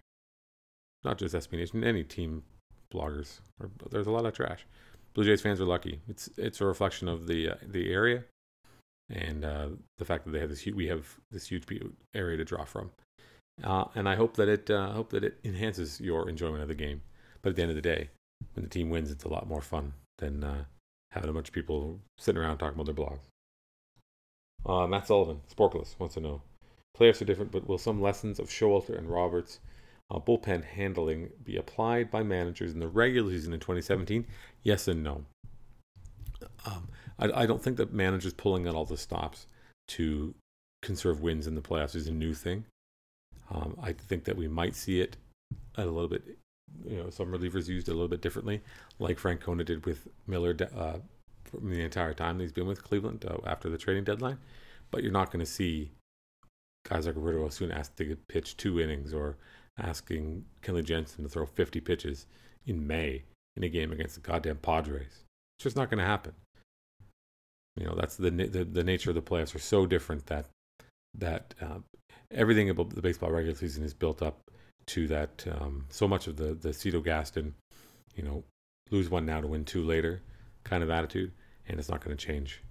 Not 1.03 1.17
just 1.17 1.33
SB 1.33 1.53
Nation. 1.53 1.83
Any 1.83 2.03
team 2.03 2.43
bloggers. 2.93 3.39
There's 3.89 4.07
a 4.07 4.11
lot 4.11 4.25
of 4.25 4.33
trash. 4.33 4.65
Blue 5.13 5.25
Jays 5.25 5.41
fans 5.41 5.59
are 5.59 5.65
lucky. 5.65 6.01
It's 6.07 6.29
it's 6.37 6.61
a 6.61 6.65
reflection 6.65 7.07
of 7.07 7.27
the 7.27 7.49
uh, 7.51 7.55
the 7.67 7.91
area, 7.91 8.23
and 9.09 9.43
uh, 9.43 9.69
the 9.97 10.05
fact 10.05 10.25
that 10.25 10.31
they 10.31 10.39
have 10.39 10.49
this 10.49 10.61
huge, 10.61 10.75
we 10.75 10.87
have 10.87 11.17
this 11.31 11.47
huge 11.47 11.63
area 12.13 12.37
to 12.37 12.45
draw 12.45 12.65
from 12.65 12.91
uh, 13.63 13.85
and 13.95 14.07
I 14.07 14.15
hope 14.15 14.35
that 14.37 14.47
it 14.47 14.69
uh, 14.69 14.91
hope 14.91 15.09
that 15.11 15.23
it 15.23 15.37
enhances 15.43 15.99
your 15.99 16.29
enjoyment 16.29 16.61
of 16.61 16.67
the 16.67 16.75
game. 16.75 17.01
But 17.41 17.51
at 17.51 17.55
the 17.55 17.61
end 17.61 17.71
of 17.71 17.75
the 17.75 17.81
day, 17.81 18.09
when 18.53 18.63
the 18.63 18.69
team 18.69 18.89
wins, 18.89 19.11
it's 19.11 19.23
a 19.23 19.29
lot 19.29 19.47
more 19.47 19.61
fun 19.61 19.93
than 20.17 20.43
uh, 20.43 20.63
having 21.11 21.29
a 21.29 21.33
bunch 21.33 21.49
of 21.49 21.53
people 21.53 21.99
sitting 22.17 22.41
around 22.41 22.57
talking 22.57 22.79
about 22.79 22.85
their 22.85 23.05
blogs. 23.05 23.19
Uh, 24.65 24.87
Matt 24.87 25.07
Sullivan, 25.07 25.41
Sporkless, 25.53 25.97
wants 25.99 26.15
to 26.15 26.21
know 26.21 26.41
Playoffs 26.97 27.21
are 27.21 27.25
different, 27.25 27.51
but 27.51 27.67
will 27.67 27.77
some 27.77 28.01
lessons 28.01 28.39
of 28.39 28.49
Showalter 28.49 28.97
and 28.97 29.09
Roberts 29.09 29.59
uh, 30.11 30.19
bullpen 30.19 30.63
handling 30.63 31.29
be 31.43 31.57
applied 31.57 32.09
by 32.09 32.23
managers 32.23 32.73
in 32.73 32.79
the 32.79 32.87
regular 32.87 33.31
season 33.31 33.53
in 33.53 33.59
2017? 33.59 34.25
Yes 34.63 34.87
and 34.87 35.03
no. 35.03 35.25
Um, 36.65 36.87
I, 37.17 37.43
I, 37.43 37.45
don't 37.45 37.61
think 37.61 37.77
that 37.77 37.93
managers 37.93 38.33
pulling 38.33 38.67
out 38.67 38.75
all 38.75 38.85
the 38.85 38.97
stops 38.97 39.45
to 39.89 40.33
conserve 40.81 41.21
wins 41.21 41.47
in 41.47 41.55
the 41.55 41.61
playoffs 41.61 41.95
is 41.95 42.07
a 42.07 42.13
new 42.13 42.33
thing. 42.33 42.65
Um, 43.51 43.77
I 43.81 43.93
think 43.93 44.25
that 44.25 44.37
we 44.37 44.47
might 44.47 44.75
see 44.75 45.01
it 45.01 45.17
a 45.75 45.85
little 45.85 46.07
bit, 46.07 46.23
you 46.85 46.97
know, 46.97 47.09
some 47.09 47.27
relievers 47.27 47.67
used 47.67 47.89
a 47.89 47.93
little 47.93 48.07
bit 48.07 48.21
differently, 48.21 48.61
like 48.99 49.19
Francona 49.19 49.65
did 49.65 49.85
with 49.85 50.07
Miller 50.27 50.55
uh, 50.75 50.99
the 51.61 51.81
entire 51.81 52.13
time 52.13 52.39
he's 52.39 52.51
been 52.51 52.67
with 52.67 52.83
Cleveland 52.83 53.25
uh, 53.25 53.37
after 53.45 53.69
the 53.69 53.77
trading 53.77 54.03
deadline. 54.03 54.37
But 54.91 55.03
you're 55.03 55.11
not 55.11 55.31
going 55.31 55.43
to 55.43 55.51
see 55.51 55.91
guys 56.87 57.05
like 57.05 57.15
Roberto 57.15 57.45
Osuna 57.45 57.73
asked 57.73 57.97
to 57.97 58.15
pitch 58.27 58.57
two 58.57 58.79
innings 58.79 59.13
or 59.13 59.37
asking 59.79 60.45
Kenley 60.61 60.83
Jansen 60.83 61.23
to 61.23 61.29
throw 61.29 61.45
50 61.45 61.79
pitches 61.79 62.25
in 62.65 62.85
May 62.85 63.23
in 63.55 63.63
a 63.63 63.69
game 63.69 63.91
against 63.91 64.15
the 64.15 64.21
goddamn 64.21 64.57
Padres. 64.57 65.23
It's 65.57 65.63
just 65.63 65.75
not 65.75 65.89
going 65.89 65.99
to 65.99 66.05
happen. 66.05 66.33
You 67.75 67.85
know, 67.85 67.95
that's 67.95 68.17
the, 68.17 68.29
the 68.29 68.65
the 68.65 68.83
nature 68.83 69.09
of 69.09 69.15
the 69.15 69.21
playoffs 69.21 69.55
are 69.55 69.59
so 69.59 69.85
different 69.85 70.25
that 70.25 70.47
that 71.17 71.53
uh, 71.61 71.79
everything 72.31 72.69
about 72.69 72.89
the 72.89 73.01
baseball 73.01 73.31
regular 73.31 73.55
season 73.55 73.83
is 73.83 73.93
built 73.93 74.21
up 74.21 74.39
to 74.87 75.07
that. 75.07 75.45
Um, 75.59 75.85
so 75.89 76.07
much 76.07 76.27
of 76.27 76.35
the 76.35 76.55
the 76.55 76.73
Cito 76.73 76.99
Gaston, 76.99 77.55
you 78.15 78.23
know, 78.23 78.43
lose 78.91 79.09
one 79.09 79.25
now 79.25 79.39
to 79.39 79.47
win 79.47 79.63
two 79.63 79.83
later 79.83 80.21
kind 80.63 80.83
of 80.83 80.89
attitude, 80.89 81.31
and 81.67 81.79
it's 81.79 81.89
not 81.89 82.03
going 82.03 82.15
to 82.15 82.25
change 82.25 82.61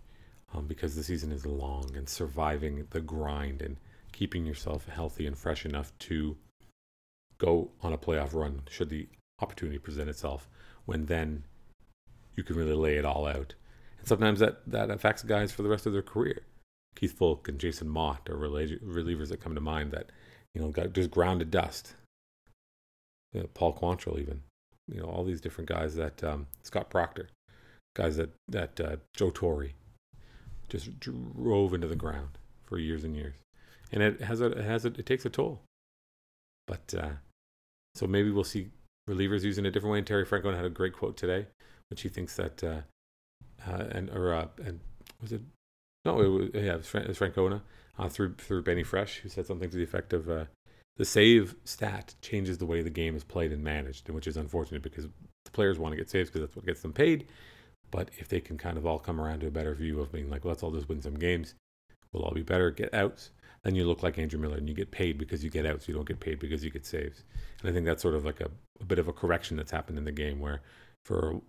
um, 0.54 0.66
because 0.66 0.94
the 0.94 1.02
season 1.02 1.32
is 1.32 1.46
long 1.46 1.90
and 1.96 2.08
surviving 2.08 2.86
the 2.90 3.00
grind 3.00 3.62
and 3.62 3.78
keeping 4.12 4.44
yourself 4.44 4.86
healthy 4.88 5.26
and 5.26 5.38
fresh 5.38 5.64
enough 5.64 5.92
to 6.00 6.36
go 7.38 7.70
on 7.83 7.92
a 7.92 7.98
playoff 7.98 8.35
run 8.35 8.62
should 8.68 8.88
the 8.88 9.09
opportunity 9.40 9.79
present 9.79 10.09
itself 10.09 10.48
when 10.85 11.07
then 11.07 11.44
you 12.37 12.42
can 12.42 12.57
really 12.57 12.74
lay 12.74 12.96
it 12.96 13.05
all 13.05 13.27
out. 13.27 13.55
And 13.98 14.07
sometimes 14.07 14.40
that, 14.40 14.61
that 14.66 14.90
affects 14.90 15.22
guys 15.22 15.53
for 15.53 15.62
the 15.62 15.68
rest 15.68 15.87
of 15.87 15.92
their 15.92 16.03
career. 16.03 16.42
Keith 16.96 17.18
Foulke 17.18 17.48
and 17.48 17.59
Jason 17.59 17.88
Motte 17.88 18.29
are 18.31 18.37
relievers 18.37 19.29
that 19.29 19.40
come 19.40 19.55
to 19.55 19.61
mind 19.61 19.92
that, 19.92 20.11
you 20.55 20.61
know, 20.61 20.68
got 20.68 20.92
just 20.92 21.12
to 21.38 21.44
dust. 21.44 21.94
You 23.33 23.40
know, 23.40 23.46
Paul 23.55 23.74
Quantrill 23.74 24.20
even. 24.20 24.42
You 24.90 25.03
know, 25.03 25.09
all 25.09 25.24
these 25.24 25.40
different 25.40 25.68
guys 25.68 25.94
that 25.96 26.24
um, 26.24 26.46
Scott 26.62 26.88
Proctor, 26.88 27.29
guys 27.94 28.16
that, 28.16 28.31
that 28.48 28.81
uh, 28.81 28.96
Joe 29.14 29.31
Torre 29.31 29.70
just 30.68 30.98
drove 30.98 31.74
into 31.74 31.87
the 31.87 31.96
ground 31.96 32.38
for 32.64 32.79
years 32.79 33.05
and 33.05 33.14
years 33.14 33.35
and 33.92 34.03
it 34.03 34.20
has 34.20 34.40
a 34.40 34.46
it 34.46 34.64
has 34.64 34.85
a, 34.85 34.88
it 34.88 35.07
takes 35.07 35.24
a 35.24 35.31
toll. 35.31 35.62
But 36.66 36.94
uh, 36.96 37.11
so 37.98 38.06
maybe 38.06 38.30
we'll 38.30 38.44
see 38.44 38.68
relievers 39.08 39.42
using 39.42 39.66
a 39.66 39.70
different 39.70 39.92
way. 39.92 39.98
And 39.98 40.06
Terry 40.06 40.24
Francona 40.24 40.56
had 40.56 40.64
a 40.64 40.70
great 40.70 40.92
quote 40.92 41.16
today, 41.16 41.46
which 41.90 42.02
he 42.02 42.08
thinks 42.08 42.37
that 42.37 42.62
uh, 42.62 42.80
uh, 43.66 43.84
and 43.90 44.11
or 44.11 44.34
uh, 44.34 44.46
and 44.64 44.80
was 45.20 45.32
it 45.32 45.42
no 46.04 46.20
it 46.20 46.28
was 46.28 46.50
yeah 46.54 46.74
it 46.74 47.08
was, 47.08 47.18
Francona 47.18 47.62
uh, 47.98 48.08
through 48.08 48.34
through 48.34 48.62
Benny 48.62 48.84
Fresh 48.84 49.18
who 49.18 49.28
said 49.28 49.46
something 49.46 49.68
to 49.70 49.76
the 49.76 49.82
effect 49.82 50.12
of 50.12 50.28
uh, 50.30 50.44
the 50.96 51.04
save 51.04 51.54
stat 51.64 52.14
changes 52.22 52.58
the 52.58 52.66
way 52.66 52.82
the 52.82 52.90
game 52.90 53.16
is 53.16 53.24
played 53.24 53.52
and 53.52 53.62
managed, 53.62 54.08
which 54.11 54.26
is 54.26 54.37
unfortunate 54.37 54.82
because 54.82 55.04
the 55.04 55.50
players 55.52 55.78
want 55.78 55.92
to 55.92 55.96
get 55.96 56.11
saves 56.11 56.28
because 56.28 56.42
that's 56.42 56.56
what 56.56 56.66
gets 56.66 56.82
them 56.82 56.92
paid. 56.92 57.26
But 57.90 58.11
if 58.18 58.28
they 58.28 58.40
can 58.40 58.58
kind 58.58 58.76
of 58.76 58.84
all 58.84 58.98
come 58.98 59.20
around 59.20 59.40
to 59.40 59.46
a 59.46 59.50
better 59.50 59.74
view 59.74 60.00
of 60.00 60.12
being 60.12 60.28
like, 60.28 60.44
let's 60.44 60.62
all 60.62 60.72
just 60.72 60.88
win 60.88 61.00
some 61.00 61.14
games, 61.14 61.54
we'll 62.12 62.24
all 62.24 62.34
be 62.34 62.42
better, 62.42 62.70
get 62.70 62.92
outs, 62.92 63.30
then 63.62 63.74
you 63.74 63.84
look 63.84 64.02
like 64.02 64.18
Andrew 64.18 64.38
Miller 64.38 64.56
and 64.56 64.68
you 64.68 64.74
get 64.74 64.90
paid 64.90 65.18
because 65.18 65.42
you 65.42 65.50
get 65.50 65.66
outs. 65.66 65.88
You 65.88 65.94
don't 65.94 66.06
get 66.06 66.20
paid 66.20 66.38
because 66.38 66.64
you 66.64 66.70
get 66.70 66.86
saves. 66.86 67.24
And 67.60 67.70
I 67.70 67.72
think 67.72 67.86
that's 67.86 68.02
sort 68.02 68.14
of 68.14 68.24
like 68.24 68.40
a, 68.40 68.50
a 68.80 68.84
bit 68.84 68.98
of 68.98 69.08
a 69.08 69.12
correction 69.12 69.56
that's 69.56 69.70
happened 69.70 69.98
in 69.98 70.04
the 70.04 70.12
game 70.12 70.38
where 70.38 70.62
for 71.04 71.40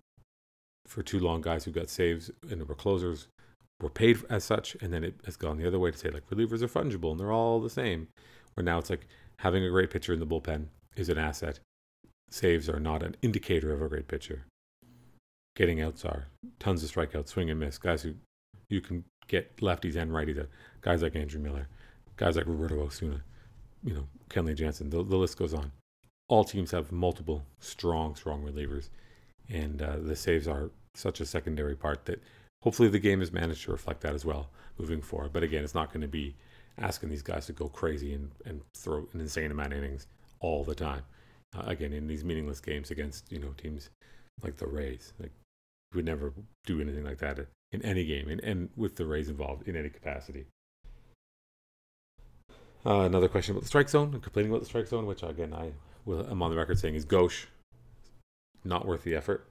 for 0.86 1.02
too 1.02 1.20
long, 1.20 1.40
guys 1.40 1.64
who 1.64 1.70
got 1.70 1.88
saves 1.88 2.30
and 2.50 2.66
were 2.68 2.74
closers 2.74 3.28
were 3.80 3.90
paid 3.90 4.18
as 4.28 4.44
such, 4.44 4.76
and 4.80 4.92
then 4.92 5.04
it 5.04 5.14
has 5.24 5.36
gone 5.36 5.56
the 5.56 5.66
other 5.66 5.78
way 5.78 5.90
to 5.90 5.96
say 5.96 6.10
like 6.10 6.28
relievers 6.30 6.62
are 6.62 6.68
fungible 6.68 7.12
and 7.12 7.20
they're 7.20 7.32
all 7.32 7.60
the 7.60 7.70
same. 7.70 8.08
Where 8.54 8.64
now 8.64 8.78
it's 8.78 8.90
like 8.90 9.06
having 9.38 9.64
a 9.64 9.70
great 9.70 9.90
pitcher 9.90 10.12
in 10.12 10.20
the 10.20 10.26
bullpen 10.26 10.66
is 10.96 11.08
an 11.08 11.18
asset. 11.18 11.60
Saves 12.30 12.68
are 12.68 12.80
not 12.80 13.02
an 13.02 13.16
indicator 13.22 13.72
of 13.72 13.82
a 13.82 13.88
great 13.88 14.08
pitcher. 14.08 14.44
Getting 15.56 15.80
outs 15.80 16.04
are 16.04 16.26
tons 16.58 16.82
of 16.82 16.90
strikeouts, 16.90 17.28
swing 17.28 17.50
and 17.50 17.60
miss, 17.60 17.78
guys 17.78 18.02
who 18.02 18.14
you 18.68 18.80
can 18.80 19.04
get 19.28 19.56
lefties 19.58 19.96
and 19.96 20.10
righties 20.10 20.46
Guys 20.80 21.02
like 21.02 21.14
Andrew 21.14 21.40
Miller 21.40 21.68
guys 22.20 22.36
like 22.36 22.46
Roberto 22.46 22.82
Osuna, 22.82 23.22
you 23.82 23.94
know, 23.94 24.06
Kenley 24.28 24.54
Jansen, 24.54 24.90
the, 24.90 25.02
the 25.02 25.16
list 25.16 25.38
goes 25.38 25.54
on. 25.54 25.72
All 26.28 26.44
teams 26.44 26.70
have 26.70 26.92
multiple 26.92 27.46
strong, 27.60 28.14
strong 28.14 28.42
relievers, 28.42 28.90
and 29.48 29.80
uh, 29.80 29.96
the 29.96 30.14
saves 30.14 30.46
are 30.46 30.70
such 30.94 31.20
a 31.20 31.26
secondary 31.26 31.74
part 31.74 32.04
that 32.04 32.22
hopefully 32.62 32.90
the 32.90 32.98
game 32.98 33.20
has 33.20 33.32
managed 33.32 33.64
to 33.64 33.72
reflect 33.72 34.02
that 34.02 34.14
as 34.14 34.26
well 34.26 34.50
moving 34.78 35.00
forward. 35.00 35.32
But 35.32 35.42
again, 35.42 35.64
it's 35.64 35.74
not 35.74 35.92
going 35.92 36.02
to 36.02 36.08
be 36.08 36.36
asking 36.78 37.08
these 37.08 37.22
guys 37.22 37.46
to 37.46 37.54
go 37.54 37.68
crazy 37.68 38.12
and, 38.12 38.30
and 38.44 38.60
throw 38.76 39.08
an 39.14 39.20
insane 39.20 39.50
amount 39.50 39.72
of 39.72 39.78
innings 39.78 40.06
all 40.40 40.62
the 40.62 40.74
time. 40.74 41.02
Uh, 41.56 41.62
again, 41.66 41.94
in 41.94 42.06
these 42.06 42.22
meaningless 42.22 42.60
games 42.60 42.90
against 42.90 43.32
you 43.32 43.38
know 43.38 43.54
teams 43.56 43.88
like 44.42 44.58
the 44.58 44.66
Rays, 44.66 45.14
like 45.18 45.32
we 45.92 45.96
would 45.96 46.04
never 46.04 46.34
do 46.66 46.82
anything 46.82 47.04
like 47.04 47.18
that 47.18 47.38
in 47.72 47.82
any 47.82 48.04
game, 48.04 48.28
and, 48.28 48.40
and 48.42 48.68
with 48.76 48.96
the 48.96 49.06
Rays 49.06 49.30
involved 49.30 49.66
in 49.66 49.74
any 49.74 49.88
capacity. 49.88 50.44
Uh, 52.84 53.00
another 53.00 53.28
question 53.28 53.52
about 53.52 53.62
the 53.62 53.68
strike 53.68 53.88
zone 53.88 54.14
and 54.14 54.22
complaining 54.22 54.50
about 54.50 54.60
the 54.60 54.66
strike 54.66 54.86
zone, 54.86 55.06
which 55.06 55.22
again 55.22 55.52
I 55.52 55.72
will, 56.04 56.26
am 56.30 56.42
on 56.42 56.50
the 56.50 56.56
record 56.56 56.78
saying 56.78 56.94
is 56.94 57.04
gauche, 57.04 57.46
not 58.64 58.86
worth 58.86 59.04
the 59.04 59.14
effort. 59.14 59.46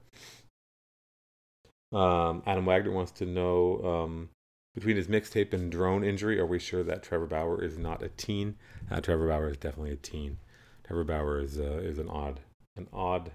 Um, 1.92 2.42
Adam 2.46 2.64
Wagner 2.64 2.92
wants 2.92 3.12
to 3.12 3.26
know 3.26 3.80
um, 3.84 4.30
between 4.74 4.96
his 4.96 5.08
mixtape 5.08 5.52
and 5.52 5.70
drone 5.70 6.04
injury, 6.04 6.38
are 6.38 6.46
we 6.46 6.58
sure 6.58 6.82
that 6.82 7.02
Trevor 7.02 7.26
Bauer 7.26 7.62
is 7.62 7.78
not 7.78 8.02
a 8.02 8.08
teen? 8.08 8.56
Uh, 8.90 9.00
Trevor 9.00 9.28
Bauer 9.28 9.50
is 9.50 9.56
definitely 9.56 9.92
a 9.92 9.96
teen. 9.96 10.38
Trevor 10.84 11.04
Bauer 11.04 11.40
is 11.40 11.58
uh, 11.58 11.80
is 11.82 11.98
an 11.98 12.08
odd 12.08 12.40
an 12.76 12.88
odd 12.92 13.30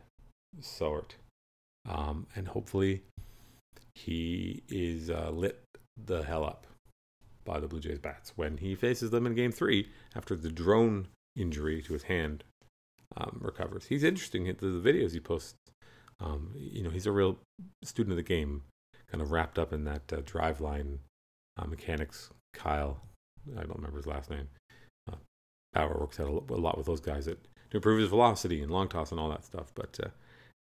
sort, 0.60 1.16
um, 1.88 2.28
and 2.36 2.50
hopefully 2.50 3.04
he 3.94 4.62
is 4.68 5.10
uh, 5.10 5.30
lit 5.32 5.62
the 6.06 6.24
hell 6.24 6.44
up 6.44 6.68
by 7.46 7.60
the 7.60 7.68
Blue 7.68 7.80
Jays 7.80 8.00
bats 8.00 8.34
when 8.36 8.58
he 8.58 8.76
faces 8.76 9.12
them 9.12 9.26
in 9.26 9.36
Game 9.36 9.52
Three 9.52 9.90
after 10.16 10.36
the 10.36 10.52
drone 10.52 11.08
injury 11.36 11.82
to 11.84 11.94
his 11.94 12.04
hand 12.04 12.44
um, 13.16 13.40
recovers. 13.42 13.86
He's 13.86 14.04
interesting. 14.04 14.46
The, 14.46 14.54
the 14.54 14.92
videos 14.92 15.12
he 15.12 15.20
posts, 15.20 15.56
um, 16.20 16.52
you 16.56 16.84
know, 16.84 16.90
he's 16.90 17.06
a 17.06 17.12
real 17.12 17.38
student 17.84 18.12
of 18.12 18.18
the 18.18 18.24
game, 18.24 18.64
kind 19.12 19.22
of 19.22 19.32
wrapped 19.32 19.60
up 19.60 19.72
in 19.72 19.86
that 19.86 20.12
uh, 20.12 20.18
Driveline 20.18 21.00
uh, 21.58 21.66
mechanics. 21.66 22.30
Kyle, 22.54 23.00
I 23.54 23.62
don't 23.62 23.78
remember 23.78 23.98
his 23.98 24.08
last 24.08 24.30
name. 24.30 24.48
Uh, 25.12 25.18
Bauer 25.74 25.98
works 26.00 26.20
out 26.20 26.28
a, 26.28 26.54
lot 26.54 26.78
with 26.78 26.88
those 26.88 27.02
guys 27.02 27.26
that, 27.26 27.44
to 27.70 27.78
improve 27.78 28.00
his 28.00 28.10
velocity 28.10 28.62
and 28.62 28.72
long 28.72 28.88
toss 28.88 29.12
and 29.12 29.20
all 29.20 29.30
that 29.30 29.46
stuff. 29.46 29.72
But 29.76 30.00
uh, 30.02 30.10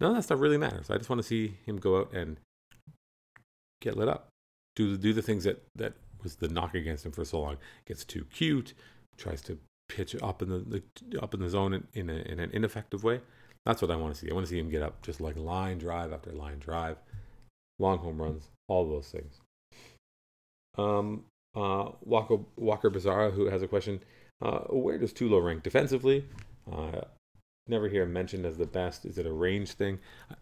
none 0.00 0.10
of 0.10 0.16
that 0.16 0.22
stuff 0.22 0.40
really 0.40 0.58
matters. 0.58 0.90
I 0.90 0.96
just 0.96 1.10
want 1.10 1.20
to 1.20 1.26
see 1.26 1.58
him 1.64 1.76
go 1.76 1.98
out 1.98 2.12
and 2.12 2.38
get 3.80 3.96
lit 3.96 4.08
up. 4.08 4.28
Do 4.76 4.96
do 4.96 5.12
the 5.12 5.22
things 5.22 5.44
that 5.44 5.62
that 5.74 5.94
was 6.22 6.36
the 6.36 6.48
knock 6.48 6.74
against 6.74 7.06
him 7.06 7.12
for 7.12 7.24
so 7.24 7.40
long. 7.40 7.56
Gets 7.86 8.04
too 8.04 8.24
cute, 8.32 8.74
tries 9.16 9.40
to 9.42 9.58
pitch 9.88 10.14
up 10.22 10.40
in 10.42 10.48
the, 10.48 10.82
the 11.10 11.22
up 11.22 11.34
in 11.34 11.40
the 11.40 11.48
zone 11.48 11.74
in, 11.74 11.86
in, 11.94 12.10
a, 12.10 12.14
in 12.22 12.38
an 12.40 12.50
ineffective 12.52 13.02
way. 13.02 13.20
That's 13.66 13.82
what 13.82 13.90
I 13.90 13.96
want 13.96 14.14
to 14.14 14.20
see. 14.20 14.30
I 14.30 14.34
want 14.34 14.46
to 14.46 14.50
see 14.50 14.58
him 14.58 14.70
get 14.70 14.82
up 14.82 15.02
just 15.02 15.20
like 15.20 15.36
line 15.36 15.78
drive 15.78 16.12
after 16.12 16.32
line 16.32 16.58
drive, 16.58 16.96
long 17.78 17.98
home 17.98 18.20
runs, 18.20 18.48
all 18.68 18.88
those 18.88 19.08
things. 19.08 19.40
Um, 20.78 21.24
uh, 21.54 21.90
Walker, 22.02 22.38
Walker 22.56 22.90
Bizarra, 22.90 23.32
who 23.32 23.46
has 23.46 23.62
a 23.62 23.68
question, 23.68 24.00
uh, 24.40 24.60
where 24.70 24.96
does 24.98 25.12
Tulo 25.12 25.44
rank 25.44 25.62
defensively? 25.62 26.24
Uh, 26.70 27.02
never 27.68 27.88
hear 27.88 28.04
him 28.04 28.12
mentioned 28.12 28.46
as 28.46 28.56
the 28.56 28.66
best. 28.66 29.04
Is 29.04 29.18
it 29.18 29.26
a 29.26 29.32
range 29.32 29.72
thing? 29.72 29.98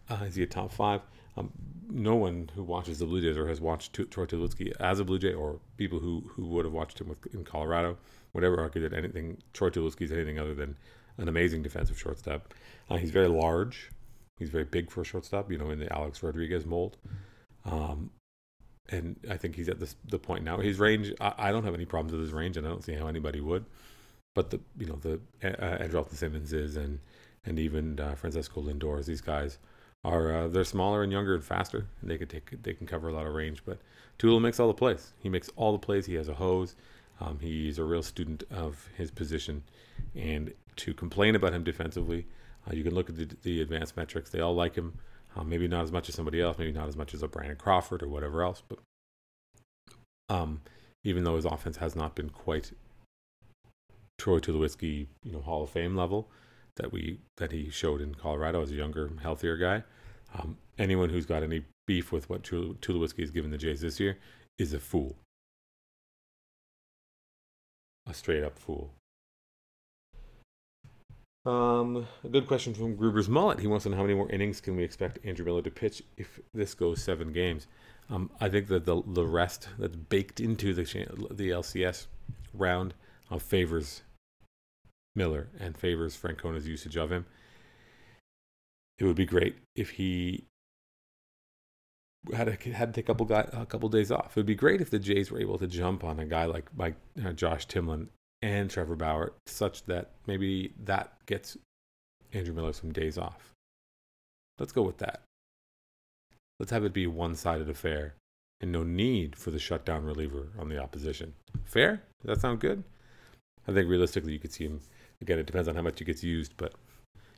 Uh, 0.09 0.23
is 0.25 0.35
he 0.35 0.43
a 0.43 0.47
top 0.47 0.71
five? 0.71 1.01
Um, 1.39 1.51
no 1.91 2.15
one 2.15 2.51
who 2.53 2.63
watches 2.63 2.99
the 2.99 3.05
Blue 3.05 3.21
Jays 3.21 3.37
or 3.37 3.47
has 3.47 3.59
watched 3.59 3.93
Troy 3.93 4.25
Tulowitzki 4.25 4.73
as 4.79 4.99
a 4.99 5.05
Blue 5.05 5.17
Jay, 5.17 5.33
or 5.33 5.59
people 5.77 5.99
who, 5.99 6.23
who 6.35 6.45
would 6.47 6.65
have 6.65 6.73
watched 6.73 7.01
him 7.01 7.09
with, 7.09 7.25
in 7.33 7.43
Colorado, 7.43 7.97
would 8.33 8.43
ever 8.43 8.59
argue 8.59 8.87
that 8.87 8.95
anything 8.95 9.37
Troy 9.53 9.69
Tulowitzki 9.69 10.01
is 10.01 10.11
anything 10.11 10.37
other 10.37 10.53
than 10.53 10.77
an 11.17 11.27
amazing 11.27 11.63
defensive 11.63 11.99
shortstop. 11.99 12.53
Uh, 12.89 12.97
he's 12.97 13.11
very 13.11 13.27
large. 13.27 13.89
He's 14.37 14.49
very 14.49 14.63
big 14.65 14.91
for 14.91 15.01
a 15.01 15.03
shortstop. 15.03 15.51
You 15.51 15.57
know, 15.57 15.71
in 15.71 15.79
the 15.79 15.91
Alex 15.91 16.21
Rodriguez 16.21 16.65
mold. 16.65 16.97
Um, 17.65 18.11
and 18.89 19.15
I 19.29 19.37
think 19.37 19.55
he's 19.55 19.69
at 19.69 19.79
this, 19.79 19.95
the 20.07 20.19
point 20.19 20.43
now. 20.43 20.57
His 20.57 20.79
range, 20.79 21.13
I, 21.19 21.33
I, 21.37 21.51
don't 21.51 21.63
have 21.63 21.75
any 21.75 21.85
problems 21.85 22.13
with 22.13 22.21
his 22.21 22.31
range, 22.31 22.57
and 22.57 22.65
I 22.65 22.69
don't 22.69 22.83
see 22.83 22.93
how 22.93 23.07
anybody 23.07 23.41
would. 23.41 23.65
but 24.33 24.49
the 24.49 24.59
you 24.77 24.85
know 24.85 24.95
the 25.01 25.19
uh, 25.43 25.83
Andrelton 25.83 26.77
and 26.77 26.99
and 27.45 27.59
even 27.59 27.99
uh, 27.99 28.15
Francisco 28.15 28.61
Lindors, 28.61 29.05
these 29.05 29.21
guys 29.21 29.57
are 30.03 30.33
uh, 30.35 30.47
they're 30.47 30.63
smaller 30.63 31.03
and 31.03 31.11
younger 31.11 31.35
and 31.35 31.43
faster, 31.43 31.87
and 32.01 32.09
they 32.09 32.17
can 32.17 32.27
take 32.27 32.61
they 32.63 32.73
can 32.73 32.87
cover 32.87 33.09
a 33.09 33.13
lot 33.13 33.25
of 33.25 33.33
range. 33.33 33.63
But 33.65 33.79
Tulo 34.17 34.41
makes 34.41 34.59
all 34.59 34.67
the 34.67 34.73
plays. 34.73 35.13
He 35.19 35.29
makes 35.29 35.49
all 35.55 35.71
the 35.71 35.79
plays. 35.79 36.05
He 36.05 36.15
has 36.15 36.29
a 36.29 36.35
hose. 36.35 36.75
Um, 37.21 37.39
he's 37.41 37.77
a 37.77 37.83
real 37.83 38.03
student 38.03 38.43
of 38.49 38.87
his 38.95 39.11
position, 39.11 39.63
and 40.15 40.53
to 40.77 40.93
complain 40.93 41.35
about 41.35 41.53
him 41.53 41.63
defensively, 41.63 42.25
uh, 42.65 42.73
you 42.73 42.83
can 42.83 42.95
look 42.95 43.09
at 43.09 43.17
the, 43.17 43.29
the, 43.43 43.61
advanced 43.61 43.97
metrics. 43.97 44.29
They 44.29 44.39
all 44.39 44.55
like 44.55 44.75
him. 44.75 44.97
Uh, 45.35 45.43
maybe 45.43 45.67
not 45.67 45.83
as 45.83 45.91
much 45.91 46.07
as 46.07 46.15
somebody 46.15 46.41
else. 46.41 46.57
Maybe 46.57 46.71
not 46.71 46.87
as 46.87 46.95
much 46.95 47.13
as 47.13 47.21
a 47.21 47.27
Brandon 47.27 47.57
Crawford 47.57 48.01
or 48.01 48.07
whatever 48.07 48.41
else. 48.41 48.63
But 48.67 48.79
um, 50.29 50.61
even 51.03 51.25
though 51.25 51.35
his 51.35 51.45
offense 51.45 51.77
has 51.77 51.95
not 51.95 52.15
been 52.15 52.29
quite 52.29 52.71
Troy 54.17 54.39
Tulowitzki, 54.39 55.07
you 55.23 55.31
know, 55.31 55.41
Hall 55.41 55.63
of 55.63 55.69
Fame 55.69 55.95
level, 55.95 56.29
that 56.79 56.91
we 56.91 57.19
that 57.37 57.51
he 57.51 57.69
showed 57.69 58.01
in 58.01 58.15
Colorado 58.15 58.61
as 58.61 58.71
a 58.71 58.75
younger, 58.75 59.11
healthier 59.21 59.57
guy. 59.57 59.83
Um, 60.33 60.57
anyone 60.77 61.09
who's 61.09 61.25
got 61.25 61.43
any 61.43 61.63
beef 61.85 62.11
with 62.11 62.29
what 62.29 62.43
Tula 62.43 62.73
Tulowitzki 62.75 63.19
has 63.19 63.31
given 63.31 63.51
the 63.51 63.57
Jays 63.57 63.81
this 63.81 63.99
year 63.99 64.17
is 64.57 64.73
a 64.73 64.79
fool, 64.79 65.17
a 68.07 68.13
straight 68.13 68.43
up 68.43 68.57
fool. 68.57 68.93
Um, 71.45 72.05
a 72.23 72.29
good 72.29 72.47
question 72.47 72.73
from 72.73 72.95
Gruber's 72.95 73.29
Mullet. 73.29 73.59
He 73.59 73.67
wants 73.67 73.83
to 73.83 73.89
know 73.89 73.95
how 73.95 74.03
many 74.03 74.13
more 74.13 74.29
innings 74.29 74.61
can 74.61 74.75
we 74.75 74.83
expect 74.83 75.19
Andrew 75.23 75.45
Miller 75.45 75.61
to 75.61 75.71
pitch 75.71 76.03
if 76.17 76.39
this 76.53 76.73
goes 76.73 77.01
seven 77.01 77.31
games. 77.31 77.67
Um, 78.09 78.29
I 78.41 78.49
think 78.49 78.67
that 78.67 78.85
the 78.85 79.01
the 79.05 79.25
rest 79.25 79.69
that's 79.77 79.95
baked 79.95 80.39
into 80.39 80.73
the 80.73 80.83
the 81.31 81.49
LCS 81.49 82.07
round 82.53 82.93
uh, 83.31 83.37
favors 83.37 84.01
Miller 85.15 85.49
and 85.59 85.77
favors 85.77 86.15
Francona's 86.15 86.67
usage 86.67 86.97
of 86.97 87.11
him. 87.11 87.25
It 88.97 89.05
would 89.05 89.15
be 89.15 89.25
great 89.25 89.55
if 89.75 89.91
he 89.91 90.45
had 92.33 92.47
a, 92.49 92.69
had 92.71 92.97
a 92.97 93.03
couple 93.03 93.25
guy, 93.25 93.47
a 93.53 93.65
couple 93.65 93.89
days 93.89 94.11
off. 94.11 94.31
It 94.31 94.35
would 94.37 94.45
be 94.45 94.55
great 94.55 94.81
if 94.81 94.89
the 94.89 94.99
Jays 94.99 95.31
were 95.31 95.39
able 95.39 95.57
to 95.57 95.67
jump 95.67 96.03
on 96.03 96.19
a 96.19 96.25
guy 96.25 96.45
like 96.45 96.69
like 96.77 96.95
uh, 97.25 97.31
Josh 97.33 97.65
Tomlin 97.65 98.09
and 98.41 98.69
Trevor 98.69 98.95
Bauer, 98.95 99.33
such 99.47 99.85
that 99.85 100.11
maybe 100.27 100.73
that 100.83 101.13
gets 101.25 101.57
Andrew 102.33 102.53
Miller 102.53 102.73
some 102.73 102.91
days 102.91 103.17
off. 103.17 103.51
Let's 104.59 104.71
go 104.71 104.81
with 104.81 104.97
that. 104.97 105.21
Let's 106.59 106.71
have 106.71 106.83
it 106.83 106.93
be 106.93 107.07
one 107.07 107.35
sided 107.35 107.69
affair 107.69 108.15
and 108.61 108.71
no 108.71 108.83
need 108.83 109.37
for 109.37 109.51
the 109.51 109.59
shutdown 109.59 110.03
reliever 110.03 110.49
on 110.59 110.67
the 110.67 110.77
opposition. 110.77 111.33
Fair? 111.63 112.01
Does 112.21 112.35
that 112.35 112.41
sound 112.41 112.59
good? 112.59 112.83
I 113.67 113.73
think 113.73 113.89
realistically, 113.89 114.33
you 114.33 114.39
could 114.39 114.51
see 114.51 114.65
him 114.65 114.81
Again, 115.21 115.39
it 115.39 115.45
depends 115.45 115.67
on 115.67 115.75
how 115.75 115.81
much 115.81 115.99
he 115.99 116.05
gets 116.05 116.23
used, 116.23 116.53
but 116.57 116.73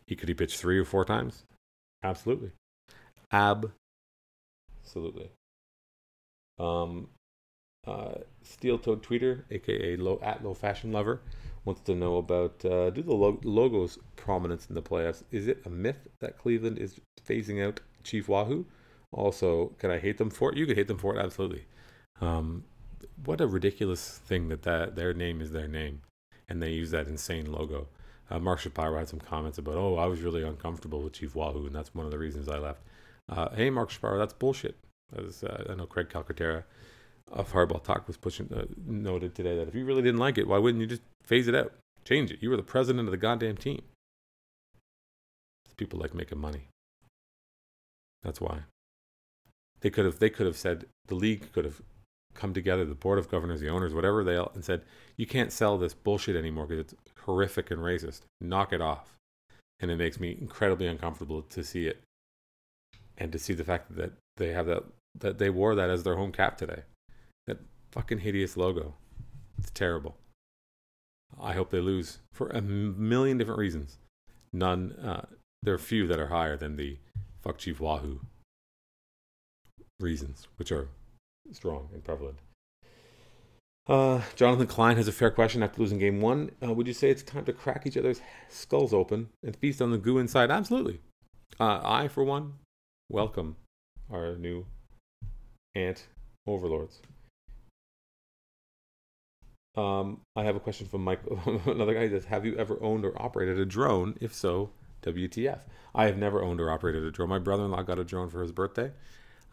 he 0.06 0.16
could 0.16 0.30
he 0.30 0.36
pitch 0.36 0.58
three 0.58 0.78
or 0.78 0.86
four 0.86 1.06
times? 1.06 1.46
Absolutely. 2.04 2.52
Absolutely. 3.32 3.72
Um, 6.60 7.08
uh, 7.88 8.16
Steel 8.44 8.78
Toed 8.78 9.02
Tweeter, 9.02 9.44
aka 9.50 9.96
low, 9.96 10.20
at 10.22 10.44
Low 10.44 10.54
Fashion 10.54 10.92
Lover, 10.92 11.22
wants 11.66 11.82
to 11.82 11.96
know 11.96 12.18
about 12.18 12.64
uh, 12.66 12.90
do 12.92 13.02
the 13.02 13.14
lo- 13.14 13.40
logo's 13.44 13.98
prominence 14.16 14.68
in 14.68 14.76
the 14.76 14.82
playoffs. 14.82 15.24
Is 15.32 15.48
it 15.48 15.62
a 15.66 15.70
myth 15.70 16.08
that 16.20 16.38
Cleveland 16.38 16.78
is 16.78 17.00
phasing 17.26 17.66
out 17.66 17.80
Chief 18.04 18.28
Wahoo? 18.28 18.66
Also, 19.12 19.74
can 19.80 19.92
I 19.92 19.98
hate 19.98 20.18
them 20.18 20.30
for 20.30 20.52
it? 20.52 20.58
You 20.58 20.66
could 20.66 20.78
hate 20.78 20.88
them 20.88 20.98
for 20.98 21.16
it, 21.16 21.20
absolutely. 21.20 21.66
Um, 22.22 22.64
what 23.26 23.42
a 23.42 23.48
ridiculous 23.48 24.20
thing 24.20 24.48
that, 24.50 24.64
that 24.64 24.96
their 24.96 25.14
name 25.14 25.42
is 25.42 25.52
their 25.52 25.68
name 25.68 26.02
and 26.52 26.62
they 26.62 26.72
use 26.72 26.92
that 26.92 27.08
insane 27.08 27.50
logo. 27.50 27.88
Uh, 28.30 28.38
Mark 28.38 28.60
Shapiro 28.60 28.98
had 28.98 29.08
some 29.08 29.22
comments 29.22 29.58
about, 29.58 29.76
oh, 29.76 29.96
I 29.96 30.06
was 30.06 30.20
really 30.20 30.44
uncomfortable 30.44 31.02
with 31.02 31.14
Chief 31.14 31.34
Wahoo, 31.34 31.66
and 31.66 31.74
that's 31.74 31.96
one 31.96 32.06
of 32.06 32.12
the 32.12 32.18
reasons 32.20 32.50
I 32.50 32.58
left. 32.58 32.82
Uh, 33.30 33.50
hey, 33.56 33.70
Mark 33.70 33.90
Shapiro, 33.90 34.20
that's 34.20 34.34
bullshit. 34.34 34.76
As, 35.16 35.44
uh, 35.46 35.68
I 35.70 35.76
know 35.76 35.86
Craig 35.86 36.10
Calcaterra 36.10 36.64
of 37.32 37.54
Hardball 37.54 37.82
Talk 37.82 38.06
was 38.06 38.18
pushing 38.18 38.52
uh, 38.54 38.66
noted 38.86 39.34
today 39.34 39.56
that 39.56 39.70
if 39.70 39.76
you 39.76 39.86
really 39.86 40.02
didn't 40.02 40.20
like 40.20 40.38
it, 40.38 40.48
why 40.48 40.58
wouldn't 40.58 40.82
you 40.82 40.88
just 40.88 41.02
phase 41.24 41.48
it 41.48 41.56
out, 41.56 41.72
change 42.04 42.32
it? 42.32 42.40
You 42.42 42.50
were 42.50 42.58
the 42.58 42.64
president 42.64 43.08
of 43.08 43.12
the 43.12 43.18
goddamn 43.18 43.56
team. 43.56 43.82
People 45.78 46.00
like 46.00 46.14
making 46.14 46.38
money. 46.38 46.68
That's 48.24 48.42
why. 48.42 48.60
They 49.80 49.90
could 49.90 50.06
have. 50.06 50.20
They 50.20 50.30
could 50.30 50.46
have 50.46 50.58
said 50.58 50.86
the 51.08 51.16
league 51.16 51.52
could 51.54 51.66
have 51.66 51.82
come 52.34 52.54
together, 52.54 52.86
the 52.86 52.96
board 52.96 53.20
of 53.20 53.30
governors, 53.30 53.62
the 53.62 53.70
owners, 53.70 53.94
whatever 53.94 54.24
they 54.24 54.36
all, 54.36 54.52
and 54.54 54.64
said, 54.64 54.84
"You 55.18 55.26
can't 55.26 55.52
sell 55.52 55.78
this 55.78 55.94
bullshit 55.94 56.36
anymore 56.36 56.66
because 56.66 56.92
it's 56.92 56.96
horrific 57.26 57.72
and 57.72 57.82
racist. 57.82 58.22
Knock 58.40 58.74
it 58.74 58.82
off." 58.82 59.18
And 59.80 59.92
it 59.92 59.98
makes 59.98 60.20
me 60.20 60.38
incredibly 60.40 60.88
uncomfortable 60.88 61.42
to 61.42 61.64
see 61.64 61.88
it, 61.88 62.02
and 63.18 63.32
to 63.32 63.40
see 63.40 63.54
the 63.54 63.64
fact 63.64 63.96
that 63.96 64.14
they 64.38 64.50
have 64.54 64.68
that 64.68 64.84
that 65.20 65.38
they 65.38 65.50
wore 65.50 65.76
that 65.76 65.90
as 65.90 66.04
their 66.04 66.16
home 66.16 66.32
cap 66.32 66.58
today. 66.58 66.84
That 67.48 67.60
fucking 67.92 68.20
hideous 68.20 68.56
logo. 68.56 68.96
It's 69.58 69.72
terrible. 69.72 70.18
I 71.40 71.54
hope 71.54 71.70
they 71.70 71.80
lose 71.80 72.20
for 72.34 72.48
a 72.50 72.62
million 72.62 73.38
different 73.38 73.60
reasons. 73.60 73.98
None. 74.54 74.94
Uh, 74.94 75.26
there 75.64 75.74
are 75.74 75.80
few 75.80 76.08
that 76.08 76.20
are 76.20 76.28
higher 76.28 76.58
than 76.58 76.76
the 76.76 76.98
fuck 77.42 77.58
Chief 77.58 77.80
Wahoo 77.80 78.22
reasons, 80.00 80.48
which 80.58 80.72
are 80.72 80.90
strong 81.52 81.90
and 81.94 82.04
prevalent. 82.04 82.38
Uh, 83.88 84.22
Jonathan 84.36 84.68
Klein 84.68 84.96
has 84.96 85.08
a 85.08 85.12
fair 85.12 85.32
question 85.32 85.64
after 85.64 85.82
losing 85.82 85.98
game 85.98 86.22
one. 86.22 86.52
Uh, 86.64 86.72
would 86.72 86.88
you 86.88 86.94
say 86.94 87.10
it's 87.10 87.24
time 87.24 87.46
to 87.46 87.54
crack 87.54 87.86
each 87.86 87.98
other's 87.98 88.22
skulls 88.48 88.94
open 88.94 89.30
and 89.44 89.56
feast 89.56 89.82
on 89.82 89.92
the 89.92 89.98
goo 89.98 90.18
inside? 90.18 90.52
Absolutely. 90.52 91.00
Uh, 91.60 91.82
I, 91.84 92.08
for 92.08 92.24
one, 92.24 92.54
welcome 93.10 93.58
our 94.12 94.36
new 94.36 94.66
ant 95.76 96.08
overlords. 96.48 97.02
Um, 99.76 100.22
I 100.36 100.44
have 100.44 100.56
a 100.56 100.60
question 100.60 100.88
from 100.88 101.04
Mike. 101.04 101.22
Another 101.66 101.94
guy 101.94 102.10
says, 102.10 102.26
"Have 102.26 102.46
you 102.46 102.56
ever 102.58 102.82
owned 102.84 103.06
or 103.06 103.20
operated 103.22 103.58
a 103.58 103.66
drone? 103.66 104.18
If 104.20 104.34
so, 104.34 104.72
WTF?" 105.02 105.60
I 105.96 106.06
have 106.06 106.18
never 106.18 106.42
owned 106.42 106.60
or 106.60 106.70
operated 106.70 107.04
a 107.04 107.12
drone. 107.12 107.30
My 107.30 107.40
brother-in-law 107.40 107.84
got 107.84 108.00
a 108.00 108.04
drone 108.04 108.30
for 108.30 108.42
his 108.42 108.52
birthday, 108.52 108.92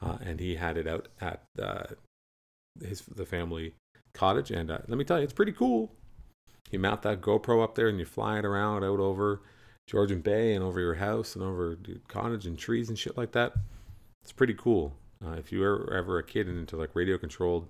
uh, 0.03 0.19
and 0.21 0.41
he 0.41 0.57
had 0.57 0.77
it 0.77 0.87
out 0.87 1.09
at 1.21 1.43
uh, 1.61 1.85
his 2.81 3.03
the 3.03 3.27
family 3.27 3.75
cottage. 4.15 4.51
And 4.51 4.71
uh, 4.71 4.79
let 4.89 4.99
me 4.99 5.05
tell 5.05 5.19
you, 5.19 5.25
it's 5.25 5.33
pretty 5.33 5.53
cool. 5.53 5.93
You 6.71 6.79
mount 6.79 7.03
that 7.03 7.21
GoPro 7.21 7.63
up 7.63 7.75
there 7.75 7.89
and 7.89 7.99
you 7.99 8.05
fly 8.05 8.39
it 8.39 8.45
around 8.45 8.85
out 8.85 9.01
over 9.01 9.41
Georgian 9.87 10.21
Bay 10.21 10.55
and 10.55 10.63
over 10.63 10.81
your 10.81 10.95
house 10.95 11.35
and 11.35 11.43
over 11.43 11.79
cottage 12.09 12.47
and 12.47 12.59
trees 12.59 12.89
and 12.89 12.99
shit 12.99 13.17
like 13.17 13.33
that. 13.33 13.55
It's 14.23 14.33
pretty 14.33 14.55
cool. 14.55 14.95
Uh, 15.25 15.33
if 15.33 15.51
you 15.51 15.61
were 15.61 15.93
ever 15.93 16.19
a 16.19 16.23
kid 16.23 16.47
and 16.47 16.59
into 16.59 16.77
like 16.77 16.95
radio 16.95 17.17
controlled 17.17 17.69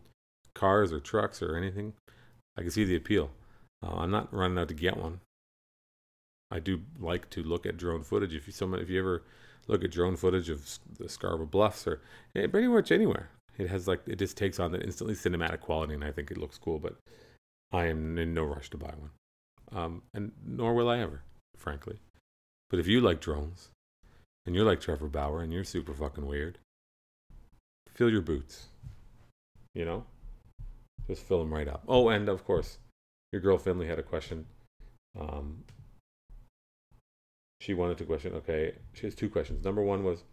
cars 0.54 0.92
or 0.92 1.00
trucks 1.00 1.40
or 1.40 1.56
anything, 1.56 1.94
I 2.56 2.62
can 2.62 2.70
see 2.70 2.84
the 2.84 2.96
appeal. 2.96 3.30
Uh, 3.82 3.94
I'm 3.98 4.10
not 4.10 4.34
running 4.34 4.58
out 4.58 4.68
to 4.68 4.74
get 4.74 4.96
one. 4.96 5.20
I 6.50 6.58
do 6.58 6.80
like 6.98 7.30
to 7.30 7.42
look 7.42 7.66
at 7.66 7.76
drone 7.76 8.02
footage. 8.02 8.34
If 8.34 8.46
you 8.46 8.52
someone 8.52 8.80
if 8.80 8.90
you 8.90 8.98
ever 8.98 9.22
look 9.68 9.84
at 9.84 9.90
drone 9.90 10.16
footage 10.16 10.48
of 10.48 10.78
the 10.98 11.08
Scarborough 11.08 11.46
Bluffs 11.46 11.86
or 11.86 12.00
eh, 12.34 12.46
pretty 12.46 12.68
much 12.68 12.90
anywhere. 12.90 13.30
It 13.56 13.68
has 13.68 13.86
like 13.86 14.00
it 14.06 14.16
just 14.16 14.36
takes 14.36 14.58
on 14.58 14.72
the 14.72 14.80
instantly 14.80 15.14
cinematic 15.14 15.60
quality, 15.60 15.94
and 15.94 16.04
I 16.04 16.12
think 16.12 16.30
it 16.30 16.38
looks 16.38 16.58
cool. 16.58 16.78
But 16.78 16.96
I 17.72 17.86
am 17.86 18.16
in 18.18 18.34
no 18.34 18.44
rush 18.44 18.70
to 18.70 18.76
buy 18.76 18.94
one, 18.96 19.10
um, 19.72 20.02
and 20.14 20.32
nor 20.44 20.74
will 20.74 20.88
I 20.88 21.00
ever, 21.00 21.22
frankly. 21.56 21.98
But 22.70 22.78
if 22.78 22.86
you 22.86 23.00
like 23.00 23.20
drones, 23.20 23.70
and 24.46 24.54
you're 24.54 24.64
like 24.64 24.80
Trevor 24.80 25.08
Bauer, 25.08 25.42
and 25.42 25.52
you're 25.52 25.64
super 25.64 25.92
fucking 25.92 26.26
weird, 26.26 26.58
fill 27.94 28.10
your 28.10 28.22
boots. 28.22 28.68
You 29.74 29.84
know, 29.84 30.04
just 31.08 31.22
fill 31.22 31.40
them 31.40 31.52
right 31.52 31.68
up. 31.68 31.82
Oh, 31.88 32.08
and 32.08 32.28
of 32.28 32.44
course, 32.44 32.78
your 33.32 33.42
girl 33.42 33.58
Finley 33.58 33.86
had 33.86 33.98
a 33.98 34.04
question. 34.04 34.46
Um, 35.18 35.64
she 37.68 37.74
wanted 37.74 37.98
to 37.98 38.04
question. 38.06 38.32
Okay, 38.32 38.72
she 38.94 39.02
has 39.02 39.14
two 39.14 39.28
questions. 39.28 39.62
Number 39.62 39.82
one 39.82 40.02
was 40.02 40.24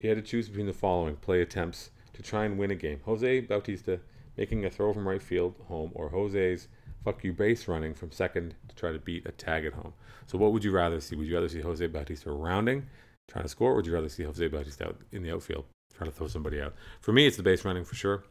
he 0.00 0.08
had 0.08 0.16
to 0.16 0.22
choose 0.22 0.48
between 0.48 0.66
the 0.66 0.72
following 0.72 1.16
play 1.16 1.42
attempts 1.42 1.90
to 2.14 2.22
try 2.22 2.46
and 2.46 2.58
win 2.58 2.70
a 2.70 2.74
game: 2.74 3.00
Jose 3.04 3.40
Bautista 3.40 4.00
making 4.38 4.64
a 4.64 4.70
throw 4.70 4.94
from 4.94 5.06
right 5.06 5.22
field 5.22 5.56
home, 5.68 5.90
or 5.94 6.08
Jose's 6.08 6.68
fuck 7.04 7.22
you 7.22 7.34
base 7.34 7.68
running 7.68 7.92
from 7.92 8.12
second 8.12 8.54
to 8.68 8.74
try 8.74 8.92
to 8.92 8.98
beat 8.98 9.26
a 9.26 9.32
tag 9.32 9.66
at 9.66 9.74
home. 9.74 9.92
So, 10.26 10.38
what 10.38 10.54
would 10.54 10.64
you 10.64 10.70
rather 10.70 11.02
see? 11.02 11.16
Would 11.16 11.26
you 11.26 11.34
rather 11.34 11.50
see 11.50 11.60
Jose 11.60 11.86
Bautista 11.86 12.32
rounding, 12.32 12.86
trying 13.28 13.44
to 13.44 13.50
score, 13.50 13.72
or 13.72 13.76
would 13.76 13.86
you 13.86 13.92
rather 13.92 14.08
see 14.08 14.22
Jose 14.22 14.48
Bautista 14.48 14.86
out 14.86 15.00
in 15.12 15.22
the 15.22 15.32
outfield 15.32 15.66
trying 15.94 16.08
to 16.08 16.16
throw 16.16 16.28
somebody 16.28 16.62
out? 16.62 16.74
For 17.02 17.12
me, 17.12 17.26
it's 17.26 17.36
the 17.36 17.42
base 17.42 17.62
running 17.62 17.84
for 17.84 17.94
sure. 17.94 18.24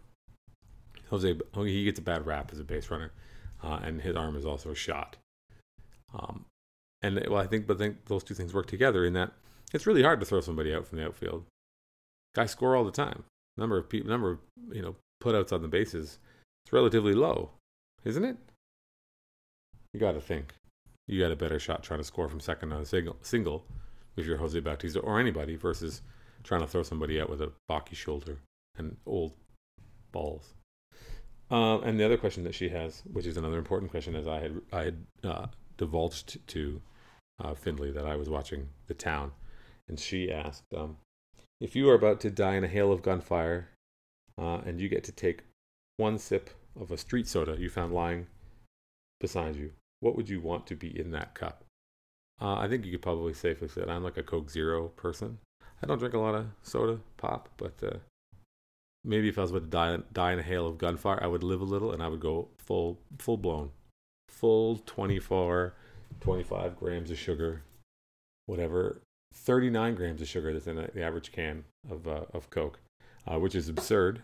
Jose, 1.12 1.36
he 1.56 1.86
gets 1.86 2.00
a 2.00 2.02
bad 2.02 2.26
rap 2.26 2.50
as 2.52 2.60
a 2.60 2.64
base 2.64 2.90
runner, 2.90 3.12
uh, 3.62 3.80
and 3.84 4.02
his 4.02 4.16
arm 4.16 4.36
is 4.36 4.46
also 4.46 4.74
shot. 4.74 5.18
Um, 6.16 6.46
and 7.02 7.24
well, 7.30 7.42
I 7.42 7.48
think, 7.48 7.68
but 7.68 7.78
I 7.78 7.80
think 7.80 8.06
those 8.06 8.24
two 8.24 8.34
things 8.34 8.54
work 8.54 8.68
together 8.68 9.06
in 9.06 9.14
that 9.14 9.32
it's 9.74 9.88
really 9.88 10.04
hard 10.04 10.20
to 10.20 10.26
throw 10.26 10.42
somebody 10.42 10.74
out 10.74 10.88
from 10.88 10.98
the 10.98 11.06
outfield. 11.06 11.46
Guys 12.36 12.52
score 12.52 12.76
all 12.76 12.86
the 12.86 12.92
time. 12.92 13.24
Number 13.58 13.78
of 13.78 13.90
people, 13.90 14.10
number 14.10 14.32
of 14.32 14.40
you 14.72 14.82
know 14.82 14.96
putouts 15.22 15.52
on 15.52 15.62
the 15.62 15.68
bases, 15.68 16.20
it's 16.66 16.74
relatively 16.74 17.14
low, 17.14 17.52
isn't 18.04 18.24
it? 18.24 18.38
you 19.94 20.00
got 20.00 20.14
to 20.14 20.22
think 20.22 20.54
you 21.08 21.20
got 21.20 21.32
a 21.32 21.36
better 21.36 21.60
shot 21.60 21.84
trying 21.84 22.00
to 22.00 22.06
score 22.06 22.30
from 22.30 22.40
second 22.40 22.72
on 22.72 22.82
a 22.82 22.86
single, 22.86 23.18
single 23.22 23.66
if 24.16 24.26
you're 24.26 24.38
Jose 24.38 24.60
Bautista 24.60 25.00
or 25.00 25.20
anybody 25.20 25.56
versus 25.56 26.02
trying 26.44 26.62
to 26.62 26.68
throw 26.68 26.84
somebody 26.84 27.20
out 27.20 27.30
with 27.30 27.42
a 27.42 27.52
balky 27.68 27.96
shoulder 27.96 28.38
and 28.78 28.96
old 29.06 29.34
balls. 30.12 30.54
Um, 31.50 31.84
and 31.84 32.00
the 32.00 32.06
other 32.06 32.18
question 32.18 32.44
that 32.46 32.56
she 32.56 32.70
has, 32.70 33.04
which 33.12 33.26
is 33.26 33.36
another 33.36 33.58
important 33.58 33.92
question, 33.92 34.16
as 34.16 34.28
I 34.28 34.40
had 34.40 34.62
I 34.72 34.84
had 34.84 35.06
uh, 35.24 35.48
divulged 35.78 36.48
to 36.48 36.82
uh, 37.44 37.54
Findlay 37.54 37.92
that 37.92 38.06
I 38.06 38.16
was 38.16 38.30
watching 38.30 38.70
The 38.88 38.94
Town, 38.94 39.32
and 39.88 40.00
she 40.00 40.32
asked, 40.32 40.74
um, 40.76 40.98
if 41.60 41.76
you 41.76 41.90
are 41.90 41.96
about 41.96 42.20
to 42.22 42.32
die 42.32 42.56
in 42.56 42.64
a 42.64 42.68
hail 42.68 42.92
of 42.92 43.02
gunfire, 43.02 43.70
uh, 44.40 44.60
and 44.66 44.80
you 44.80 44.90
get 44.90 45.04
to 45.06 45.12
take 45.12 45.44
one 45.98 46.18
sip 46.18 46.50
of 46.80 46.92
a 46.92 46.98
street 46.98 47.28
soda 47.28 47.56
you 47.60 47.70
found 47.70 47.94
lying 47.94 48.28
beside 49.20 49.56
you, 49.56 49.72
what 50.00 50.16
would 50.16 50.30
you 50.30 50.40
want 50.40 50.66
to 50.68 50.76
be 50.76 50.98
in 51.00 51.12
that 51.12 51.36
cup? 51.36 51.64
Uh, 52.42 52.56
I 52.56 52.68
think 52.68 52.86
you 52.86 52.92
could 52.92 53.04
probably 53.04 53.34
safely 53.34 53.68
say 53.68 53.82
that 53.82 53.90
I'm 53.90 54.04
like 54.04 54.18
a 54.18 54.24
Coke 54.24 54.50
Zero 54.50 54.88
person. 54.90 55.38
I 55.84 55.88
don't 55.88 56.00
drink 56.00 56.16
a 56.16 56.20
lot 56.20 56.36
of 56.36 56.48
soda 56.64 57.00
pop, 57.18 57.50
but 57.58 57.76
uh, 57.84 57.98
maybe 59.04 59.30
if 59.30 59.38
I 59.38 59.42
was 59.42 59.52
about 59.52 59.64
to 59.64 59.70
die, 59.70 59.98
die 60.12 60.34
in 60.34 60.40
a 60.40 60.44
hail 60.44 60.68
of 60.68 60.78
gunfire, 60.78 61.20
I 61.22 61.28
would 61.28 61.44
live 61.44 61.62
a 61.62 61.66
little 61.66 61.92
and 61.92 62.02
I 62.02 62.08
would 62.08 62.20
go 62.20 62.50
full 62.58 63.00
full 63.20 63.38
blown, 63.38 63.72
full 64.28 64.78
24, 64.78 65.76
25 66.20 66.76
grams 66.78 67.12
of 67.12 67.18
sugar, 67.18 67.64
whatever, 68.46 69.02
39 69.34 69.96
grams 69.96 70.22
of 70.22 70.28
sugar 70.28 70.54
that's 70.54 70.68
in 70.68 70.76
the 70.76 71.04
average 71.04 71.32
can 71.32 71.64
of 71.90 72.08
uh, 72.08 72.26
of 72.34 72.50
Coke, 72.50 72.80
uh, 73.28 73.40
which 73.40 73.56
is 73.56 73.70
absurd. 73.70 74.24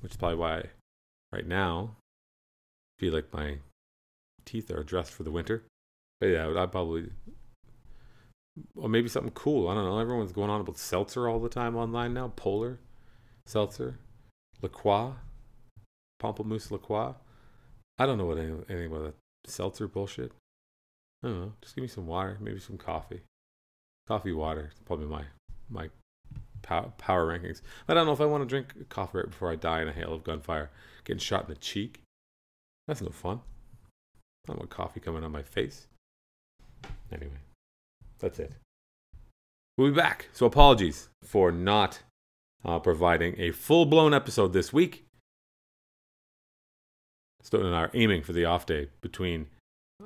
Which 0.00 0.12
is 0.12 0.16
probably 0.16 0.38
why 0.38 0.64
right 1.32 1.46
now 1.46 1.96
I 2.98 3.00
feel 3.00 3.14
like 3.14 3.32
my 3.32 3.58
teeth 4.44 4.70
are 4.70 4.82
dressed 4.82 5.12
for 5.12 5.22
the 5.22 5.30
winter. 5.30 5.64
But 6.20 6.26
yeah, 6.26 6.52
I'd 6.56 6.72
probably 6.72 7.10
or 8.76 8.88
maybe 8.88 9.08
something 9.08 9.32
cool. 9.32 9.68
I 9.68 9.74
don't 9.74 9.84
know. 9.84 9.98
Everyone's 9.98 10.32
going 10.32 10.50
on 10.50 10.60
about 10.60 10.76
seltzer 10.76 11.28
all 11.28 11.38
the 11.38 11.48
time 11.48 11.76
online 11.76 12.14
now. 12.14 12.32
Polar 12.36 12.78
seltzer, 13.46 13.98
La 14.60 14.68
Croix, 14.68 15.12
Pamplemousse 16.22 16.70
La 16.70 16.78
Croix. 16.78 17.14
I 17.98 18.06
don't 18.06 18.18
know 18.18 18.26
what 18.26 18.38
any, 18.38 18.52
anything 18.68 18.86
about 18.86 19.04
that 19.04 19.50
seltzer 19.50 19.88
bullshit. 19.88 20.32
I 21.22 21.28
don't 21.28 21.40
know. 21.40 21.52
Just 21.60 21.74
give 21.74 21.82
me 21.82 21.88
some 21.88 22.06
water, 22.06 22.36
maybe 22.40 22.58
some 22.58 22.78
coffee. 22.78 23.20
Coffee, 24.08 24.32
water. 24.32 24.70
Probably 24.84 25.06
my 25.06 25.24
my 25.68 25.88
power, 26.62 26.92
power 26.98 27.26
rankings. 27.26 27.62
I 27.88 27.94
don't 27.94 28.06
know 28.06 28.12
if 28.12 28.20
I 28.20 28.26
want 28.26 28.42
to 28.42 28.48
drink 28.48 28.88
coffee 28.88 29.18
right 29.18 29.30
before 29.30 29.50
I 29.50 29.56
die 29.56 29.82
in 29.82 29.88
a 29.88 29.92
hail 29.92 30.12
of 30.12 30.24
gunfire, 30.24 30.70
getting 31.04 31.20
shot 31.20 31.44
in 31.44 31.50
the 31.50 31.60
cheek. 31.60 32.02
That's 32.88 33.00
no 33.00 33.10
fun. 33.10 33.40
I 34.44 34.48
don't 34.48 34.58
want 34.58 34.70
coffee 34.70 35.00
coming 35.00 35.22
on 35.22 35.30
my 35.30 35.42
face. 35.42 35.86
Anyway, 37.12 37.38
that's 38.18 38.38
it. 38.38 38.54
We'll 39.78 39.90
be 39.90 39.96
back. 39.96 40.28
So 40.32 40.46
apologies 40.46 41.08
for 41.22 41.52
not 41.52 42.00
uh, 42.64 42.78
providing 42.78 43.38
a 43.38 43.52
full 43.52 43.86
blown 43.86 44.12
episode 44.12 44.52
this 44.52 44.72
week. 44.72 45.04
Stoeten 47.42 47.66
and 47.66 47.76
I 47.76 47.82
are 47.82 47.90
aiming 47.94 48.22
for 48.22 48.32
the 48.32 48.44
off 48.44 48.66
day 48.66 48.88
between 49.00 49.46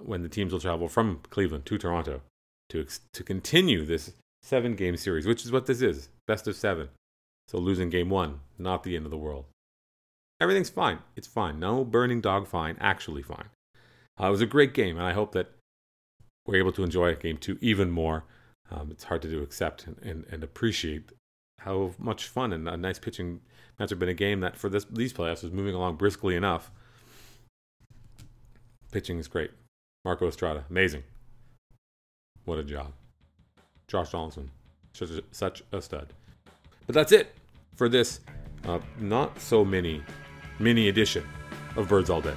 when 0.05 0.23
the 0.23 0.29
teams 0.29 0.53
will 0.53 0.61
travel 0.61 0.89
from 0.89 1.21
Cleveland 1.31 1.67
to 1.67 1.79
Toronto 1.79 2.23
to 2.71 2.87
to 3.13 3.23
continue 3.23 3.85
this 3.85 4.13
seven 4.43 4.75
game 4.75 4.97
series, 4.97 5.27
which 5.27 5.45
is 5.45 5.53
what 5.53 5.67
this 5.67 5.83
is 5.83 6.09
best 6.27 6.47
of 6.47 6.57
seven. 6.57 6.89
So 7.49 7.59
losing 7.59 7.91
game 7.91 8.11
one, 8.11 8.41
not 8.59 8.83
the 8.83 8.97
end 8.97 9.05
of 9.05 9.11
the 9.11 9.17
world. 9.17 9.45
Everything's 10.41 10.71
fine. 10.71 10.99
It's 11.15 11.27
fine. 11.27 11.59
No 11.59 11.85
burning 11.85 12.21
dog 12.21 12.47
fine, 12.47 12.77
actually 12.81 13.23
fine. 13.23 13.49
Uh, 14.21 14.29
it 14.29 14.31
was 14.31 14.41
a 14.41 14.47
great 14.47 14.75
game, 14.75 14.97
and 14.97 15.07
I 15.07 15.13
hope 15.13 15.33
that 15.33 15.53
we're 16.47 16.57
able 16.57 16.73
to 16.73 16.83
enjoy 16.83 17.15
game 17.15 17.39
two 17.39 17.59
even 17.61 17.91
more. 17.91 18.25
Um, 18.71 18.91
it's 18.91 19.05
hard 19.05 19.23
to 19.23 19.29
do 19.29 19.43
accept 19.43 19.87
and, 19.87 19.97
and, 20.03 20.25
and 20.31 20.43
appreciate 20.43 21.11
how 21.61 21.93
much 21.99 22.27
fun 22.29 22.53
and 22.53 22.69
a 22.69 22.77
nice 22.77 22.99
pitching 22.99 23.41
match 23.79 23.91
have 23.91 23.99
been 23.99 24.09
a 24.09 24.15
game 24.15 24.41
that 24.41 24.57
for 24.57 24.69
this 24.69 24.85
these 24.85 25.13
playoffs 25.13 25.43
was 25.43 25.53
moving 25.53 25.75
along 25.75 25.97
briskly 25.97 26.37
enough. 26.37 26.71
Pitching 28.91 29.19
is 29.19 29.29
great. 29.29 29.51
Marco 30.07 30.29
Estrada, 30.29 30.65
amazing. 30.71 31.03
What 32.45 32.61
a 32.61 32.63
job. 32.63 32.93
Josh 33.89 34.13
Donaldson, 34.13 34.53
such 34.93 35.11
a, 35.11 35.23
such 35.33 35.65
a 35.73 35.83
stud. 35.83 36.13
But 36.87 36.95
that's 36.95 37.11
it 37.11 37.35
for 37.75 37.89
this 37.89 38.21
uh, 38.69 38.79
not 39.01 39.41
so 39.41 39.65
mini 39.65 40.05
mini 40.61 40.89
edition 40.89 41.27
of 41.75 41.89
Birds 41.89 42.09
All 42.09 42.21
Day. 42.21 42.35